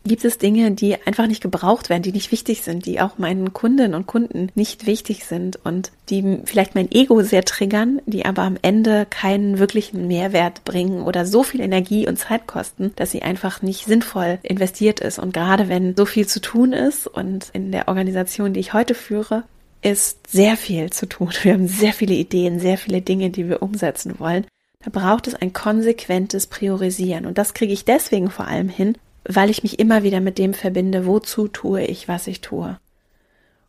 gibt 0.07 0.25
es 0.25 0.37
Dinge, 0.37 0.71
die 0.71 0.95
einfach 1.05 1.27
nicht 1.27 1.41
gebraucht 1.41 1.89
werden, 1.89 2.03
die 2.03 2.11
nicht 2.11 2.31
wichtig 2.31 2.61
sind, 2.63 2.85
die 2.85 2.99
auch 3.01 3.17
meinen 3.17 3.53
Kundinnen 3.53 3.93
und 3.93 4.07
Kunden 4.07 4.49
nicht 4.55 4.85
wichtig 4.85 5.25
sind 5.25 5.59
und 5.63 5.91
die 6.09 6.39
vielleicht 6.45 6.75
mein 6.75 6.89
Ego 6.91 7.21
sehr 7.21 7.43
triggern, 7.43 8.01
die 8.05 8.25
aber 8.25 8.43
am 8.43 8.57
Ende 8.61 9.05
keinen 9.09 9.59
wirklichen 9.59 10.07
Mehrwert 10.07 10.63
bringen 10.63 11.03
oder 11.03 11.25
so 11.25 11.43
viel 11.43 11.59
Energie 11.59 12.07
und 12.07 12.17
Zeit 12.17 12.47
kosten, 12.47 12.93
dass 12.95 13.11
sie 13.11 13.21
einfach 13.21 13.61
nicht 13.61 13.85
sinnvoll 13.85 14.39
investiert 14.43 14.99
ist. 15.01 15.19
Und 15.19 15.33
gerade 15.33 15.67
wenn 15.67 15.95
so 15.95 16.05
viel 16.05 16.27
zu 16.27 16.39
tun 16.39 16.73
ist 16.73 17.07
und 17.07 17.49
in 17.53 17.71
der 17.71 17.87
Organisation, 17.87 18.53
die 18.53 18.61
ich 18.61 18.73
heute 18.73 18.95
führe, 18.95 19.43
ist 19.81 20.27
sehr 20.27 20.57
viel 20.57 20.91
zu 20.91 21.07
tun. 21.07 21.31
Wir 21.41 21.53
haben 21.53 21.67
sehr 21.67 21.93
viele 21.93 22.15
Ideen, 22.15 22.59
sehr 22.59 22.77
viele 22.77 23.01
Dinge, 23.01 23.29
die 23.29 23.47
wir 23.47 23.61
umsetzen 23.61 24.19
wollen. 24.19 24.45
Da 24.83 24.89
braucht 24.91 25.27
es 25.27 25.35
ein 25.35 25.53
konsequentes 25.53 26.47
Priorisieren. 26.47 27.25
Und 27.25 27.37
das 27.37 27.53
kriege 27.53 27.73
ich 27.73 27.85
deswegen 27.85 28.29
vor 28.29 28.47
allem 28.47 28.69
hin, 28.69 28.97
weil 29.23 29.49
ich 29.49 29.63
mich 29.63 29.79
immer 29.79 30.03
wieder 30.03 30.21
mit 30.21 30.37
dem 30.37 30.53
verbinde, 30.53 31.05
wozu 31.05 31.47
tue 31.47 31.83
ich, 31.83 32.07
was 32.07 32.27
ich 32.27 32.41
tue. 32.41 32.79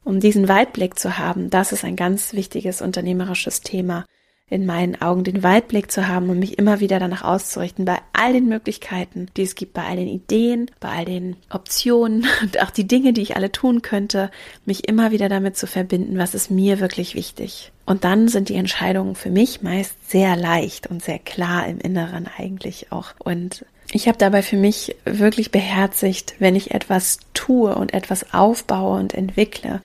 Um 0.04 0.20
diesen 0.20 0.48
Weitblick 0.48 0.98
zu 0.98 1.18
haben, 1.18 1.50
das 1.50 1.72
ist 1.72 1.84
ein 1.84 1.96
ganz 1.96 2.32
wichtiges 2.32 2.80
unternehmerisches 2.80 3.60
Thema 3.60 4.06
in 4.50 4.64
meinen 4.64 5.00
Augen, 5.00 5.24
den 5.24 5.42
Weitblick 5.42 5.90
zu 5.90 6.08
haben 6.08 6.30
und 6.30 6.38
mich 6.38 6.58
immer 6.58 6.80
wieder 6.80 6.98
danach 6.98 7.22
auszurichten, 7.22 7.84
bei 7.84 7.98
all 8.12 8.32
den 8.32 8.46
Möglichkeiten, 8.46 9.26
die 9.36 9.42
es 9.42 9.54
gibt, 9.54 9.74
bei 9.74 9.84
all 9.84 9.96
den 9.96 10.08
Ideen, 10.08 10.70
bei 10.80 10.88
all 10.88 11.04
den 11.04 11.36
Optionen 11.50 12.26
und 12.42 12.60
auch 12.62 12.70
die 12.70 12.86
Dinge, 12.86 13.12
die 13.12 13.22
ich 13.22 13.36
alle 13.36 13.52
tun 13.52 13.82
könnte, 13.82 14.30
mich 14.64 14.88
immer 14.88 15.10
wieder 15.10 15.28
damit 15.28 15.56
zu 15.56 15.66
verbinden, 15.66 16.18
was 16.18 16.34
ist 16.34 16.50
mir 16.50 16.80
wirklich 16.80 17.14
wichtig. 17.14 17.72
Und 17.84 18.04
dann 18.04 18.28
sind 18.28 18.48
die 18.48 18.54
Entscheidungen 18.54 19.14
für 19.14 19.30
mich 19.30 19.62
meist 19.62 20.10
sehr 20.10 20.36
leicht 20.36 20.86
und 20.86 21.02
sehr 21.02 21.18
klar 21.18 21.66
im 21.66 21.78
Inneren 21.78 22.28
eigentlich 22.36 22.92
auch. 22.92 23.14
Und 23.18 23.64
ich 23.92 24.08
habe 24.08 24.18
dabei 24.18 24.42
für 24.42 24.56
mich 24.56 24.96
wirklich 25.04 25.50
beherzigt, 25.50 26.34
wenn 26.38 26.54
ich 26.54 26.72
etwas 26.72 27.18
tue 27.32 27.74
und 27.74 27.94
etwas 27.94 28.34
aufbaue 28.34 28.98
und 28.98 29.14
entwickle, 29.14 29.80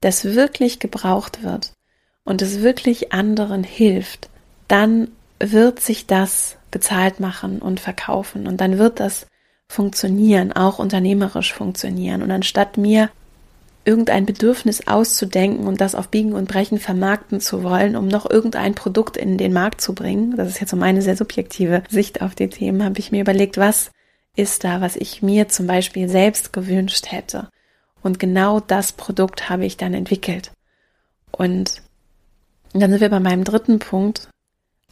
das 0.00 0.24
wirklich 0.24 0.78
gebraucht 0.78 1.42
wird, 1.42 1.72
und 2.28 2.42
es 2.42 2.60
wirklich 2.60 3.10
anderen 3.10 3.64
hilft, 3.64 4.28
dann 4.68 5.08
wird 5.40 5.80
sich 5.80 6.06
das 6.06 6.58
bezahlt 6.70 7.20
machen 7.20 7.58
und 7.58 7.80
verkaufen 7.80 8.46
und 8.46 8.60
dann 8.60 8.76
wird 8.76 9.00
das 9.00 9.26
funktionieren, 9.66 10.52
auch 10.52 10.78
unternehmerisch 10.78 11.54
funktionieren. 11.54 12.20
Und 12.20 12.30
anstatt 12.30 12.76
mir 12.76 13.08
irgendein 13.86 14.26
Bedürfnis 14.26 14.86
auszudenken 14.86 15.66
und 15.66 15.80
das 15.80 15.94
auf 15.94 16.08
Biegen 16.08 16.34
und 16.34 16.48
Brechen 16.48 16.78
vermarkten 16.78 17.40
zu 17.40 17.62
wollen, 17.62 17.96
um 17.96 18.08
noch 18.08 18.28
irgendein 18.28 18.74
Produkt 18.74 19.16
in 19.16 19.38
den 19.38 19.54
Markt 19.54 19.80
zu 19.80 19.94
bringen, 19.94 20.36
das 20.36 20.48
ist 20.48 20.60
jetzt 20.60 20.70
so 20.70 20.76
meine 20.76 21.00
sehr 21.00 21.16
subjektive 21.16 21.82
Sicht 21.88 22.20
auf 22.20 22.34
die 22.34 22.50
Themen, 22.50 22.84
habe 22.84 22.98
ich 22.98 23.10
mir 23.10 23.22
überlegt, 23.22 23.56
was 23.56 23.90
ist 24.36 24.64
da, 24.64 24.82
was 24.82 24.96
ich 24.96 25.22
mir 25.22 25.48
zum 25.48 25.66
Beispiel 25.66 26.10
selbst 26.10 26.52
gewünscht 26.52 27.10
hätte. 27.10 27.48
Und 28.02 28.18
genau 28.18 28.60
das 28.60 28.92
Produkt 28.92 29.48
habe 29.48 29.64
ich 29.64 29.78
dann 29.78 29.94
entwickelt. 29.94 30.52
Und 31.32 31.87
und 32.72 32.80
dann 32.80 32.90
sind 32.90 33.00
wir 33.00 33.08
bei 33.08 33.20
meinem 33.20 33.44
dritten 33.44 33.78
Punkt. 33.78 34.28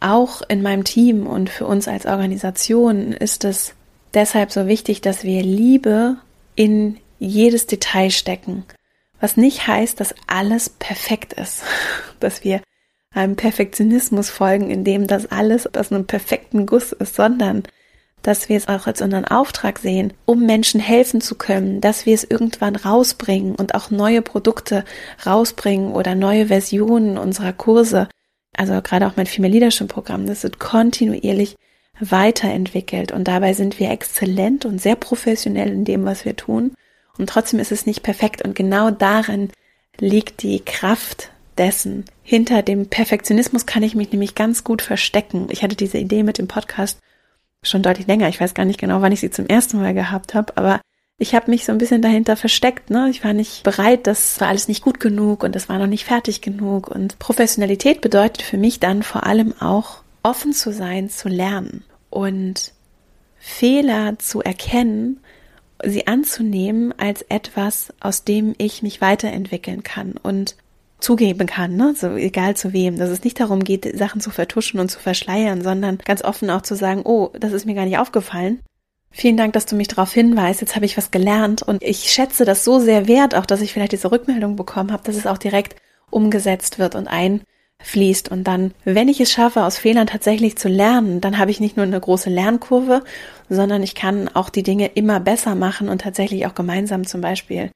Auch 0.00 0.42
in 0.48 0.62
meinem 0.62 0.84
Team 0.84 1.26
und 1.26 1.48
für 1.48 1.66
uns 1.66 1.88
als 1.88 2.06
Organisation 2.06 3.12
ist 3.12 3.44
es 3.44 3.74
deshalb 4.14 4.50
so 4.52 4.66
wichtig, 4.66 5.00
dass 5.00 5.24
wir 5.24 5.42
Liebe 5.42 6.16
in 6.54 6.98
jedes 7.18 7.66
Detail 7.66 8.10
stecken. 8.10 8.64
Was 9.20 9.36
nicht 9.36 9.66
heißt, 9.66 9.98
dass 9.98 10.14
alles 10.26 10.68
perfekt 10.68 11.32
ist, 11.32 11.62
dass 12.20 12.44
wir 12.44 12.60
einem 13.12 13.36
Perfektionismus 13.36 14.28
folgen, 14.28 14.70
in 14.70 14.84
dem 14.84 15.06
das 15.06 15.30
alles 15.30 15.66
aus 15.74 15.90
einem 15.90 16.06
perfekten 16.06 16.66
Guss 16.66 16.92
ist, 16.92 17.14
sondern 17.14 17.62
dass 18.26 18.48
wir 18.48 18.56
es 18.56 18.66
auch 18.66 18.88
als 18.88 19.00
unseren 19.00 19.24
Auftrag 19.24 19.78
sehen, 19.78 20.12
um 20.24 20.44
Menschen 20.46 20.80
helfen 20.80 21.20
zu 21.20 21.36
können, 21.36 21.80
dass 21.80 22.06
wir 22.06 22.14
es 22.14 22.24
irgendwann 22.24 22.74
rausbringen 22.74 23.54
und 23.54 23.76
auch 23.76 23.90
neue 23.90 24.20
Produkte 24.20 24.84
rausbringen 25.24 25.92
oder 25.92 26.16
neue 26.16 26.46
Versionen 26.46 27.18
unserer 27.18 27.52
Kurse. 27.52 28.08
Also 28.56 28.80
gerade 28.82 29.06
auch 29.06 29.12
mein 29.16 29.26
Female 29.26 29.52
Leadership 29.52 29.86
Programm, 29.86 30.26
das 30.26 30.42
wird 30.42 30.58
kontinuierlich 30.58 31.54
weiterentwickelt 32.00 33.12
und 33.12 33.28
dabei 33.28 33.54
sind 33.54 33.78
wir 33.78 33.92
exzellent 33.92 34.64
und 34.64 34.80
sehr 34.80 34.96
professionell 34.96 35.68
in 35.68 35.84
dem, 35.84 36.04
was 36.04 36.24
wir 36.24 36.34
tun. 36.34 36.72
Und 37.18 37.28
trotzdem 37.28 37.60
ist 37.60 37.70
es 37.70 37.86
nicht 37.86 38.02
perfekt 38.02 38.42
und 38.42 38.56
genau 38.56 38.90
darin 38.90 39.50
liegt 40.00 40.42
die 40.42 40.60
Kraft 40.60 41.30
dessen. 41.58 42.06
Hinter 42.24 42.62
dem 42.62 42.88
Perfektionismus 42.88 43.66
kann 43.66 43.84
ich 43.84 43.94
mich 43.94 44.10
nämlich 44.10 44.34
ganz 44.34 44.64
gut 44.64 44.82
verstecken. 44.82 45.46
Ich 45.50 45.62
hatte 45.62 45.76
diese 45.76 45.98
Idee 45.98 46.24
mit 46.24 46.38
dem 46.38 46.48
Podcast 46.48 46.98
schon 47.68 47.82
deutlich 47.82 48.06
länger. 48.06 48.28
Ich 48.28 48.40
weiß 48.40 48.54
gar 48.54 48.64
nicht 48.64 48.80
genau, 48.80 49.02
wann 49.02 49.12
ich 49.12 49.20
sie 49.20 49.30
zum 49.30 49.46
ersten 49.46 49.78
Mal 49.78 49.94
gehabt 49.94 50.34
habe, 50.34 50.56
aber 50.56 50.80
ich 51.18 51.34
habe 51.34 51.50
mich 51.50 51.64
so 51.64 51.72
ein 51.72 51.78
bisschen 51.78 52.02
dahinter 52.02 52.36
versteckt. 52.36 52.90
Ne? 52.90 53.08
Ich 53.10 53.24
war 53.24 53.32
nicht 53.32 53.62
bereit, 53.62 54.06
das 54.06 54.40
war 54.40 54.48
alles 54.48 54.68
nicht 54.68 54.82
gut 54.82 55.00
genug 55.00 55.42
und 55.42 55.54
das 55.54 55.68
war 55.68 55.78
noch 55.78 55.86
nicht 55.86 56.04
fertig 56.04 56.42
genug. 56.42 56.88
Und 56.88 57.18
Professionalität 57.18 58.00
bedeutet 58.00 58.42
für 58.42 58.58
mich 58.58 58.80
dann 58.80 59.02
vor 59.02 59.24
allem 59.24 59.54
auch 59.60 60.02
offen 60.22 60.52
zu 60.52 60.72
sein, 60.72 61.08
zu 61.08 61.28
lernen 61.28 61.84
und 62.10 62.72
Fehler 63.38 64.18
zu 64.18 64.42
erkennen, 64.42 65.20
sie 65.84 66.06
anzunehmen 66.06 66.92
als 66.98 67.22
etwas, 67.22 67.92
aus 68.00 68.24
dem 68.24 68.54
ich 68.58 68.82
mich 68.82 69.00
weiterentwickeln 69.00 69.82
kann 69.82 70.14
und 70.22 70.56
zugeben 71.06 71.46
kann, 71.46 71.76
ne? 71.76 71.94
so 71.96 72.16
egal 72.16 72.56
zu 72.56 72.72
wem, 72.72 72.98
dass 72.98 73.10
es 73.10 73.22
nicht 73.22 73.38
darum 73.38 73.62
geht, 73.62 73.96
Sachen 73.96 74.20
zu 74.20 74.30
vertuschen 74.30 74.80
und 74.80 74.90
zu 74.90 74.98
verschleiern, 74.98 75.62
sondern 75.62 75.98
ganz 76.04 76.22
offen 76.24 76.50
auch 76.50 76.62
zu 76.62 76.74
sagen, 76.74 77.02
oh, 77.04 77.30
das 77.38 77.52
ist 77.52 77.64
mir 77.64 77.74
gar 77.74 77.84
nicht 77.84 77.98
aufgefallen. 77.98 78.58
Vielen 79.12 79.36
Dank, 79.36 79.52
dass 79.52 79.66
du 79.66 79.76
mich 79.76 79.86
darauf 79.86 80.12
hinweist. 80.12 80.60
Jetzt 80.60 80.74
habe 80.74 80.84
ich 80.84 80.96
was 80.96 81.12
gelernt 81.12 81.62
und 81.62 81.80
ich 81.84 82.10
schätze 82.10 82.44
das 82.44 82.64
so 82.64 82.80
sehr 82.80 83.06
wert, 83.06 83.36
auch 83.36 83.46
dass 83.46 83.60
ich 83.60 83.72
vielleicht 83.72 83.92
diese 83.92 84.10
Rückmeldung 84.10 84.56
bekommen 84.56 84.90
habe, 84.90 85.04
dass 85.04 85.14
es 85.14 85.28
auch 85.28 85.38
direkt 85.38 85.76
umgesetzt 86.10 86.80
wird 86.80 86.96
und 86.96 87.06
einfließt. 87.06 88.28
Und 88.28 88.42
dann, 88.42 88.74
wenn 88.84 89.08
ich 89.08 89.20
es 89.20 89.30
schaffe, 89.30 89.62
aus 89.62 89.78
Fehlern 89.78 90.08
tatsächlich 90.08 90.58
zu 90.58 90.68
lernen, 90.68 91.20
dann 91.20 91.38
habe 91.38 91.52
ich 91.52 91.60
nicht 91.60 91.76
nur 91.76 91.86
eine 91.86 92.00
große 92.00 92.30
Lernkurve, 92.30 93.04
sondern 93.48 93.84
ich 93.84 93.94
kann 93.94 94.28
auch 94.34 94.50
die 94.50 94.64
Dinge 94.64 94.88
immer 94.88 95.20
besser 95.20 95.54
machen 95.54 95.88
und 95.88 96.00
tatsächlich 96.00 96.46
auch 96.46 96.54
gemeinsam 96.56 97.06
zum 97.06 97.20
Beispiel 97.20 97.70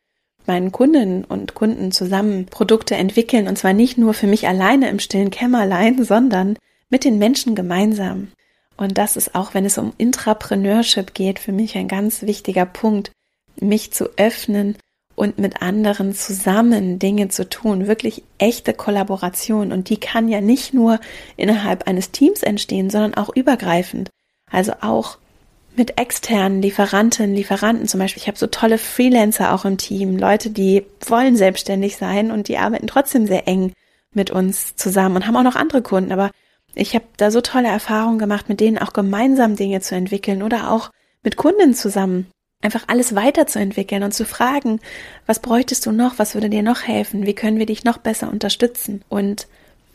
meinen 0.51 0.73
Kundinnen 0.73 1.25
und 1.25 1.55
Kunden 1.55 1.93
zusammen 1.93 2.47
Produkte 2.47 2.97
entwickeln 2.97 3.47
und 3.47 3.57
zwar 3.57 3.73
nicht 3.73 3.99
nur 3.99 4.15
für 4.15 4.27
mich 4.27 4.49
alleine 4.49 4.89
im 4.89 4.99
stillen 4.99 5.31
Kämmerlein, 5.31 6.05
sondern 6.13 6.57
mit 6.89 7.05
den 7.05 7.19
Menschen 7.19 7.55
gemeinsam. 7.55 8.33
Und 8.77 8.99
das 8.99 9.17
ist 9.17 9.37
auch, 9.37 9.55
wenn 9.55 9.65
es 9.65 9.79
um 9.79 9.93
Intrapreneurship 9.97 11.15
geht, 11.15 11.39
für 11.39 11.53
mich 11.53 11.77
ein 11.77 11.87
ganz 11.87 12.23
wichtiger 12.23 12.67
Punkt, 12.67 13.13
mich 13.61 13.93
zu 13.93 14.09
öffnen 14.17 14.77
und 15.15 15.39
mit 15.39 15.63
anderen 15.63 16.15
zusammen 16.15 16.99
Dinge 16.99 17.29
zu 17.29 17.49
tun, 17.49 17.87
wirklich 17.87 18.25
echte 18.39 18.75
Kollaboration. 18.75 19.71
Und 19.71 19.89
die 19.89 20.01
kann 20.01 20.29
ja 20.29 20.41
nicht 20.41 20.75
nur 20.75 20.99
innerhalb 21.37 21.87
eines 21.87 22.11
Teams 22.11 22.43
entstehen, 22.43 22.91
sondern 22.91 23.15
auch 23.15 23.29
übergreifend. 23.37 24.11
Also 24.51 24.73
auch 24.81 25.19
mit 25.77 25.99
externen 25.99 26.63
Lieferanten, 26.63 27.35
Lieferanten 27.35 27.87
zum 27.87 28.01
Beispiel. 28.01 28.21
Ich 28.21 28.29
habe 28.29 28.39
so 28.39 28.47
tolle 28.47 28.79
Freelancer 28.79 29.55
auch 29.55 29.65
im 29.65 29.79
Team, 29.79 30.19
Leute, 30.19 30.51
die 30.51 30.85
wollen 31.07 31.37
selbstständig 31.37 31.97
sein 31.97 32.31
und 32.31 32.49
die 32.49 32.59
arbeiten 32.59 32.87
trotzdem 32.87 33.27
sehr 33.27 33.47
eng 33.47 33.73
mit 34.13 34.31
uns 34.31 34.77
zusammen 34.77 35.17
und 35.17 35.27
haben 35.27 35.37
auch 35.37 35.43
noch 35.43 35.57
andere 35.57 35.83
Kunden. 35.83 36.13
Aber 36.13 36.31
ich 36.75 36.95
habe 36.95 37.05
da 37.17 37.31
so 37.31 37.41
tolle 37.41 37.69
Erfahrungen 37.69 38.19
gemacht, 38.19 38.49
mit 38.49 38.61
denen 38.61 38.79
auch 38.79 38.93
gemeinsam 38.93 39.57
Dinge 39.57 39.81
zu 39.81 39.95
entwickeln 39.95 40.43
oder 40.43 40.71
auch 40.71 40.91
mit 41.23 41.37
Kunden 41.37 41.75
zusammen 41.75 42.27
einfach 42.63 42.85
alles 42.89 43.15
weiterzuentwickeln 43.15 44.03
und 44.03 44.13
zu 44.13 44.25
fragen, 44.25 44.81
was 45.27 45.39
bräuchtest 45.39 45.87
du 45.87 45.93
noch, 45.93 46.19
was 46.19 46.35
würde 46.35 46.51
dir 46.51 46.63
noch 46.63 46.83
helfen, 46.83 47.27
wie 47.27 47.35
können 47.35 47.59
wir 47.59 47.67
dich 47.67 47.85
noch 47.85 47.99
besser 47.99 48.31
unterstützen 48.31 49.03
und 49.09 49.47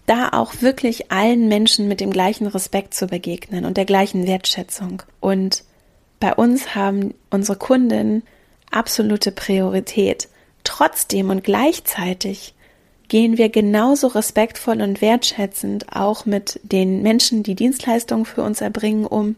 da 0.08 0.30
auch 0.30 0.62
wirklich 0.62 1.12
allen 1.12 1.48
Menschen 1.48 1.88
mit 1.88 2.00
dem 2.00 2.12
gleichen 2.12 2.48
Respekt 2.48 2.94
zu 2.94 3.08
begegnen 3.08 3.66
und 3.66 3.78
der 3.78 3.86
gleichen 3.86 4.28
Wertschätzung. 4.28 5.02
Und 5.20 5.64
bei 6.20 6.34
uns 6.34 6.76
haben 6.76 7.14
unsere 7.30 7.58
Kunden 7.58 8.24
absolute 8.72 9.32
Priorität. 9.32 10.30
Trotzdem 10.64 11.30
und 11.30 11.44
gleichzeitig 11.44 12.56
gehen 13.08 13.38
wir 13.38 13.50
genauso 13.50 14.08
respektvoll 14.08 14.82
und 14.82 15.02
wertschätzend 15.02 15.96
auch 15.96 16.26
mit 16.26 16.60
den 16.64 17.02
Menschen, 17.02 17.44
die 17.44 17.56
Dienstleistungen 17.56 18.26
für 18.26 18.42
uns 18.42 18.62
erbringen, 18.62 19.06
um 19.06 19.36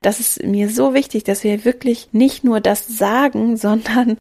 das 0.00 0.20
ist 0.20 0.44
mir 0.44 0.70
so 0.70 0.94
wichtig, 0.94 1.24
dass 1.24 1.42
wir 1.42 1.64
wirklich 1.64 2.10
nicht 2.12 2.44
nur 2.44 2.60
das 2.60 2.86
sagen, 2.86 3.56
sondern 3.56 4.18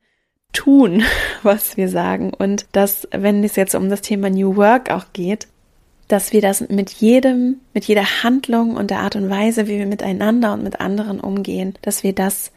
tun, 0.54 1.04
was 1.44 1.78
wir 1.78 1.90
sagen. 1.90 2.34
Und 2.34 2.66
dass, 2.72 3.08
wenn 3.12 3.44
es 3.44 3.56
jetzt 3.56 3.76
um 3.76 3.90
das 3.90 4.02
Thema 4.02 4.30
New 4.30 4.56
Work 4.56 4.90
auch 4.90 5.06
geht, 5.14 5.48
dass 6.08 6.32
wir 6.32 6.42
das 6.42 6.62
mit 6.70 6.90
jedem, 6.92 7.60
mit 7.74 7.86
jeder 7.86 8.24
Handlung 8.24 8.76
und 8.76 8.92
der 8.92 9.00
Art 9.00 9.16
und 9.16 9.30
Weise, 9.30 9.68
wie 9.68 9.78
wir 9.78 9.86
miteinander 9.86 10.54
und 10.54 10.64
mit 10.64 10.80
anderen 10.80 11.20
umgehen, 11.20 11.74
dass 11.82 12.04
wir 12.04 12.14
das 12.14 12.52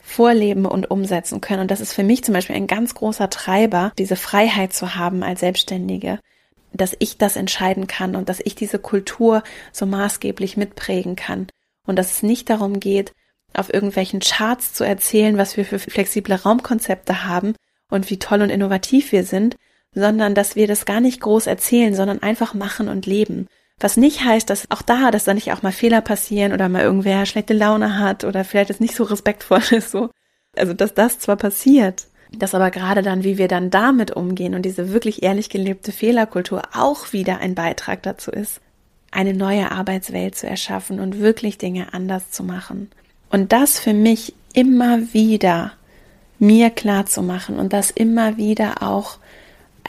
vorleben 0.00 0.66
und 0.66 0.90
umsetzen 0.90 1.40
können. 1.40 1.60
Und 1.60 1.70
das 1.70 1.80
ist 1.80 1.92
für 1.92 2.02
mich 2.02 2.24
zum 2.24 2.34
Beispiel 2.34 2.56
ein 2.56 2.66
ganz 2.66 2.94
großer 2.94 3.30
Treiber, 3.30 3.92
diese 3.98 4.16
Freiheit 4.16 4.72
zu 4.72 4.96
haben 4.96 5.22
als 5.22 5.40
Selbstständige, 5.40 6.18
dass 6.72 6.96
ich 6.98 7.16
das 7.16 7.36
entscheiden 7.36 7.86
kann 7.86 8.16
und 8.16 8.28
dass 8.28 8.40
ich 8.44 8.54
diese 8.54 8.78
Kultur 8.78 9.42
so 9.72 9.86
maßgeblich 9.86 10.56
mitprägen 10.56 11.16
kann 11.16 11.46
und 11.86 11.96
dass 11.96 12.12
es 12.12 12.22
nicht 12.22 12.50
darum 12.50 12.80
geht, 12.80 13.12
auf 13.54 13.72
irgendwelchen 13.72 14.20
Charts 14.20 14.74
zu 14.74 14.84
erzählen, 14.84 15.36
was 15.36 15.56
wir 15.56 15.64
für 15.64 15.78
flexible 15.78 16.34
Raumkonzepte 16.34 17.24
haben 17.24 17.54
und 17.90 18.10
wie 18.10 18.18
toll 18.18 18.42
und 18.42 18.50
innovativ 18.50 19.12
wir 19.12 19.24
sind, 19.24 19.56
sondern 19.94 20.34
dass 20.34 20.56
wir 20.56 20.66
das 20.66 20.84
gar 20.84 21.00
nicht 21.00 21.20
groß 21.20 21.46
erzählen, 21.46 21.94
sondern 21.94 22.22
einfach 22.22 22.54
machen 22.54 22.88
und 22.88 23.06
leben. 23.06 23.46
Was 23.80 23.96
nicht 23.96 24.24
heißt, 24.24 24.50
dass 24.50 24.70
auch 24.70 24.82
da, 24.82 25.10
dass 25.10 25.24
da 25.24 25.34
nicht 25.34 25.52
auch 25.52 25.62
mal 25.62 25.72
Fehler 25.72 26.02
passieren 26.02 26.52
oder 26.52 26.68
mal 26.68 26.82
irgendwer 26.82 27.24
schlechte 27.26 27.54
Laune 27.54 27.98
hat 27.98 28.24
oder 28.24 28.44
vielleicht 28.44 28.70
es 28.70 28.80
nicht 28.80 28.94
so 28.94 29.04
respektvoll 29.04 29.62
ist, 29.70 29.90
so. 29.90 30.10
Also, 30.56 30.74
dass 30.74 30.94
das 30.94 31.18
zwar 31.18 31.36
passiert, 31.36 32.06
dass 32.36 32.54
aber 32.54 32.70
gerade 32.70 33.02
dann, 33.02 33.24
wie 33.24 33.38
wir 33.38 33.48
dann 33.48 33.70
damit 33.70 34.10
umgehen 34.10 34.54
und 34.54 34.62
diese 34.62 34.92
wirklich 34.92 35.22
ehrlich 35.22 35.48
gelebte 35.48 35.92
Fehlerkultur 35.92 36.62
auch 36.74 37.12
wieder 37.12 37.38
ein 37.38 37.54
Beitrag 37.54 38.02
dazu 38.02 38.30
ist, 38.30 38.60
eine 39.10 39.34
neue 39.34 39.70
Arbeitswelt 39.72 40.36
zu 40.36 40.46
erschaffen 40.46 41.00
und 41.00 41.18
wirklich 41.18 41.58
Dinge 41.58 41.92
anders 41.92 42.30
zu 42.30 42.44
machen. 42.44 42.90
Und 43.30 43.52
das 43.52 43.78
für 43.78 43.94
mich 43.94 44.34
immer 44.52 45.12
wieder 45.12 45.72
mir 46.38 46.70
klar 46.70 47.06
zu 47.06 47.22
machen 47.22 47.58
und 47.58 47.72
das 47.72 47.90
immer 47.90 48.36
wieder 48.36 48.82
auch 48.82 49.18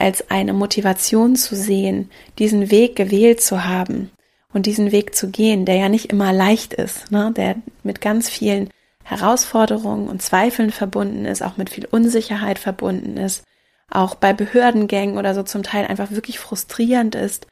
als 0.02 0.30
eine 0.30 0.52
Motivation 0.52 1.36
zu 1.36 1.56
sehen, 1.56 2.10
diesen 2.38 2.70
Weg 2.70 2.96
gewählt 2.96 3.40
zu 3.40 3.64
haben 3.64 4.10
und 4.52 4.66
diesen 4.66 4.92
Weg 4.92 5.14
zu 5.14 5.30
gehen, 5.30 5.64
der 5.64 5.76
ja 5.76 5.88
nicht 5.88 6.12
immer 6.12 6.32
leicht 6.32 6.74
ist, 6.74 7.10
ne? 7.10 7.32
der 7.34 7.56
mit 7.82 8.00
ganz 8.00 8.28
vielen 8.28 8.68
Herausforderungen 9.04 10.08
und 10.08 10.22
Zweifeln 10.22 10.70
verbunden 10.70 11.24
ist, 11.24 11.42
auch 11.42 11.56
mit 11.56 11.70
viel 11.70 11.86
Unsicherheit 11.86 12.58
verbunden 12.58 13.16
ist, 13.16 13.44
auch 13.90 14.14
bei 14.14 14.32
Behördengängen 14.32 15.18
oder 15.18 15.34
so 15.34 15.42
zum 15.42 15.62
Teil 15.62 15.86
einfach 15.86 16.10
wirklich 16.10 16.38
frustrierend 16.38 17.14
ist 17.14 17.46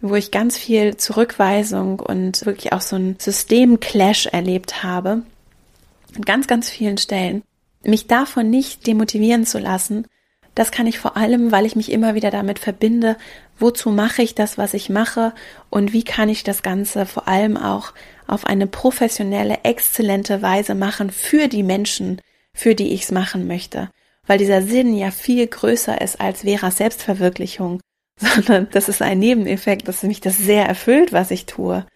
wo 0.00 0.14
ich 0.14 0.30
ganz 0.30 0.56
viel 0.56 0.96
Zurückweisung 0.96 2.00
und 2.00 2.44
wirklich 2.46 2.72
auch 2.72 2.80
so 2.80 2.96
ein 2.96 3.16
Systemclash 3.18 4.26
erlebt 4.26 4.82
habe, 4.82 5.22
an 6.14 6.22
ganz, 6.24 6.46
ganz 6.46 6.70
vielen 6.70 6.98
Stellen, 6.98 7.42
mich 7.82 8.06
davon 8.06 8.50
nicht 8.50 8.86
demotivieren 8.86 9.46
zu 9.46 9.58
lassen, 9.58 10.06
das 10.58 10.72
kann 10.72 10.86
ich 10.86 10.98
vor 10.98 11.16
allem, 11.16 11.52
weil 11.52 11.66
ich 11.66 11.76
mich 11.76 11.92
immer 11.92 12.14
wieder 12.14 12.30
damit 12.30 12.58
verbinde, 12.58 13.16
wozu 13.58 13.90
mache 13.90 14.22
ich 14.22 14.34
das, 14.34 14.58
was 14.58 14.74
ich 14.74 14.88
mache 14.90 15.32
und 15.70 15.92
wie 15.92 16.04
kann 16.04 16.28
ich 16.28 16.42
das 16.42 16.62
Ganze 16.62 17.06
vor 17.06 17.28
allem 17.28 17.56
auch 17.56 17.92
auf 18.26 18.44
eine 18.44 18.66
professionelle, 18.66 19.60
exzellente 19.62 20.42
Weise 20.42 20.74
machen 20.74 21.10
für 21.10 21.48
die 21.48 21.62
Menschen, 21.62 22.20
für 22.52 22.74
die 22.74 22.92
ich 22.92 23.04
es 23.04 23.12
machen 23.12 23.46
möchte. 23.46 23.90
Weil 24.26 24.38
dieser 24.38 24.62
Sinn 24.62 24.94
ja 24.94 25.10
viel 25.10 25.46
größer 25.46 26.00
ist 26.00 26.20
als 26.20 26.42
Veras 26.42 26.78
Selbstverwirklichung 26.78 27.80
sondern 28.18 28.68
das 28.72 28.88
ist 28.88 29.00
ein 29.00 29.20
Nebeneffekt, 29.20 29.86
dass 29.86 30.02
mich 30.02 30.20
das 30.20 30.38
sehr 30.38 30.66
erfüllt, 30.66 31.12
was 31.12 31.30
ich 31.30 31.46
tue. 31.46 31.86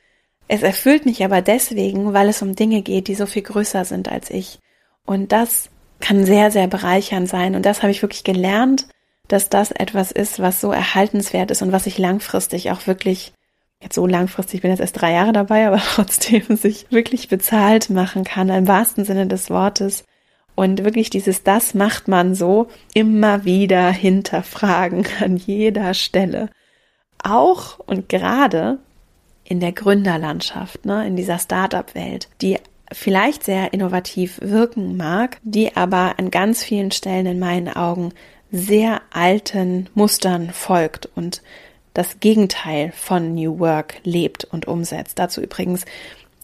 Es 0.46 0.62
erfüllt 0.62 1.04
mich 1.04 1.24
aber 1.24 1.42
deswegen, 1.42 2.12
weil 2.12 2.28
es 2.28 2.42
um 2.42 2.54
Dinge 2.54 2.82
geht, 2.82 3.08
die 3.08 3.14
so 3.14 3.26
viel 3.26 3.42
größer 3.42 3.84
sind 3.84 4.08
als 4.08 4.30
ich. 4.30 4.60
Und 5.04 5.32
das 5.32 5.68
kann 6.02 6.26
sehr, 6.26 6.50
sehr 6.50 6.66
bereichernd 6.66 7.28
sein. 7.28 7.54
Und 7.54 7.64
das 7.64 7.80
habe 7.82 7.90
ich 7.90 8.02
wirklich 8.02 8.24
gelernt, 8.24 8.88
dass 9.28 9.48
das 9.48 9.70
etwas 9.70 10.12
ist, 10.12 10.40
was 10.40 10.60
so 10.60 10.72
erhaltenswert 10.72 11.50
ist 11.50 11.62
und 11.62 11.72
was 11.72 11.86
ich 11.86 11.96
langfristig 11.96 12.70
auch 12.70 12.86
wirklich, 12.86 13.32
jetzt 13.80 13.94
so 13.94 14.06
langfristig, 14.06 14.56
ich 14.56 14.62
bin 14.62 14.70
jetzt 14.70 14.80
erst 14.80 15.00
drei 15.00 15.12
Jahre 15.12 15.32
dabei, 15.32 15.66
aber 15.68 15.78
trotzdem 15.78 16.56
sich 16.56 16.86
wirklich 16.90 17.28
bezahlt 17.28 17.88
machen 17.88 18.24
kann, 18.24 18.50
im 18.50 18.68
wahrsten 18.68 19.06
Sinne 19.06 19.26
des 19.26 19.48
Wortes, 19.48 20.04
und 20.54 20.84
wirklich 20.84 21.08
dieses, 21.08 21.44
das 21.44 21.74
macht 21.74 22.08
man 22.08 22.34
so, 22.34 22.68
immer 22.92 23.44
wieder 23.44 23.90
hinterfragen 23.90 25.06
an 25.20 25.36
jeder 25.36 25.94
Stelle. 25.94 26.50
Auch 27.22 27.78
und 27.78 28.08
gerade 28.08 28.78
in 29.44 29.60
der 29.60 29.72
Gründerlandschaft, 29.72 30.84
ne, 30.84 31.06
in 31.06 31.16
dieser 31.16 31.38
Startup-Welt, 31.38 32.28
die 32.40 32.58
vielleicht 32.92 33.44
sehr 33.44 33.72
innovativ 33.72 34.38
wirken 34.42 34.96
mag, 34.96 35.38
die 35.42 35.76
aber 35.76 36.18
an 36.18 36.30
ganz 36.30 36.62
vielen 36.62 36.90
Stellen 36.90 37.26
in 37.26 37.38
meinen 37.38 37.68
Augen 37.68 38.12
sehr 38.50 39.00
alten 39.10 39.88
Mustern 39.94 40.50
folgt 40.50 41.08
und 41.14 41.42
das 41.94 42.20
Gegenteil 42.20 42.92
von 42.94 43.34
New 43.34 43.58
Work 43.58 43.96
lebt 44.04 44.44
und 44.44 44.66
umsetzt. 44.66 45.18
Dazu 45.18 45.40
übrigens 45.40 45.84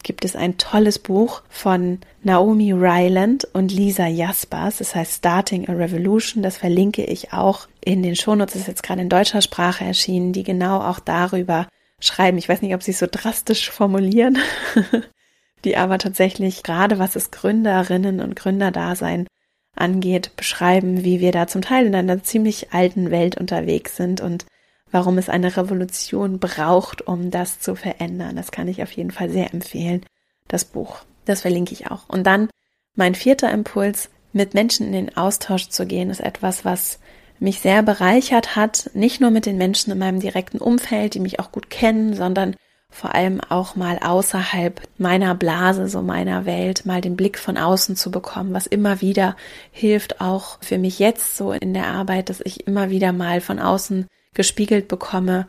gibt 0.02 0.24
es 0.24 0.36
ein 0.36 0.58
tolles 0.58 0.98
Buch 0.98 1.42
von 1.48 1.98
Naomi 2.22 2.72
Ryland 2.72 3.46
und 3.52 3.72
Lisa 3.72 4.06
Jaspers. 4.06 4.78
Das 4.78 4.94
heißt 4.94 5.16
Starting 5.16 5.68
a 5.68 5.72
Revolution. 5.72 6.42
Das 6.42 6.56
verlinke 6.58 7.04
ich 7.04 7.32
auch 7.32 7.68
in 7.84 8.02
den 8.02 8.16
Shownotes. 8.16 8.54
Das 8.54 8.62
ist 8.62 8.68
jetzt 8.68 8.82
gerade 8.82 9.02
in 9.02 9.08
deutscher 9.08 9.42
Sprache 9.42 9.84
erschienen, 9.84 10.32
die 10.32 10.44
genau 10.44 10.80
auch 10.80 11.00
darüber 11.00 11.66
schreiben. 12.00 12.38
Ich 12.38 12.48
weiß 12.48 12.62
nicht, 12.62 12.74
ob 12.74 12.82
sie 12.82 12.92
es 12.92 12.98
so 12.98 13.06
drastisch 13.10 13.70
formulieren, 13.70 14.38
die 15.64 15.76
aber 15.76 15.98
tatsächlich 15.98 16.62
gerade 16.62 16.98
was 16.98 17.16
es 17.16 17.30
Gründerinnen 17.30 18.20
und 18.20 18.36
Gründerdasein 18.36 19.26
angeht, 19.74 20.36
beschreiben, 20.36 21.04
wie 21.04 21.20
wir 21.20 21.32
da 21.32 21.46
zum 21.46 21.62
Teil 21.62 21.86
in 21.86 21.94
einer 21.94 22.22
ziemlich 22.22 22.72
alten 22.72 23.10
Welt 23.10 23.36
unterwegs 23.36 23.96
sind 23.96 24.20
und 24.20 24.46
warum 24.90 25.18
es 25.18 25.28
eine 25.28 25.56
Revolution 25.56 26.38
braucht, 26.38 27.06
um 27.06 27.30
das 27.30 27.60
zu 27.60 27.74
verändern. 27.74 28.36
Das 28.36 28.50
kann 28.50 28.68
ich 28.68 28.82
auf 28.82 28.92
jeden 28.92 29.10
Fall 29.10 29.30
sehr 29.30 29.52
empfehlen, 29.52 30.04
das 30.48 30.64
Buch. 30.64 31.00
Das 31.24 31.42
verlinke 31.42 31.72
ich 31.72 31.90
auch. 31.90 32.08
Und 32.08 32.26
dann 32.26 32.48
mein 32.94 33.14
vierter 33.14 33.50
Impuls, 33.52 34.10
mit 34.32 34.54
Menschen 34.54 34.86
in 34.86 34.92
den 34.92 35.16
Austausch 35.16 35.68
zu 35.68 35.86
gehen, 35.86 36.10
ist 36.10 36.20
etwas, 36.20 36.64
was 36.64 36.98
mich 37.38 37.60
sehr 37.60 37.82
bereichert 37.82 38.56
hat, 38.56 38.90
nicht 38.94 39.20
nur 39.20 39.30
mit 39.30 39.46
den 39.46 39.56
Menschen 39.56 39.92
in 39.92 39.98
meinem 39.98 40.20
direkten 40.20 40.58
Umfeld, 40.58 41.14
die 41.14 41.20
mich 41.20 41.38
auch 41.40 41.52
gut 41.52 41.70
kennen, 41.70 42.14
sondern 42.14 42.56
vor 42.90 43.14
allem 43.14 43.40
auch 43.40 43.76
mal 43.76 43.98
außerhalb 43.98 44.80
meiner 44.96 45.34
Blase, 45.34 45.88
so 45.88 46.02
meiner 46.02 46.46
Welt, 46.46 46.86
mal 46.86 47.00
den 47.00 47.16
Blick 47.16 47.38
von 47.38 47.56
außen 47.56 47.96
zu 47.96 48.10
bekommen, 48.10 48.54
was 48.54 48.66
immer 48.66 49.00
wieder 49.00 49.36
hilft, 49.70 50.20
auch 50.20 50.58
für 50.60 50.78
mich 50.78 50.98
jetzt 50.98 51.36
so 51.36 51.52
in 51.52 51.74
der 51.74 51.86
Arbeit, 51.86 52.28
dass 52.28 52.40
ich 52.44 52.66
immer 52.66 52.90
wieder 52.90 53.12
mal 53.12 53.40
von 53.40 53.58
außen 53.58 54.06
gespiegelt 54.34 54.88
bekomme, 54.88 55.46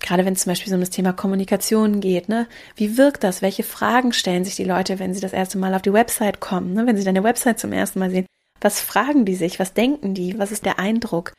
gerade 0.00 0.24
wenn 0.24 0.34
es 0.34 0.40
zum 0.42 0.50
Beispiel 0.50 0.68
so 0.68 0.74
um 0.74 0.80
das 0.80 0.90
Thema 0.90 1.12
Kommunikation 1.12 2.00
geht, 2.00 2.28
ne? 2.28 2.46
Wie 2.76 2.98
wirkt 2.98 3.24
das? 3.24 3.40
Welche 3.40 3.62
Fragen 3.62 4.12
stellen 4.12 4.44
sich 4.44 4.56
die 4.56 4.64
Leute, 4.64 4.98
wenn 4.98 5.14
sie 5.14 5.20
das 5.20 5.32
erste 5.32 5.58
Mal 5.58 5.74
auf 5.74 5.82
die 5.82 5.92
Website 5.92 6.40
kommen, 6.40 6.74
ne? 6.74 6.86
Wenn 6.86 6.96
sie 6.96 7.04
deine 7.04 7.24
Website 7.24 7.58
zum 7.58 7.72
ersten 7.72 8.00
Mal 8.00 8.10
sehen, 8.10 8.26
was 8.60 8.80
fragen 8.80 9.24
die 9.24 9.34
sich? 9.34 9.58
Was 9.58 9.74
denken 9.74 10.14
die? 10.14 10.38
Was 10.38 10.52
ist 10.52 10.66
der 10.66 10.78
Eindruck? 10.78 11.32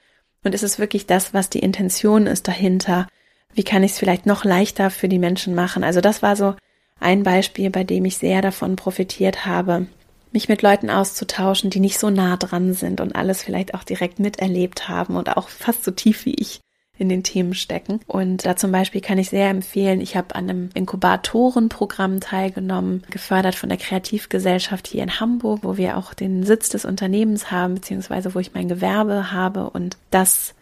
Und 0.44 0.56
ist 0.56 0.64
es 0.64 0.80
wirklich 0.80 1.06
das, 1.06 1.34
was 1.34 1.50
die 1.50 1.60
Intention 1.60 2.28
ist 2.28 2.48
dahinter? 2.48 3.08
Wie 3.54 3.64
kann 3.64 3.84
ich 3.84 3.92
es 3.92 4.00
vielleicht 4.00 4.26
noch 4.26 4.44
leichter 4.44 4.90
für 4.90 5.08
die 5.08 5.20
Menschen 5.20 5.56
machen? 5.56 5.84
Also 5.84 6.02
das 6.02 6.22
war 6.22 6.36
so 6.36 6.56
ein 7.00 7.24
Beispiel, 7.24 7.70
bei 7.70 7.84
dem 7.84 8.06
ich 8.06 8.18
sehr 8.18 8.42
davon 8.42 8.76
profitiert 8.76 9.46
habe, 9.46 9.88
mich 10.32 10.50
mit 10.50 10.62
Leuten 10.62 10.90
auszutauschen, 10.90 11.70
die 11.70 11.80
nicht 11.80 12.00
so 12.00 12.10
nah 12.10 12.38
dran 12.38 12.74
sind 12.74 13.02
und 13.02 13.16
alles 13.16 13.44
vielleicht 13.44 13.76
auch 13.76 13.84
direkt 13.84 14.20
miterlebt 14.20 14.90
haben 14.90 15.16
und 15.16 15.36
auch 15.38 15.50
fast 15.50 15.84
so 15.84 15.92
tief 15.92 16.26
wie 16.26 16.34
ich 16.34 16.60
in 16.98 17.10
den 17.10 17.24
Themen 17.24 17.54
stecken. 17.54 18.00
Und 18.08 18.46
da 18.46 18.56
zum 18.56 18.72
Beispiel 18.72 19.02
kann 19.02 19.18
ich 19.18 19.30
sehr 19.30 19.50
empfehlen, 19.50 20.00
ich 20.00 20.16
habe 20.16 20.36
an 20.36 20.50
einem 20.50 20.70
Inkubatorenprogramm 20.74 22.20
teilgenommen, 22.20 23.04
gefördert 23.10 23.56
von 23.56 23.70
der 23.70 23.80
Kreativgesellschaft 23.80 24.88
hier 24.88 25.04
in 25.04 25.20
Hamburg, 25.20 25.60
wo 25.64 25.78
wir 25.78 25.98
auch 25.98 26.14
den 26.14 26.44
Sitz 26.44 26.70
des 26.70 26.86
Unternehmens 26.86 27.52
haben, 27.52 27.76
beziehungsweise 27.76 28.36
wo 28.36 28.40
ich 28.40 28.54
mein 28.54 28.68
Gewerbe 28.68 29.32
habe. 29.32 29.70
Und 29.72 29.98
das 30.12 30.54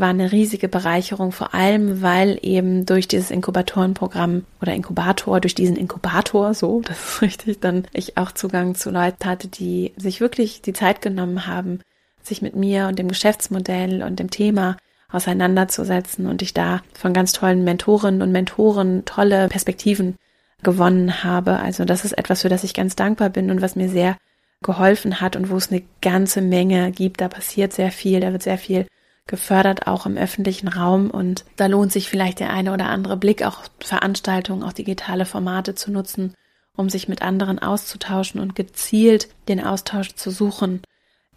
war 0.00 0.08
eine 0.08 0.32
riesige 0.32 0.68
Bereicherung, 0.68 1.30
vor 1.30 1.54
allem 1.54 2.02
weil 2.02 2.38
eben 2.42 2.84
durch 2.84 3.06
dieses 3.06 3.30
Inkubatorenprogramm 3.30 4.44
oder 4.60 4.74
Inkubator, 4.74 5.40
durch 5.40 5.54
diesen 5.54 5.76
Inkubator, 5.76 6.52
so, 6.52 6.80
das 6.84 6.98
ist 6.98 7.22
richtig, 7.22 7.60
dann 7.60 7.86
ich 7.92 8.16
auch 8.16 8.32
Zugang 8.32 8.74
zu 8.74 8.90
Leuten 8.90 9.24
hatte, 9.24 9.48
die 9.48 9.92
sich 9.96 10.20
wirklich 10.20 10.62
die 10.62 10.72
Zeit 10.72 11.00
genommen 11.00 11.46
haben, 11.46 11.80
sich 12.22 12.42
mit 12.42 12.56
mir 12.56 12.88
und 12.88 12.98
dem 12.98 13.08
Geschäftsmodell 13.08 14.02
und 14.02 14.18
dem 14.18 14.30
Thema 14.30 14.76
auseinanderzusetzen 15.10 16.26
und 16.26 16.42
ich 16.42 16.54
da 16.54 16.82
von 16.92 17.12
ganz 17.12 17.32
tollen 17.32 17.62
Mentorinnen 17.62 18.20
und 18.20 18.32
Mentoren 18.32 19.04
tolle 19.04 19.48
Perspektiven 19.48 20.16
gewonnen 20.64 21.22
habe. 21.22 21.60
Also 21.60 21.84
das 21.84 22.04
ist 22.04 22.18
etwas, 22.18 22.42
für 22.42 22.48
das 22.48 22.64
ich 22.64 22.74
ganz 22.74 22.96
dankbar 22.96 23.30
bin 23.30 23.50
und 23.50 23.62
was 23.62 23.76
mir 23.76 23.88
sehr 23.88 24.16
geholfen 24.62 25.20
hat 25.20 25.36
und 25.36 25.50
wo 25.50 25.56
es 25.56 25.70
eine 25.70 25.82
ganze 26.00 26.40
Menge 26.40 26.90
gibt. 26.90 27.20
Da 27.20 27.28
passiert 27.28 27.72
sehr 27.72 27.92
viel, 27.92 28.18
da 28.18 28.32
wird 28.32 28.42
sehr 28.42 28.58
viel 28.58 28.86
gefördert, 29.26 29.86
auch 29.86 30.06
im 30.06 30.16
öffentlichen 30.16 30.68
Raum. 30.68 31.10
Und 31.10 31.44
da 31.56 31.66
lohnt 31.66 31.92
sich 31.92 32.08
vielleicht 32.08 32.40
der 32.40 32.52
eine 32.52 32.72
oder 32.72 32.86
andere 32.86 33.16
Blick, 33.16 33.42
auch 33.42 33.62
Veranstaltungen, 33.80 34.62
auch 34.62 34.72
digitale 34.72 35.26
Formate 35.26 35.74
zu 35.74 35.90
nutzen, 35.90 36.34
um 36.76 36.90
sich 36.90 37.08
mit 37.08 37.22
anderen 37.22 37.58
auszutauschen 37.58 38.40
und 38.40 38.54
gezielt 38.54 39.28
den 39.48 39.64
Austausch 39.64 40.14
zu 40.14 40.30
suchen. 40.30 40.82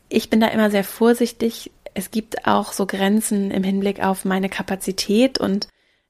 Ich 0.09 0.29
bin 0.29 0.39
da 0.39 0.47
immer 0.47 0.71
sehr 0.71 0.83
vorsichtig. 0.83 1.71
Es 1.93 2.11
gibt 2.11 2.47
auch 2.47 2.73
so 2.73 2.85
Grenzen 2.85 3.51
im 3.51 3.63
Hinblick 3.63 4.03
auf 4.03 4.25
meine 4.25 4.49
Kapazität 4.49 5.39
und 5.39 5.67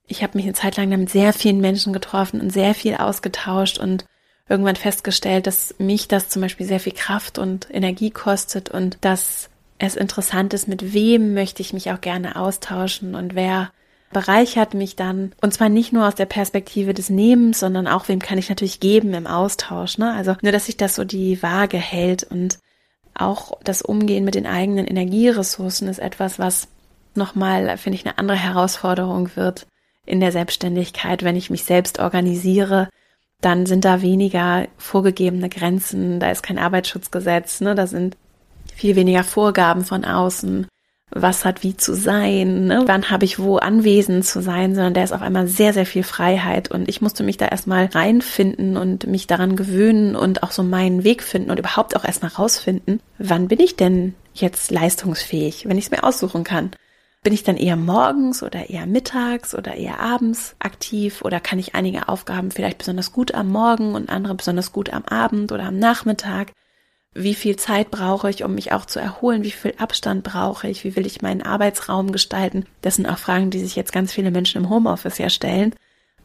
ich 0.08 0.24
habe 0.24 0.38
mich 0.38 0.46
eine 0.46 0.54
Zeit 0.54 0.78
lang 0.78 0.90
mit 0.90 1.10
sehr 1.10 1.34
vielen 1.34 1.60
Menschen 1.60 1.94
getroffen 1.94 2.40
und 2.40 2.52
sehr 2.52 2.74
viel 2.74 2.96
ausgetauscht 2.96 3.78
und 3.78 4.06
irgendwann 4.50 4.78
festgestellt, 4.78 5.48
dass 5.48 5.76
mich 5.78 6.08
das 6.08 6.30
zum 6.30 6.42
Beispiel 6.42 6.66
sehr 6.66 6.80
viel 6.80 6.94
Kraft 6.94 7.38
und 7.38 7.68
Energie 7.70 8.12
kostet 8.12 8.70
und 8.70 8.98
dass 9.02 9.50
es 9.80 9.96
interessant 9.96 10.54
ist, 10.54 10.68
mit 10.68 10.94
wem 10.94 11.34
möchte 11.34 11.62
ich 11.62 11.74
mich 11.74 11.92
auch 11.92 12.02
gerne 12.02 12.36
austauschen 12.36 13.16
und 13.16 13.36
wer 13.36 13.72
bereichert 14.12 14.74
mich 14.74 14.96
dann. 14.96 15.34
Und 15.42 15.54
zwar 15.54 15.70
nicht 15.70 15.94
nur 15.94 16.08
aus 16.08 16.16
der 16.16 16.26
Perspektive 16.26 16.94
des 16.94 17.10
Nehmens, 17.10 17.60
sondern 17.60 17.88
auch, 17.88 18.08
wem 18.08 18.20
kann 18.20 18.38
ich 18.38 18.50
natürlich 18.50 18.80
geben 18.80 19.14
im 19.14 19.28
Austausch. 19.28 19.98
Ne? 19.98 20.14
Also 20.14 20.36
nur, 20.42 20.52
dass 20.52 20.66
sich 20.66 20.78
das 20.78 20.96
so 20.96 21.04
die 21.04 21.42
Waage 21.44 21.78
hält 21.78 22.24
und 22.24 22.60
auch 23.14 23.60
das 23.64 23.82
Umgehen 23.82 24.24
mit 24.24 24.36
den 24.36 24.46
eigenen 24.46 24.86
Energieressourcen 24.86 25.88
ist 25.88 26.00
etwas, 26.00 26.40
was 26.40 26.68
nochmal, 27.16 27.78
finde 27.78 27.98
ich, 27.98 28.06
eine 28.06 28.18
andere 28.18 28.38
Herausforderung 28.38 29.36
wird 29.36 29.68
in 30.06 30.20
der 30.20 30.32
Selbstständigkeit. 30.32 31.24
Wenn 31.24 31.36
ich 31.36 31.50
mich 31.50 31.64
selbst 31.64 32.00
organisiere, 32.00 32.90
dann 33.42 33.66
sind 33.66 33.86
da 33.86 34.02
weniger 34.02 34.68
vorgegebene 34.78 35.50
Grenzen, 35.50 36.20
da 36.20 36.32
ist 36.32 36.44
kein 36.44 36.60
Arbeitsschutzgesetz, 36.60 37.62
ne? 37.62 37.76
da 37.76 37.88
sind 37.88 38.18
viel 38.78 38.96
weniger 38.96 39.24
Vorgaben 39.24 39.84
von 39.84 40.06
außen, 40.06 40.68
was 41.10 41.46
hat 41.46 41.64
wie 41.64 41.76
zu 41.78 41.96
sein, 41.96 42.66
ne? 42.66 42.84
wann 42.86 43.10
habe 43.10 43.26
ich 43.26 43.40
wo 43.40 43.58
anwesend 43.58 44.26
zu 44.26 44.42
sein, 44.42 44.76
sondern 44.76 44.94
der 44.94 45.06
ist 45.06 45.14
auf 45.14 45.22
einmal 45.22 45.48
sehr, 45.48 45.74
sehr 45.74 45.86
viel 45.86 46.04
Freiheit 46.04 46.70
und 46.70 46.90
ich 46.90 47.02
musste 47.02 47.24
mich 47.24 47.38
da 47.38 47.48
erstmal 47.48 47.86
reinfinden 47.86 48.78
und 48.78 49.08
mich 49.08 49.26
daran 49.26 49.56
gewöhnen 49.56 50.16
und 50.16 50.44
auch 50.44 50.52
so 50.52 50.64
meinen 50.64 51.04
Weg 51.04 51.24
finden 51.24 51.50
und 51.50 51.60
überhaupt 51.60 51.96
auch 51.96 52.04
erstmal 52.04 52.32
rausfinden, 52.32 53.00
wann 53.18 53.48
bin 53.48 53.60
ich 53.60 53.78
denn 53.78 54.16
jetzt 54.34 54.70
leistungsfähig, 54.70 55.68
wenn 55.68 55.78
ich 55.78 55.86
es 55.86 55.92
mir 55.92 56.04
aussuchen 56.04 56.44
kann. 56.44 56.72
Bin 57.24 57.34
ich 57.34 57.44
dann 57.44 57.58
eher 57.58 57.78
morgens 57.78 58.44
oder 58.44 58.70
eher 58.70 58.86
mittags 58.86 59.56
oder 59.56 59.76
eher 59.76 60.00
abends 60.00 60.56
aktiv 60.60 61.22
oder 61.24 61.40
kann 61.40 61.58
ich 61.58 61.74
einige 61.74 62.10
Aufgaben 62.10 62.52
vielleicht 62.52 62.78
besonders 62.78 63.12
gut 63.12 63.34
am 63.34 63.50
Morgen 63.50 63.96
und 63.96 64.10
andere 64.10 64.36
besonders 64.36 64.72
gut 64.72 64.94
am 64.94 65.04
Abend 65.06 65.52
oder 65.52 65.64
am 65.64 65.80
Nachmittag? 65.80 66.52
Wie 67.14 67.36
viel 67.36 67.56
Zeit 67.56 67.90
brauche 67.90 68.30
ich, 68.30 68.44
um 68.44 68.54
mich 68.56 68.72
auch 68.72 68.86
zu 68.86 69.00
erholen, 69.00 69.44
wie 69.44 69.52
viel 69.52 69.74
Abstand 69.78 70.24
brauche 70.24 70.68
ich, 70.68 70.84
wie 70.84 70.96
will 70.96 71.06
ich 71.06 71.22
meinen 71.22 71.42
Arbeitsraum 71.42 72.12
gestalten. 72.12 72.66
Das 72.82 72.96
sind 72.96 73.08
auch 73.08 73.18
Fragen, 73.18 73.50
die 73.50 73.60
sich 73.60 73.76
jetzt 73.76 73.92
ganz 73.92 74.14
viele 74.14 74.32
Menschen 74.32 74.64
im 74.64 74.70
Homeoffice 74.70 75.18
ja 75.18 75.30
stellen. 75.30 75.74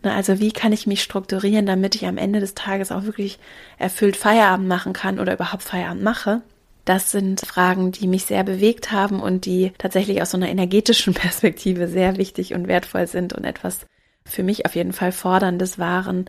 Also 0.03 0.41
wie 0.41 0.53
kann 0.53 0.73
ich 0.73 0.87
mich 0.87 1.03
strukturieren, 1.03 1.67
damit 1.67 1.95
ich 1.95 2.07
am 2.07 2.19
Ende 2.19 2.41
des 2.41 2.55
Tages 2.55 2.91
auch 2.91 3.05
wirklich 3.05 3.39
erfüllt 3.79 4.17
Feierabend 4.17 4.69
machen 4.69 4.93
kann 4.93 5.19
oder 5.19 5.35
überhaupt 5.35 5.63
Feierabend 5.63 6.03
mache? 6.03 6.43
Das 6.85 7.13
sind 7.13 7.41
Fragen, 7.41 7.93
die 7.93 8.09
mich 8.09 8.25
sehr 8.25 8.43
bewegt 8.43 8.91
haben 8.91 9.21
und 9.21 9.47
die 9.47 9.73
tatsächlich 9.79 10.21
aus 10.21 10.33
so 10.33 10.37
einer 10.37 10.49
energetischen 10.49 11.15
Perspektive 11.15 11.87
sehr 11.89 12.17
wichtig 12.17 12.55
und 12.55 12.67
wertvoll 12.67 13.07
sind 13.07 13.33
und 13.33 13.45
etwas 13.45 13.87
für 14.25 14.43
mich 14.43 14.67
auf 14.67 14.75
jeden 14.75 14.93
Fall 14.93 15.13
forderndes 15.13 15.79
waren, 15.79 16.27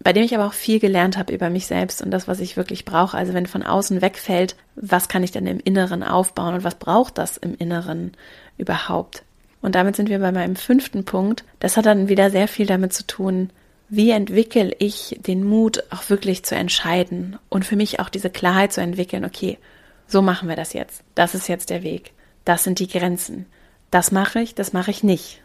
bei 0.00 0.12
dem 0.12 0.24
ich 0.24 0.34
aber 0.34 0.46
auch 0.46 0.52
viel 0.52 0.80
gelernt 0.80 1.16
habe 1.16 1.32
über 1.32 1.50
mich 1.50 1.66
selbst 1.66 2.02
und 2.02 2.10
das, 2.10 2.28
was 2.28 2.40
ich 2.40 2.56
wirklich 2.56 2.84
brauche. 2.84 3.16
Also 3.16 3.32
wenn 3.32 3.46
von 3.46 3.62
außen 3.62 4.02
wegfällt, 4.02 4.56
was 4.76 5.08
kann 5.08 5.22
ich 5.22 5.32
denn 5.32 5.46
im 5.46 5.60
Inneren 5.60 6.02
aufbauen 6.02 6.54
und 6.54 6.64
was 6.64 6.74
braucht 6.74 7.18
das 7.18 7.36
im 7.36 7.54
Inneren 7.56 8.12
überhaupt? 8.58 9.22
Und 9.62 9.74
damit 9.74 9.96
sind 9.96 10.10
wir 10.10 10.18
bei 10.18 10.32
meinem 10.32 10.56
fünften 10.56 11.04
Punkt. 11.04 11.44
Das 11.58 11.76
hat 11.76 11.86
dann 11.86 12.08
wieder 12.08 12.30
sehr 12.30 12.48
viel 12.48 12.66
damit 12.66 12.92
zu 12.92 13.06
tun, 13.06 13.50
wie 13.88 14.10
entwickle 14.10 14.74
ich 14.78 15.18
den 15.20 15.44
Mut, 15.44 15.84
auch 15.90 16.10
wirklich 16.10 16.44
zu 16.44 16.54
entscheiden 16.54 17.38
und 17.48 17.64
für 17.64 17.76
mich 17.76 18.00
auch 18.00 18.08
diese 18.08 18.30
Klarheit 18.30 18.72
zu 18.72 18.80
entwickeln, 18.80 19.24
okay, 19.24 19.58
so 20.06 20.20
machen 20.20 20.48
wir 20.48 20.56
das 20.56 20.72
jetzt. 20.72 21.02
Das 21.14 21.34
ist 21.34 21.48
jetzt 21.48 21.70
der 21.70 21.82
Weg. 21.82 22.12
Das 22.44 22.64
sind 22.64 22.78
die 22.78 22.88
Grenzen. 22.88 23.46
Das 23.90 24.12
mache 24.12 24.40
ich, 24.40 24.54
das 24.54 24.72
mache 24.72 24.90
ich 24.90 25.02
nicht. 25.02 25.40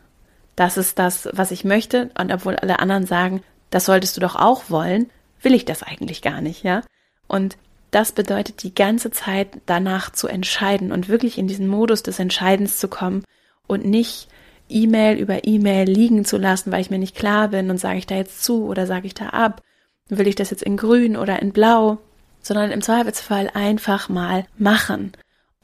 Das 0.55 0.77
ist 0.77 0.99
das, 0.99 1.29
was 1.31 1.51
ich 1.51 1.63
möchte. 1.63 2.09
Und 2.19 2.31
obwohl 2.31 2.55
alle 2.55 2.79
anderen 2.79 3.05
sagen, 3.05 3.41
das 3.69 3.86
solltest 3.86 4.17
du 4.17 4.21
doch 4.21 4.36
auch 4.36 4.69
wollen, 4.69 5.10
will 5.41 5.53
ich 5.53 5.65
das 5.65 5.84
eigentlich 5.84 6.21
gar 6.21 6.41
nicht, 6.41 6.63
ja? 6.63 6.82
Und 7.27 7.58
das 7.91 8.12
bedeutet 8.12 8.63
die 8.63 8.75
ganze 8.75 9.12
Zeit 9.12 9.49
danach 9.65 10.12
zu 10.12 10.27
entscheiden 10.27 10.91
und 10.91 11.10
wirklich 11.10 11.38
in 11.38 11.47
diesen 11.47 11.67
Modus 11.67 12.03
des 12.03 12.19
Entscheidens 12.19 12.77
zu 12.77 12.88
kommen 12.88 13.23
und 13.67 13.86
nicht 13.86 14.27
E-Mail 14.67 15.17
über 15.17 15.45
E-Mail 15.47 15.89
liegen 15.89 16.25
zu 16.25 16.38
lassen, 16.38 16.71
weil 16.71 16.82
ich 16.82 16.91
mir 16.91 16.99
nicht 16.99 17.15
klar 17.15 17.47
bin 17.47 17.69
und 17.71 17.79
sage 17.79 17.97
ich 17.97 18.05
da 18.05 18.15
jetzt 18.15 18.43
zu 18.43 18.65
oder 18.65 18.86
sage 18.86 19.08
ich 19.08 19.15
da 19.15 19.29
ab, 19.29 19.62
will 20.10 20.27
ich 20.27 20.36
das 20.36 20.51
jetzt 20.51 20.63
in 20.63 20.77
grün 20.77 21.17
oder 21.17 21.41
in 21.41 21.51
blau, 21.51 21.97
sondern 22.41 22.71
im 22.71 22.82
Zweifelsfall 22.82 23.49
einfach 23.53 24.10
mal 24.10 24.45
machen 24.58 25.13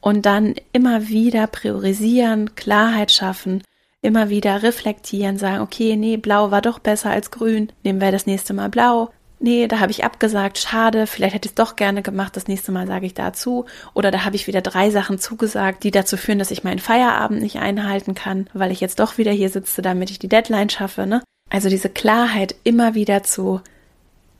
und 0.00 0.26
dann 0.26 0.54
immer 0.72 1.08
wieder 1.08 1.46
priorisieren, 1.46 2.54
Klarheit 2.56 3.12
schaffen 3.12 3.62
immer 4.06 4.30
wieder 4.30 4.62
reflektieren, 4.62 5.38
sagen, 5.38 5.60
okay, 5.60 5.96
nee, 5.96 6.16
blau 6.16 6.50
war 6.50 6.62
doch 6.62 6.78
besser 6.78 7.10
als 7.10 7.30
grün, 7.30 7.72
nehmen 7.82 8.00
wir 8.00 8.12
das 8.12 8.26
nächste 8.26 8.54
Mal 8.54 8.68
blau. 8.68 9.10
Nee, 9.38 9.68
da 9.68 9.80
habe 9.80 9.90
ich 9.90 10.02
abgesagt, 10.02 10.56
schade, 10.56 11.06
vielleicht 11.06 11.34
hätte 11.34 11.46
ich 11.46 11.50
es 11.50 11.56
doch 11.56 11.76
gerne 11.76 12.00
gemacht, 12.00 12.36
das 12.36 12.48
nächste 12.48 12.72
Mal 12.72 12.86
sage 12.86 13.04
ich 13.04 13.12
dazu. 13.12 13.66
Oder 13.92 14.10
da 14.10 14.24
habe 14.24 14.34
ich 14.34 14.46
wieder 14.46 14.62
drei 14.62 14.90
Sachen 14.90 15.18
zugesagt, 15.18 15.84
die 15.84 15.90
dazu 15.90 16.16
führen, 16.16 16.38
dass 16.38 16.50
ich 16.50 16.64
meinen 16.64 16.78
Feierabend 16.78 17.42
nicht 17.42 17.58
einhalten 17.58 18.14
kann, 18.14 18.48
weil 18.54 18.72
ich 18.72 18.80
jetzt 18.80 18.98
doch 18.98 19.18
wieder 19.18 19.32
hier 19.32 19.50
sitze, 19.50 19.82
damit 19.82 20.10
ich 20.10 20.18
die 20.18 20.28
Deadline 20.28 20.70
schaffe. 20.70 21.06
Ne? 21.06 21.22
Also 21.50 21.68
diese 21.68 21.90
Klarheit 21.90 22.54
immer 22.64 22.94
wieder 22.94 23.24
zu 23.24 23.60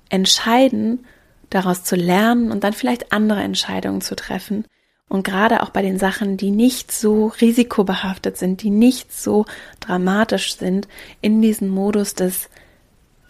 entscheiden, 0.08 1.04
daraus 1.50 1.84
zu 1.84 1.94
lernen 1.94 2.50
und 2.50 2.64
dann 2.64 2.72
vielleicht 2.72 3.12
andere 3.12 3.42
Entscheidungen 3.42 4.00
zu 4.00 4.16
treffen, 4.16 4.64
und 5.08 5.22
gerade 5.22 5.62
auch 5.62 5.70
bei 5.70 5.82
den 5.82 5.98
Sachen, 5.98 6.36
die 6.36 6.50
nicht 6.50 6.90
so 6.90 7.28
risikobehaftet 7.40 8.36
sind, 8.36 8.62
die 8.62 8.70
nicht 8.70 9.12
so 9.12 9.46
dramatisch 9.80 10.56
sind, 10.56 10.88
in 11.20 11.40
diesem 11.40 11.68
Modus 11.68 12.14
des, 12.14 12.48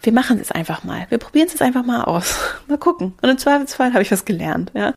wir 0.01 0.11
machen 0.11 0.39
es 0.39 0.51
einfach 0.51 0.83
mal, 0.83 1.05
wir 1.09 1.19
probieren 1.19 1.49
es 1.53 1.61
einfach 1.61 1.85
mal 1.85 2.03
aus, 2.03 2.39
mal 2.67 2.77
gucken. 2.79 3.13
Und 3.21 3.29
im 3.29 3.37
Zweifelsfall 3.37 3.93
habe 3.93 4.01
ich 4.01 4.11
was 4.11 4.25
gelernt, 4.25 4.71
ja. 4.73 4.93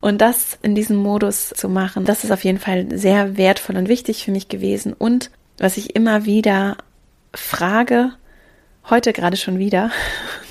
Und 0.00 0.20
das 0.20 0.58
in 0.62 0.74
diesem 0.74 0.96
Modus 0.96 1.50
zu 1.50 1.68
machen, 1.68 2.04
das 2.04 2.24
ist 2.24 2.32
auf 2.32 2.42
jeden 2.42 2.58
Fall 2.58 2.98
sehr 2.98 3.36
wertvoll 3.36 3.76
und 3.76 3.88
wichtig 3.88 4.24
für 4.24 4.32
mich 4.32 4.48
gewesen. 4.48 4.94
Und 4.94 5.30
was 5.58 5.76
ich 5.76 5.94
immer 5.94 6.24
wieder 6.24 6.76
frage, 7.32 8.10
heute 8.90 9.12
gerade 9.12 9.36
schon 9.36 9.60
wieder, 9.60 9.92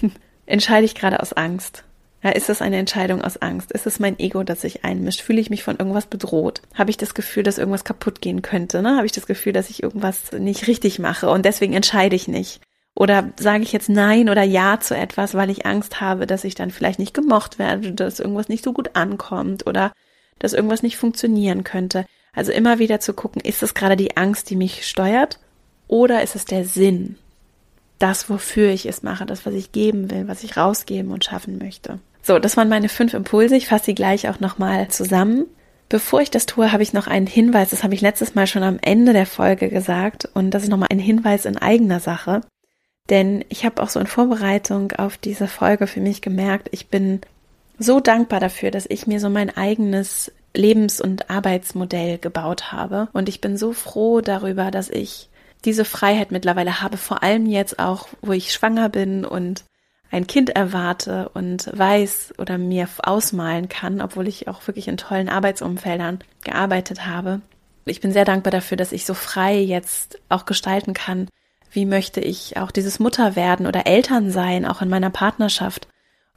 entscheide 0.46 0.86
ich 0.86 0.96
gerade 0.96 1.20
aus 1.20 1.34
Angst. 1.34 1.84
Ja, 2.24 2.30
ist 2.32 2.50
das 2.50 2.62
eine 2.62 2.78
Entscheidung 2.78 3.22
aus 3.22 3.38
Angst? 3.38 3.72
Ist 3.72 3.88
es 3.88 4.00
mein 4.00 4.20
Ego, 4.20 4.44
das 4.44 4.62
sich 4.62 4.86
einmischt? 4.86 5.22
Fühle 5.22 5.42
ich 5.42 5.50
mich 5.50 5.64
von 5.64 5.78
irgendwas 5.78 6.06
bedroht? 6.06 6.62
Habe 6.76 6.92
ich 6.92 6.98
das 6.98 7.16
Gefühl, 7.16 7.44
dass 7.44 7.58
irgendwas 7.58 7.84
kaputt 7.84 8.22
gehen 8.22 8.44
könnte? 8.44 8.82
Ne? 8.84 8.96
Habe 8.96 9.08
ich 9.08 9.12
das 9.12 9.26
Gefühl, 9.26 9.54
dass 9.54 9.72
ich 9.72 9.82
irgendwas 9.82 10.32
nicht 10.34 10.68
richtig 10.68 11.00
mache 11.00 11.30
und 11.30 11.46
deswegen 11.46 11.74
entscheide 11.74 12.16
ich 12.16 12.28
nicht? 12.28 12.62
Oder 12.94 13.32
sage 13.38 13.64
ich 13.64 13.72
jetzt 13.72 13.90
Nein 13.90 14.30
oder 14.30 14.44
Ja 14.44 14.80
zu 14.80 14.96
etwas, 14.96 15.34
weil 15.34 15.50
ich 15.50 15.66
Angst 15.66 16.00
habe, 16.02 16.28
dass 16.28 16.44
ich 16.44 16.54
dann 16.54 16.70
vielleicht 16.70 17.00
nicht 17.00 17.14
gemocht 17.14 17.58
werde, 17.58 17.94
dass 17.94 18.20
irgendwas 18.20 18.50
nicht 18.50 18.64
so 18.64 18.74
gut 18.74 18.96
ankommt 18.96 19.66
oder 19.66 19.92
dass 20.38 20.54
irgendwas 20.54 20.84
nicht 20.84 20.98
funktionieren 20.98 21.64
könnte? 21.64 22.06
Also 22.34 22.52
immer 22.52 22.78
wieder 22.80 23.00
zu 23.00 23.14
gucken, 23.14 23.42
ist 23.42 23.64
es 23.64 23.74
gerade 23.74 23.96
die 23.96 24.18
Angst, 24.18 24.50
die 24.50 24.56
mich 24.56 24.88
steuert 24.88 25.40
oder 25.88 26.22
ist 26.22 26.36
es 26.36 26.46
der 26.46 26.66
Sinn? 26.66 27.16
das, 28.02 28.30
wofür 28.30 28.70
ich 28.70 28.86
es 28.88 29.04
mache, 29.04 29.26
das, 29.26 29.46
was 29.46 29.54
ich 29.54 29.72
geben 29.72 30.10
will, 30.10 30.28
was 30.28 30.44
ich 30.44 30.58
rausgeben 30.58 31.12
und 31.12 31.24
schaffen 31.24 31.58
möchte. 31.60 32.00
So, 32.22 32.40
das 32.40 32.58
waren 32.58 32.70
meine 32.70 32.90
fünf 32.90 33.14
Impulse. 33.14 33.56
Ich 33.56 33.68
fasse 33.68 33.86
sie 33.86 33.96
gleich 33.96 34.30
auch 34.30 34.40
nochmal 34.40 34.88
zusammen. 34.90 35.46
Bevor 35.90 36.22
ich 36.22 36.32
das 36.32 36.46
tue, 36.46 36.72
habe 36.72 36.84
ich 36.84 36.94
noch 36.94 37.08
einen 37.08 37.28
Hinweis. 37.28 37.72
Das 37.72 37.84
habe 37.84 37.94
ich 37.94 38.02
letztes 38.02 38.36
Mal 38.36 38.48
schon 38.48 38.64
am 38.64 38.80
Ende 38.82 39.14
der 39.14 39.26
Folge 39.26 39.70
gesagt. 39.70 40.30
Und 40.34 40.52
das 40.52 40.64
ist 40.64 40.70
nochmal 40.70 40.90
ein 40.92 41.00
Hinweis 41.00 41.46
in 41.46 41.58
eigener 41.58 42.00
Sache. 42.00 42.42
Denn 43.10 43.44
ich 43.50 43.66
habe 43.66 43.82
auch 43.82 43.90
so 43.90 44.00
in 44.00 44.08
Vorbereitung 44.08 44.94
auf 44.94 45.18
diese 45.18 45.48
Folge 45.48 45.88
für 45.88 46.00
mich 46.00 46.22
gemerkt, 46.22 46.70
ich 46.72 46.88
bin 46.88 47.20
so 47.78 48.00
dankbar 48.00 48.40
dafür, 48.40 48.72
dass 48.72 48.86
ich 48.88 49.08
mir 49.08 49.20
so 49.20 49.30
mein 49.30 49.56
eigenes 49.58 50.32
Lebens- 50.56 51.02
und 51.02 51.30
Arbeitsmodell 51.30 52.20
gebaut 52.20 52.72
habe. 52.72 53.10
Und 53.14 53.28
ich 53.28 53.42
bin 53.42 53.58
so 53.58 53.74
froh 53.74 54.22
darüber, 54.22 54.72
dass 54.72 54.90
ich 54.90 55.30
diese 55.66 55.86
Freiheit 55.86 56.32
mittlerweile 56.32 56.82
habe, 56.82 56.98
vor 56.98 57.24
allem 57.24 57.46
jetzt 57.46 57.80
auch, 57.80 58.08
wo 58.22 58.32
ich 58.32 58.54
schwanger 58.54 58.90
bin 58.90 59.26
und 59.26 59.64
ein 60.12 60.28
Kind 60.28 60.50
erwarte 60.50 61.30
und 61.34 61.70
weiß 61.74 62.34
oder 62.38 62.58
mir 62.58 62.88
ausmalen 63.02 63.70
kann, 63.70 64.02
obwohl 64.02 64.28
ich 64.28 64.48
auch 64.48 64.68
wirklich 64.68 64.88
in 64.88 64.98
tollen 64.98 65.30
Arbeitsumfeldern 65.30 66.20
gearbeitet 66.44 67.08
habe. 67.08 67.42
Ich 67.86 68.02
bin 68.02 68.12
sehr 68.12 68.26
dankbar 68.26 68.52
dafür, 68.52 68.78
dass 68.78 68.92
ich 68.92 69.06
so 69.06 69.14
frei 69.14 69.58
jetzt 69.58 70.20
auch 70.30 70.46
gestalten 70.46 70.94
kann, 70.94 71.28
wie 71.72 71.86
möchte 71.86 72.20
ich 72.20 72.58
auch 72.58 72.72
dieses 72.72 73.00
Mutter 73.00 73.36
werden 73.36 73.66
oder 73.66 73.88
Eltern 73.88 74.32
sein, 74.32 74.66
auch 74.66 74.82
in 74.82 74.90
meiner 74.90 75.10
Partnerschaft 75.10 75.88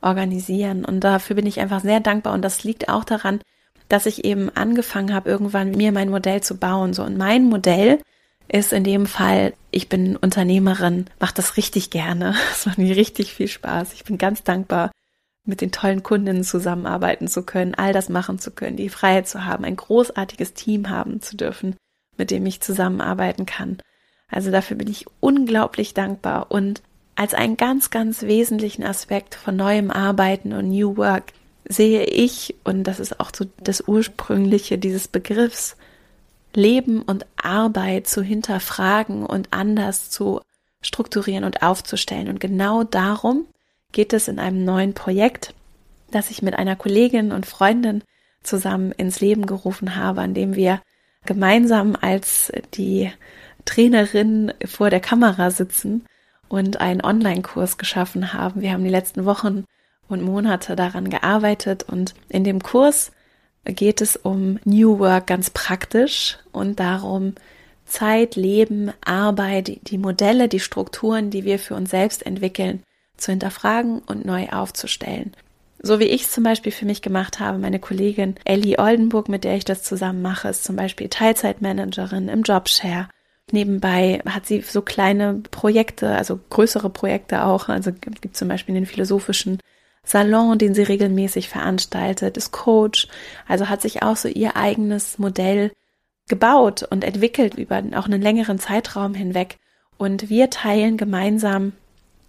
organisieren. 0.01 0.85
Und 0.85 1.01
dafür 1.01 1.35
bin 1.35 1.47
ich 1.47 1.59
einfach 1.59 1.81
sehr 1.81 2.01
dankbar. 2.01 2.33
Und 2.35 2.43
das 2.43 2.63
liegt 2.63 2.89
auch 2.89 3.05
daran, 3.05 3.41
dass 3.89 4.07
ich 4.07 4.25
eben 4.25 4.51
angefangen 4.55 5.13
habe, 5.13 5.29
irgendwann 5.29 5.73
mir 5.73 5.91
mein 5.91 6.11
Modell 6.11 6.43
zu 6.43 6.57
bauen. 6.57 6.95
So, 6.95 7.03
und 7.03 7.19
mein 7.19 7.45
Modell 7.45 8.01
ist 8.49 8.73
in 8.73 8.85
dem 8.85 9.07
Fall, 9.07 9.55
ich 9.71 9.89
bin 9.89 10.17
Unternehmerin, 10.17 11.07
mache 11.21 11.35
das 11.35 11.57
richtig 11.57 11.91
gerne. 11.91 12.35
Es 12.53 12.67
macht 12.67 12.79
mir 12.79 12.97
richtig 12.97 13.35
viel 13.35 13.49
Spaß. 13.49 13.93
Ich 13.95 14.05
bin 14.05 14.19
ganz 14.19 14.43
dankbar, 14.43 14.91
mit 15.47 15.61
den 15.61 15.73
tollen 15.73 16.03
Kundinnen 16.03 16.45
zusammenarbeiten 16.45 17.29
zu 17.29 17.43
können, 17.43 17.75
all 17.75 17.93
das 17.93 18.09
machen 18.09 18.39
zu 18.39 18.51
können, 18.51 18.77
die 18.77 18.89
Freiheit 18.89 19.29
zu 19.29 19.45
haben, 19.45 19.65
ein 19.65 19.77
großartiges 19.77 20.55
Team 20.55 20.89
haben 20.89 21.21
zu 21.21 21.37
dürfen, 21.37 21.77
mit 22.17 22.31
dem 22.31 22.47
ich 22.47 22.63
zusammenarbeiten 22.63 23.45
kann. 23.45 23.79
Also 24.29 24.51
dafür 24.51 24.79
bin 24.79 24.89
ich 24.89 25.07
unglaublich 25.21 25.93
dankbar 25.93 26.51
und 26.51 26.83
als 27.15 27.35
einen 27.35 27.57
ganz, 27.57 27.91
ganz 27.91 28.23
wesentlichen 28.23 28.85
Aspekt 28.85 29.35
von 29.35 29.55
neuem 29.55 29.91
Arbeiten 29.91 30.53
und 30.53 30.71
New 30.71 30.97
Work 30.97 31.33
sehe 31.67 32.05
ich, 32.05 32.57
und 32.65 32.85
das 32.85 32.99
ist 32.99 33.21
auch 33.21 33.31
so 33.35 33.47
das 33.63 33.87
Ursprüngliche 33.87 34.79
dieses 34.79 35.09
Begriffs, 35.09 35.77
Leben 36.57 37.03
und 37.03 37.27
Arbeit 37.37 38.07
zu 38.07 38.23
hinterfragen 38.23 39.25
und 39.25 39.49
anders 39.53 40.11
zu 40.11 40.41
strukturieren 40.81 41.45
und 41.45 41.63
aufzustellen. 41.63 42.29
Und 42.29 42.41
genau 42.41 42.85
darum 42.85 43.47
geht 43.93 44.13
es 44.13 44.29
in 44.29 44.39
einem 44.39 44.65
neuen 44.65 44.95
Projekt, 44.95 45.55
das 46.11 46.31
ich 46.31 46.43
mit 46.43 46.55
einer 46.55 46.77
Kollegin 46.77 47.33
und 47.33 47.47
Freundin 47.47 48.03
zusammen 48.43 48.93
ins 48.93 49.21
Leben 49.21 49.47
gerufen 49.47 49.97
habe, 49.97 50.21
an 50.21 50.35
dem 50.35 50.55
wir 50.55 50.81
gemeinsam 51.25 51.97
als 52.01 52.53
die 52.75 53.11
Trainerin 53.65 54.53
vor 54.67 54.91
der 54.91 55.01
Kamera 55.01 55.51
sitzen 55.51 56.05
und 56.49 56.81
einen 56.81 57.03
Online-Kurs 57.03 57.79
geschaffen 57.79 58.33
haben. 58.35 58.61
Wir 58.61 58.73
haben 58.73 58.85
die 58.85 58.91
letzten 58.91 59.25
Wochen 59.25 59.65
und 60.09 60.23
Monate 60.23 60.77
daran 60.77 61.09
gearbeitet 61.09 61.83
und 61.85 62.15
in 62.29 62.45
dem 62.45 62.63
Kurs 62.63 63.11
geht 63.65 64.01
es 64.01 64.17
um 64.17 64.59
New 64.65 64.99
Work 64.99 65.27
ganz 65.27 65.51
praktisch 65.51 66.39
und 66.53 66.81
darum, 66.81 67.35
Zeit, 67.87 68.37
Leben, 68.37 68.93
Arbeit, 69.05 69.79
die 69.89 69.99
Modelle, 69.99 70.49
die 70.49 70.61
Strukturen, 70.61 71.31
die 71.31 71.45
wir 71.45 71.59
für 71.59 71.75
uns 71.75 71.91
selbst 71.91 72.25
entwickeln, 72.25 72.83
zu 73.17 73.31
hinterfragen 73.31 74.01
und 74.01 74.25
neu 74.25 74.49
aufzustellen. 74.49 75.33
So 75.87 76.01
wie 76.01 76.05
ich 76.05 76.23
es 76.23 76.31
zum 76.31 76.45
Beispiel 76.45 76.73
für 76.73 76.87
mich 76.87 77.03
gemacht 77.03 77.41
habe, 77.41 77.59
meine 77.59 77.79
Kollegin 77.79 78.37
Ellie 78.47 78.79
Oldenburg, 78.79 79.29
mit 79.29 79.45
der 79.45 79.57
ich 79.57 79.67
das 79.67 79.83
zusammen 79.83 80.23
mache, 80.23 80.49
ist 80.49 80.65
zum 80.65 80.77
Beispiel 80.77 81.11
Teilzeitmanagerin 81.11 82.29
im 82.29 82.43
Jobshare. 82.43 83.09
Nebenbei 83.53 84.23
hat 84.25 84.47
sie 84.47 84.63
so 84.63 84.81
kleine 84.81 85.43
Projekte, 85.51 86.17
also 86.17 86.41
größere 86.49 86.89
Projekte 86.89 87.45
auch. 87.45 87.69
Also 87.69 87.93
gibt 87.93 88.35
zum 88.35 88.49
Beispiel 88.49 88.75
den 88.75 88.87
philosophischen 88.87 89.59
Salon, 90.05 90.59
den 90.59 90.75
sie 90.75 90.83
regelmäßig 90.83 91.49
veranstaltet, 91.49 92.37
ist 92.37 92.53
Coach, 92.53 93.09
also 93.49 93.69
hat 93.69 93.83
sich 93.83 94.03
auch 94.03 94.17
so 94.17 94.29
ihr 94.29 94.57
eigenes 94.57 95.19
Modell 95.19 95.73
gebaut 96.29 96.83
und 96.83 97.05
entwickelt 97.05 97.55
über 97.55 97.83
auch 97.95 98.07
einen 98.07 98.23
längeren 98.23 98.59
Zeitraum 98.59 99.15
hinweg. 99.15 99.59
Und 99.97 100.29
wir 100.29 100.51
teilen 100.51 100.97
gemeinsam 100.97 101.73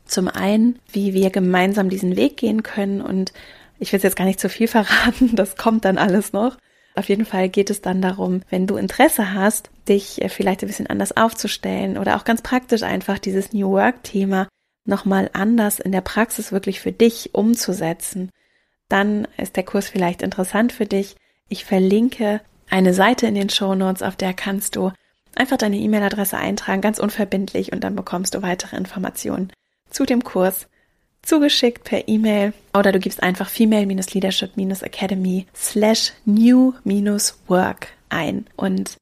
zum 0.05 0.27
einen, 0.27 0.79
wie 0.91 1.13
wir 1.13 1.29
gemeinsam 1.29 1.89
diesen 1.89 2.15
Weg 2.15 2.37
gehen 2.37 2.63
können. 2.63 3.01
Und 3.01 3.33
ich 3.79 3.91
will 3.91 3.99
jetzt 3.99 4.15
gar 4.15 4.25
nicht 4.25 4.39
zu 4.39 4.49
viel 4.49 4.67
verraten, 4.67 5.35
das 5.35 5.57
kommt 5.57 5.85
dann 5.85 5.97
alles 5.97 6.33
noch. 6.33 6.57
Auf 6.95 7.09
jeden 7.09 7.25
Fall 7.25 7.49
geht 7.49 7.69
es 7.69 7.81
dann 7.81 8.01
darum, 8.01 8.41
wenn 8.49 8.67
du 8.67 8.77
Interesse 8.77 9.33
hast, 9.33 9.69
dich 9.89 10.21
vielleicht 10.29 10.61
ein 10.63 10.67
bisschen 10.67 10.87
anders 10.87 11.17
aufzustellen 11.17 11.97
oder 11.97 12.15
auch 12.15 12.23
ganz 12.23 12.41
praktisch 12.41 12.83
einfach 12.83 13.19
dieses 13.19 13.51
New 13.51 13.71
Work 13.71 14.03
Thema 14.03 14.47
nochmal 14.85 15.29
anders 15.33 15.79
in 15.79 15.91
der 15.91 16.01
Praxis 16.01 16.51
wirklich 16.51 16.79
für 16.79 16.91
dich 16.91 17.33
umzusetzen, 17.33 18.29
dann 18.89 19.27
ist 19.37 19.55
der 19.55 19.63
Kurs 19.63 19.89
vielleicht 19.89 20.21
interessant 20.21 20.71
für 20.71 20.85
dich. 20.85 21.15
Ich 21.49 21.65
verlinke 21.65 22.41
eine 22.69 22.93
Seite 22.93 23.27
in 23.27 23.35
den 23.35 23.49
Show 23.49 23.75
Notes, 23.75 24.01
auf 24.01 24.15
der 24.15 24.33
kannst 24.33 24.75
du 24.75 24.91
einfach 25.35 25.57
deine 25.57 25.77
E-Mail-Adresse 25.77 26.37
eintragen, 26.37 26.81
ganz 26.81 26.99
unverbindlich, 26.99 27.71
und 27.73 27.83
dann 27.83 27.95
bekommst 27.95 28.35
du 28.35 28.41
weitere 28.41 28.77
Informationen 28.77 29.51
zu 29.89 30.05
dem 30.05 30.23
Kurs 30.23 30.67
zugeschickt 31.21 31.83
per 31.83 32.07
E-Mail 32.07 32.53
oder 32.77 32.91
du 32.91 32.99
gibst 32.99 33.23
einfach 33.23 33.49
female-leadership-academy 33.49 35.47
slash 35.55 36.13
new-work 36.25 37.87
ein 38.09 38.45
und 38.55 38.97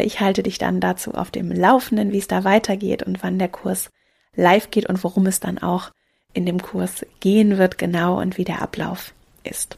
ich 0.00 0.20
halte 0.20 0.42
dich 0.42 0.58
dann 0.58 0.80
dazu 0.80 1.14
auf 1.14 1.30
dem 1.30 1.52
Laufenden, 1.52 2.12
wie 2.12 2.18
es 2.18 2.28
da 2.28 2.44
weitergeht 2.44 3.02
und 3.02 3.22
wann 3.22 3.38
der 3.38 3.48
Kurs 3.48 3.90
live 4.38 4.70
geht 4.70 4.86
und 4.86 5.02
worum 5.04 5.26
es 5.26 5.40
dann 5.40 5.58
auch 5.58 5.90
in 6.32 6.46
dem 6.46 6.62
Kurs 6.62 7.04
gehen 7.20 7.58
wird, 7.58 7.78
genau 7.78 8.20
und 8.20 8.38
wie 8.38 8.44
der 8.44 8.62
Ablauf 8.62 9.12
ist. 9.44 9.76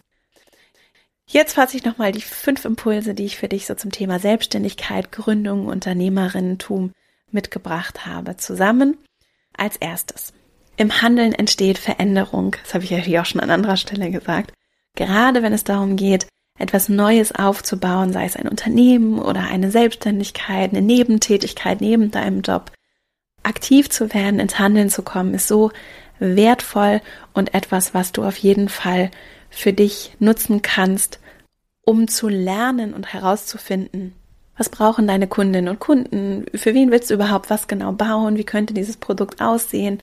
Jetzt 1.26 1.54
fasse 1.54 1.76
ich 1.76 1.84
nochmal 1.84 2.12
die 2.12 2.20
fünf 2.20 2.64
Impulse, 2.64 3.14
die 3.14 3.24
ich 3.24 3.36
für 3.36 3.48
dich 3.48 3.66
so 3.66 3.74
zum 3.74 3.92
Thema 3.92 4.18
Selbstständigkeit, 4.18 5.12
Gründung, 5.12 5.66
Unternehmerinnentum 5.66 6.92
mitgebracht 7.30 8.04
habe, 8.04 8.36
zusammen. 8.36 8.98
Als 9.56 9.76
erstes. 9.76 10.32
Im 10.76 11.02
Handeln 11.02 11.32
entsteht 11.32 11.78
Veränderung. 11.78 12.56
Das 12.62 12.74
habe 12.74 12.84
ich 12.84 12.90
ja 12.90 12.98
hier 12.98 13.20
auch 13.20 13.26
schon 13.26 13.40
an 13.40 13.50
anderer 13.50 13.76
Stelle 13.76 14.10
gesagt. 14.10 14.52
Gerade 14.96 15.42
wenn 15.42 15.52
es 15.52 15.64
darum 15.64 15.96
geht, 15.96 16.26
etwas 16.58 16.88
Neues 16.88 17.32
aufzubauen, 17.32 18.12
sei 18.12 18.24
es 18.24 18.36
ein 18.36 18.48
Unternehmen 18.48 19.18
oder 19.18 19.42
eine 19.42 19.70
Selbstständigkeit, 19.70 20.70
eine 20.70 20.82
Nebentätigkeit 20.82 21.80
neben 21.80 22.10
deinem 22.10 22.42
Job, 22.42 22.72
aktiv 23.42 23.90
zu 23.90 24.12
werden, 24.14 24.40
ins 24.40 24.58
Handeln 24.58 24.90
zu 24.90 25.02
kommen, 25.02 25.34
ist 25.34 25.48
so 25.48 25.70
wertvoll 26.18 27.00
und 27.32 27.54
etwas, 27.54 27.94
was 27.94 28.12
du 28.12 28.22
auf 28.24 28.36
jeden 28.36 28.68
Fall 28.68 29.10
für 29.48 29.72
dich 29.72 30.14
nutzen 30.18 30.62
kannst, 30.62 31.18
um 31.82 32.08
zu 32.08 32.28
lernen 32.28 32.94
und 32.94 33.12
herauszufinden, 33.12 34.14
was 34.56 34.68
brauchen 34.68 35.06
deine 35.06 35.26
Kundinnen 35.26 35.68
und 35.68 35.80
Kunden, 35.80 36.44
für 36.54 36.74
wen 36.74 36.90
willst 36.90 37.10
du 37.10 37.14
überhaupt 37.14 37.50
was 37.50 37.66
genau 37.66 37.92
bauen, 37.92 38.36
wie 38.36 38.44
könnte 38.44 38.74
dieses 38.74 38.96
Produkt 38.96 39.40
aussehen, 39.40 40.00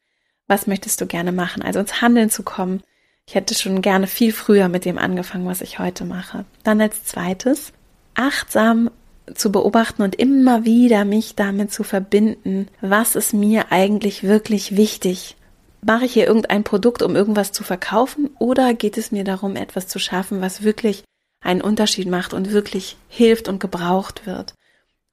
was 0.47 0.67
möchtest 0.67 0.99
du 0.99 1.05
gerne 1.05 1.31
machen, 1.31 1.61
also 1.61 1.79
ins 1.79 2.01
Handeln 2.01 2.29
zu 2.29 2.43
kommen. 2.43 2.81
Ich 3.27 3.35
hätte 3.35 3.53
schon 3.53 3.81
gerne 3.81 4.07
viel 4.07 4.33
früher 4.33 4.69
mit 4.69 4.85
dem 4.85 4.97
angefangen, 4.97 5.45
was 5.45 5.61
ich 5.61 5.79
heute 5.79 6.05
mache. 6.05 6.45
Dann 6.63 6.81
als 6.81 7.03
zweites, 7.03 7.73
achtsam 8.15 8.89
zu 9.33 9.51
beobachten 9.51 10.01
und 10.01 10.15
immer 10.15 10.65
wieder 10.65 11.05
mich 11.05 11.35
damit 11.35 11.71
zu 11.71 11.83
verbinden, 11.83 12.67
was 12.81 13.15
ist 13.15 13.33
mir 13.33 13.71
eigentlich 13.71 14.23
wirklich 14.23 14.75
wichtig? 14.75 15.35
Mache 15.81 16.05
ich 16.05 16.13
hier 16.13 16.27
irgendein 16.27 16.63
Produkt, 16.63 17.01
um 17.01 17.15
irgendwas 17.15 17.51
zu 17.51 17.63
verkaufen 17.63 18.29
oder 18.39 18.73
geht 18.73 18.97
es 18.97 19.11
mir 19.11 19.23
darum, 19.23 19.55
etwas 19.55 19.87
zu 19.87 19.99
schaffen, 19.99 20.41
was 20.41 20.63
wirklich 20.63 21.03
einen 21.41 21.61
Unterschied 21.61 22.09
macht 22.09 22.33
und 22.33 22.51
wirklich 22.51 22.97
hilft 23.09 23.47
und 23.47 23.59
gebraucht 23.59 24.25
wird? 24.25 24.53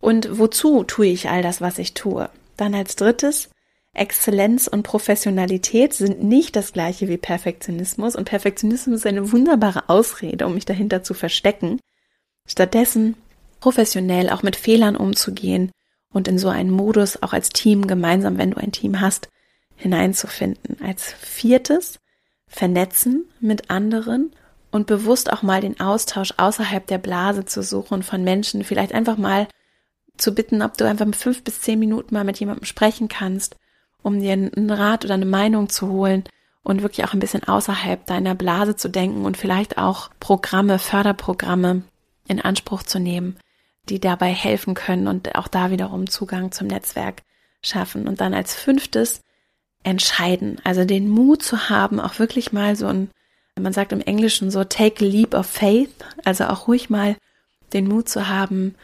Und 0.00 0.38
wozu 0.38 0.84
tue 0.84 1.06
ich 1.06 1.28
all 1.28 1.42
das, 1.42 1.60
was 1.60 1.78
ich 1.78 1.94
tue? 1.94 2.28
Dann 2.56 2.74
als 2.74 2.96
drittes, 2.96 3.50
Exzellenz 3.94 4.66
und 4.66 4.82
Professionalität 4.82 5.94
sind 5.94 6.22
nicht 6.22 6.56
das 6.56 6.72
gleiche 6.72 7.08
wie 7.08 7.16
Perfektionismus 7.16 8.16
und 8.16 8.24
Perfektionismus 8.24 9.00
ist 9.00 9.06
eine 9.06 9.30
wunderbare 9.32 9.88
Ausrede, 9.88 10.46
um 10.46 10.54
mich 10.54 10.64
dahinter 10.64 11.02
zu 11.02 11.14
verstecken. 11.14 11.78
Stattdessen 12.46 13.14
professionell 13.64 14.28
auch 14.28 14.42
mit 14.42 14.56
Fehlern 14.56 14.94
umzugehen 14.94 15.72
und 16.12 16.28
in 16.28 16.38
so 16.38 16.50
einen 16.50 16.70
Modus 16.70 17.22
auch 17.22 17.32
als 17.32 17.48
Team 17.48 17.86
gemeinsam, 17.86 18.36
wenn 18.36 18.50
du 18.50 18.58
ein 18.58 18.72
Team 18.72 19.00
hast, 19.00 19.28
hineinzufinden. 19.74 20.76
Als 20.84 21.12
viertes 21.12 21.98
vernetzen 22.46 23.24
mit 23.40 23.70
anderen 23.70 24.32
und 24.70 24.86
bewusst 24.86 25.32
auch 25.32 25.42
mal 25.42 25.62
den 25.62 25.80
Austausch 25.80 26.34
außerhalb 26.36 26.86
der 26.86 26.98
Blase 26.98 27.46
zu 27.46 27.62
suchen 27.62 28.02
von 28.02 28.22
Menschen, 28.22 28.64
vielleicht 28.64 28.92
einfach 28.92 29.16
mal 29.16 29.48
zu 30.18 30.34
bitten, 30.34 30.60
ob 30.60 30.76
du 30.76 30.86
einfach 30.86 31.06
fünf 31.14 31.42
bis 31.42 31.62
zehn 31.62 31.78
Minuten 31.78 32.14
mal 32.14 32.24
mit 32.24 32.38
jemandem 32.38 32.66
sprechen 32.66 33.08
kannst 33.08 33.56
um 34.02 34.20
dir 34.20 34.32
einen 34.32 34.70
Rat 34.70 35.06
oder 35.06 35.14
eine 35.14 35.24
Meinung 35.24 35.70
zu 35.70 35.88
holen 35.88 36.24
und 36.62 36.82
wirklich 36.82 37.06
auch 37.06 37.14
ein 37.14 37.20
bisschen 37.20 37.44
außerhalb 37.44 38.04
deiner 38.04 38.34
Blase 38.34 38.76
zu 38.76 38.90
denken 38.90 39.24
und 39.24 39.38
vielleicht 39.38 39.78
auch 39.78 40.10
Programme, 40.20 40.78
Förderprogramme 40.78 41.84
in 42.28 42.40
Anspruch 42.40 42.82
zu 42.82 43.00
nehmen, 43.00 43.36
die 43.88 44.00
dabei 44.00 44.32
helfen 44.32 44.74
können 44.74 45.08
und 45.08 45.34
auch 45.34 45.48
da 45.48 45.70
wiederum 45.70 46.08
Zugang 46.08 46.52
zum 46.52 46.68
Netzwerk 46.68 47.22
schaffen. 47.62 48.08
Und 48.08 48.20
dann 48.20 48.34
als 48.34 48.54
fünftes 48.54 49.20
entscheiden, 49.82 50.60
also 50.64 50.84
den 50.84 51.08
Mut 51.08 51.42
zu 51.42 51.68
haben, 51.68 52.00
auch 52.00 52.18
wirklich 52.18 52.52
mal 52.52 52.76
so 52.76 52.86
ein, 52.86 53.10
man 53.58 53.72
sagt 53.72 53.92
im 53.92 54.00
Englischen 54.00 54.50
so, 54.50 54.64
take 54.64 55.04
a 55.04 55.08
leap 55.08 55.34
of 55.34 55.46
faith, 55.46 55.90
also 56.24 56.44
auch 56.44 56.66
ruhig 56.66 56.90
mal 56.90 57.16
den 57.72 57.86
Mut 57.86 58.08
zu 58.08 58.28
haben, 58.28 58.74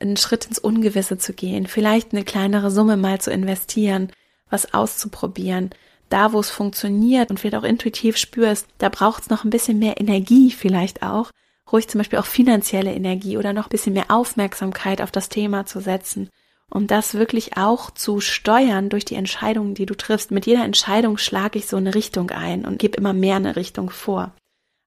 einen 0.00 0.16
Schritt 0.16 0.46
ins 0.46 0.58
Ungewisse 0.58 1.18
zu 1.18 1.32
gehen, 1.32 1.66
vielleicht 1.66 2.12
eine 2.12 2.24
kleinere 2.24 2.70
Summe 2.70 2.96
mal 2.96 3.20
zu 3.20 3.30
investieren, 3.30 4.10
was 4.50 4.74
auszuprobieren, 4.74 5.70
da 6.08 6.32
wo 6.32 6.40
es 6.40 6.50
funktioniert 6.50 7.30
und 7.30 7.38
vielleicht 7.38 7.56
auch 7.56 7.66
intuitiv 7.66 8.16
spürst, 8.16 8.66
da 8.78 8.88
braucht 8.88 9.22
es 9.22 9.30
noch 9.30 9.44
ein 9.44 9.50
bisschen 9.50 9.78
mehr 9.78 10.00
Energie 10.00 10.50
vielleicht 10.50 11.02
auch, 11.02 11.30
ruhig 11.72 11.88
zum 11.88 11.98
Beispiel 11.98 12.18
auch 12.18 12.26
finanzielle 12.26 12.92
Energie 12.92 13.38
oder 13.38 13.52
noch 13.52 13.66
ein 13.66 13.70
bisschen 13.70 13.94
mehr 13.94 14.10
Aufmerksamkeit 14.10 15.00
auf 15.00 15.10
das 15.10 15.28
Thema 15.28 15.66
zu 15.66 15.80
setzen, 15.80 16.30
um 16.70 16.86
das 16.86 17.14
wirklich 17.14 17.56
auch 17.56 17.90
zu 17.90 18.20
steuern 18.20 18.88
durch 18.88 19.04
die 19.04 19.14
Entscheidungen, 19.14 19.74
die 19.74 19.86
du 19.86 19.94
triffst. 19.94 20.30
Mit 20.30 20.46
jeder 20.46 20.64
Entscheidung 20.64 21.18
schlage 21.18 21.58
ich 21.58 21.66
so 21.66 21.76
eine 21.76 21.94
Richtung 21.94 22.30
ein 22.30 22.64
und 22.64 22.78
gebe 22.78 22.96
immer 22.96 23.12
mehr 23.12 23.36
eine 23.36 23.56
Richtung 23.56 23.90
vor. 23.90 24.32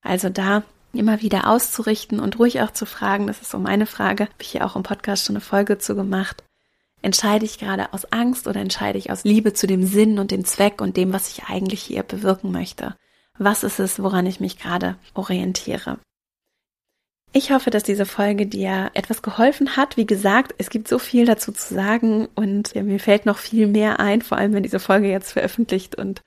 Also 0.02 0.30
da 0.30 0.64
immer 0.94 1.22
wieder 1.22 1.50
auszurichten 1.50 2.20
und 2.20 2.40
ruhig 2.40 2.62
auch 2.62 2.72
zu 2.72 2.86
fragen, 2.86 3.28
das 3.28 3.42
ist 3.42 3.52
so 3.52 3.60
meine 3.60 3.86
Frage, 3.86 4.26
habe 4.26 4.42
ich 4.42 4.50
hier 4.50 4.66
auch 4.66 4.76
im 4.76 4.84
Podcast 4.84 5.26
schon 5.26 5.36
eine 5.36 5.42
Folge 5.42 5.78
zu 5.78 5.96
gemacht. 5.96 6.44
Entscheide 7.02 7.46
ich 7.46 7.60
gerade 7.60 7.94
aus 7.94 8.06
Angst 8.12 8.48
oder 8.48 8.62
entscheide 8.62 8.98
ich 8.98 9.12
aus 9.12 9.24
Liebe 9.24 9.54
zu 9.54 9.68
dem 9.68 9.86
Sinn 9.86 10.18
und 10.18 10.32
dem 10.32 10.46
Zweck 10.46 10.82
und 10.82 10.98
dem, 10.98 11.14
was 11.14 11.30
ich 11.30 11.44
eigentlich 11.46 11.84
hier 11.84 12.04
bewirken 12.04 12.52
möchte? 12.52 12.96
Was 13.38 13.64
ist 13.64 13.80
es, 13.80 14.02
woran 14.02 14.26
ich 14.26 14.40
mich 14.40 14.58
gerade 14.58 14.96
orientiere? 15.14 16.00
Ich 17.38 17.52
hoffe, 17.52 17.70
dass 17.70 17.84
diese 17.84 18.06
Folge 18.06 18.48
dir 18.48 18.92
etwas 18.94 19.22
geholfen 19.22 19.76
hat. 19.76 19.98
Wie 19.98 20.06
gesagt, 20.06 20.56
es 20.58 20.70
gibt 20.70 20.88
so 20.88 20.98
viel 20.98 21.26
dazu 21.26 21.52
zu 21.52 21.74
sagen 21.74 22.30
und 22.34 22.74
mir 22.76 22.98
fällt 22.98 23.26
noch 23.26 23.40
viel 23.40 23.68
mehr 23.68 24.00
ein, 24.00 24.22
vor 24.22 24.38
allem 24.38 24.54
wenn 24.54 24.64
diese 24.64 24.80
Folge 24.80 25.10
jetzt 25.10 25.34
veröffentlicht 25.34 25.96
und 25.96 26.22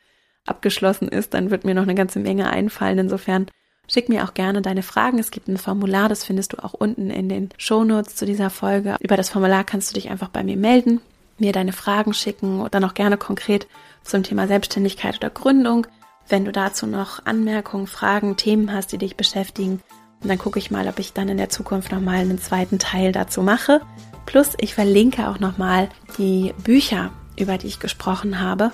abgeschlossen 0.44 1.08
ist, 1.08 1.32
dann 1.32 1.50
wird 1.50 1.64
mir 1.64 1.74
noch 1.74 1.84
eine 1.84 1.94
ganze 1.94 2.18
Menge 2.18 2.50
einfallen. 2.50 2.98
Insofern 2.98 3.46
schick 3.90 4.10
mir 4.10 4.22
auch 4.22 4.34
gerne 4.34 4.60
deine 4.60 4.82
Fragen. 4.82 5.18
Es 5.18 5.30
gibt 5.30 5.48
ein 5.48 5.56
Formular, 5.56 6.10
das 6.10 6.24
findest 6.24 6.52
du 6.52 6.62
auch 6.62 6.74
unten 6.74 7.08
in 7.08 7.30
den 7.30 7.48
Shownotes 7.56 8.14
zu 8.14 8.26
dieser 8.26 8.50
Folge. 8.50 8.96
Über 9.00 9.16
das 9.16 9.30
Formular 9.30 9.64
kannst 9.64 9.88
du 9.88 9.94
dich 9.94 10.10
einfach 10.10 10.28
bei 10.28 10.44
mir 10.44 10.58
melden, 10.58 11.00
mir 11.38 11.52
deine 11.52 11.72
Fragen 11.72 12.12
schicken 12.12 12.60
oder 12.60 12.80
noch 12.80 12.92
gerne 12.92 13.16
konkret 13.16 13.66
zum 14.02 14.24
Thema 14.24 14.46
Selbstständigkeit 14.46 15.16
oder 15.16 15.30
Gründung. 15.30 15.86
Wenn 16.28 16.44
du 16.44 16.52
dazu 16.52 16.86
noch 16.86 17.24
Anmerkungen, 17.24 17.86
Fragen, 17.86 18.36
Themen 18.36 18.74
hast, 18.74 18.92
die 18.92 18.98
dich 18.98 19.16
beschäftigen, 19.16 19.80
und 20.22 20.28
dann 20.28 20.38
gucke 20.38 20.58
ich 20.58 20.70
mal, 20.70 20.88
ob 20.88 20.98
ich 20.98 21.12
dann 21.12 21.28
in 21.28 21.36
der 21.36 21.48
Zukunft 21.48 21.92
nochmal 21.92 22.16
einen 22.16 22.38
zweiten 22.38 22.78
Teil 22.78 23.12
dazu 23.12 23.42
mache. 23.42 23.80
Plus, 24.26 24.54
ich 24.58 24.74
verlinke 24.74 25.28
auch 25.28 25.38
nochmal 25.38 25.88
die 26.18 26.54
Bücher, 26.64 27.10
über 27.36 27.56
die 27.56 27.68
ich 27.68 27.80
gesprochen 27.80 28.40
habe, 28.40 28.72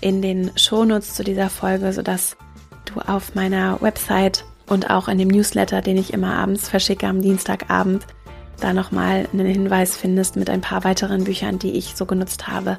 in 0.00 0.22
den 0.22 0.50
Shownotes 0.56 1.14
zu 1.14 1.24
dieser 1.24 1.50
Folge, 1.50 1.92
sodass 1.92 2.36
du 2.84 3.00
auf 3.00 3.34
meiner 3.34 3.80
Website 3.82 4.44
und 4.66 4.90
auch 4.90 5.08
in 5.08 5.18
dem 5.18 5.28
Newsletter, 5.28 5.82
den 5.82 5.98
ich 5.98 6.12
immer 6.12 6.34
abends 6.34 6.68
verschicke 6.68 7.06
am 7.06 7.20
Dienstagabend, 7.20 8.06
da 8.60 8.72
nochmal 8.72 9.28
einen 9.32 9.46
Hinweis 9.46 9.96
findest 9.96 10.36
mit 10.36 10.48
ein 10.48 10.60
paar 10.60 10.84
weiteren 10.84 11.24
Büchern, 11.24 11.58
die 11.58 11.72
ich 11.72 11.96
so 11.96 12.06
genutzt 12.06 12.46
habe. 12.48 12.78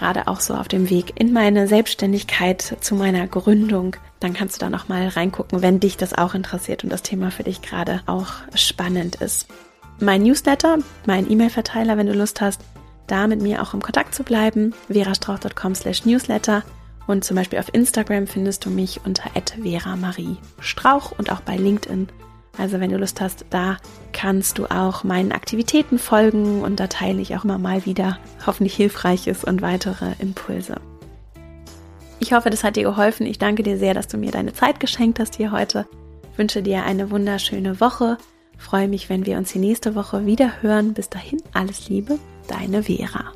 Gerade 0.00 0.26
auch 0.26 0.40
so 0.40 0.54
auf 0.54 0.66
dem 0.66 0.90
Weg 0.90 1.20
in 1.20 1.32
meine 1.32 1.68
Selbstständigkeit 1.68 2.78
zu 2.80 2.96
meiner 2.96 3.28
Gründung 3.28 3.94
dann 4.20 4.34
kannst 4.34 4.56
du 4.56 4.60
da 4.60 4.70
nochmal 4.70 5.08
reingucken, 5.08 5.62
wenn 5.62 5.80
dich 5.80 5.96
das 5.96 6.16
auch 6.16 6.34
interessiert 6.34 6.84
und 6.84 6.90
das 6.90 7.02
Thema 7.02 7.30
für 7.30 7.42
dich 7.42 7.62
gerade 7.62 8.02
auch 8.06 8.34
spannend 8.54 9.16
ist. 9.16 9.48
Mein 9.98 10.22
Newsletter, 10.22 10.78
mein 11.06 11.30
E-Mail-Verteiler, 11.30 11.96
wenn 11.96 12.06
du 12.06 12.12
Lust 12.12 12.40
hast, 12.40 12.60
da 13.06 13.26
mit 13.26 13.42
mir 13.42 13.62
auch 13.62 13.74
im 13.74 13.82
Kontakt 13.82 14.14
zu 14.14 14.22
bleiben, 14.22 14.74
verastrauch.com 14.88 15.74
slash 15.74 16.04
newsletter 16.04 16.62
und 17.06 17.24
zum 17.24 17.36
Beispiel 17.36 17.58
auf 17.58 17.74
Instagram 17.74 18.26
findest 18.26 18.64
du 18.64 18.70
mich 18.70 19.00
unter 19.04 19.30
Vera 19.62 19.96
Marie 19.96 20.36
Strauch 20.60 21.12
und 21.18 21.32
auch 21.32 21.40
bei 21.40 21.56
LinkedIn. 21.56 22.08
Also 22.58 22.80
wenn 22.80 22.90
du 22.90 22.98
Lust 22.98 23.20
hast, 23.20 23.46
da 23.50 23.78
kannst 24.12 24.58
du 24.58 24.66
auch 24.66 25.04
meinen 25.04 25.32
Aktivitäten 25.32 25.98
folgen 25.98 26.62
und 26.62 26.80
da 26.80 26.88
teile 26.88 27.22
ich 27.22 27.36
auch 27.36 27.44
immer 27.44 27.58
mal 27.58 27.86
wieder 27.86 28.18
hoffentlich 28.46 28.74
Hilfreiches 28.74 29.44
und 29.44 29.62
weitere 29.62 30.12
Impulse. 30.18 30.76
Ich 32.18 32.32
hoffe, 32.34 32.50
das 32.50 32.64
hat 32.64 32.76
dir 32.76 32.84
geholfen. 32.84 33.26
Ich 33.26 33.38
danke 33.38 33.62
dir 33.62 33.78
sehr, 33.78 33.94
dass 33.94 34.08
du 34.08 34.18
mir 34.18 34.30
deine 34.30 34.52
Zeit 34.52 34.78
geschenkt 34.78 35.18
hast 35.18 35.36
hier 35.36 35.52
heute. 35.52 35.86
Ich 36.32 36.38
wünsche 36.38 36.62
dir 36.62 36.84
eine 36.84 37.10
wunderschöne 37.10 37.80
Woche. 37.80 38.18
freue 38.58 38.88
mich, 38.88 39.08
wenn 39.08 39.24
wir 39.24 39.38
uns 39.38 39.52
die 39.52 39.58
nächste 39.58 39.94
Woche 39.94 40.26
wieder 40.26 40.60
hören. 40.60 40.92
Bis 40.92 41.08
dahin, 41.08 41.42
alles 41.54 41.88
Liebe, 41.88 42.18
deine 42.46 42.82
Vera. 42.82 43.32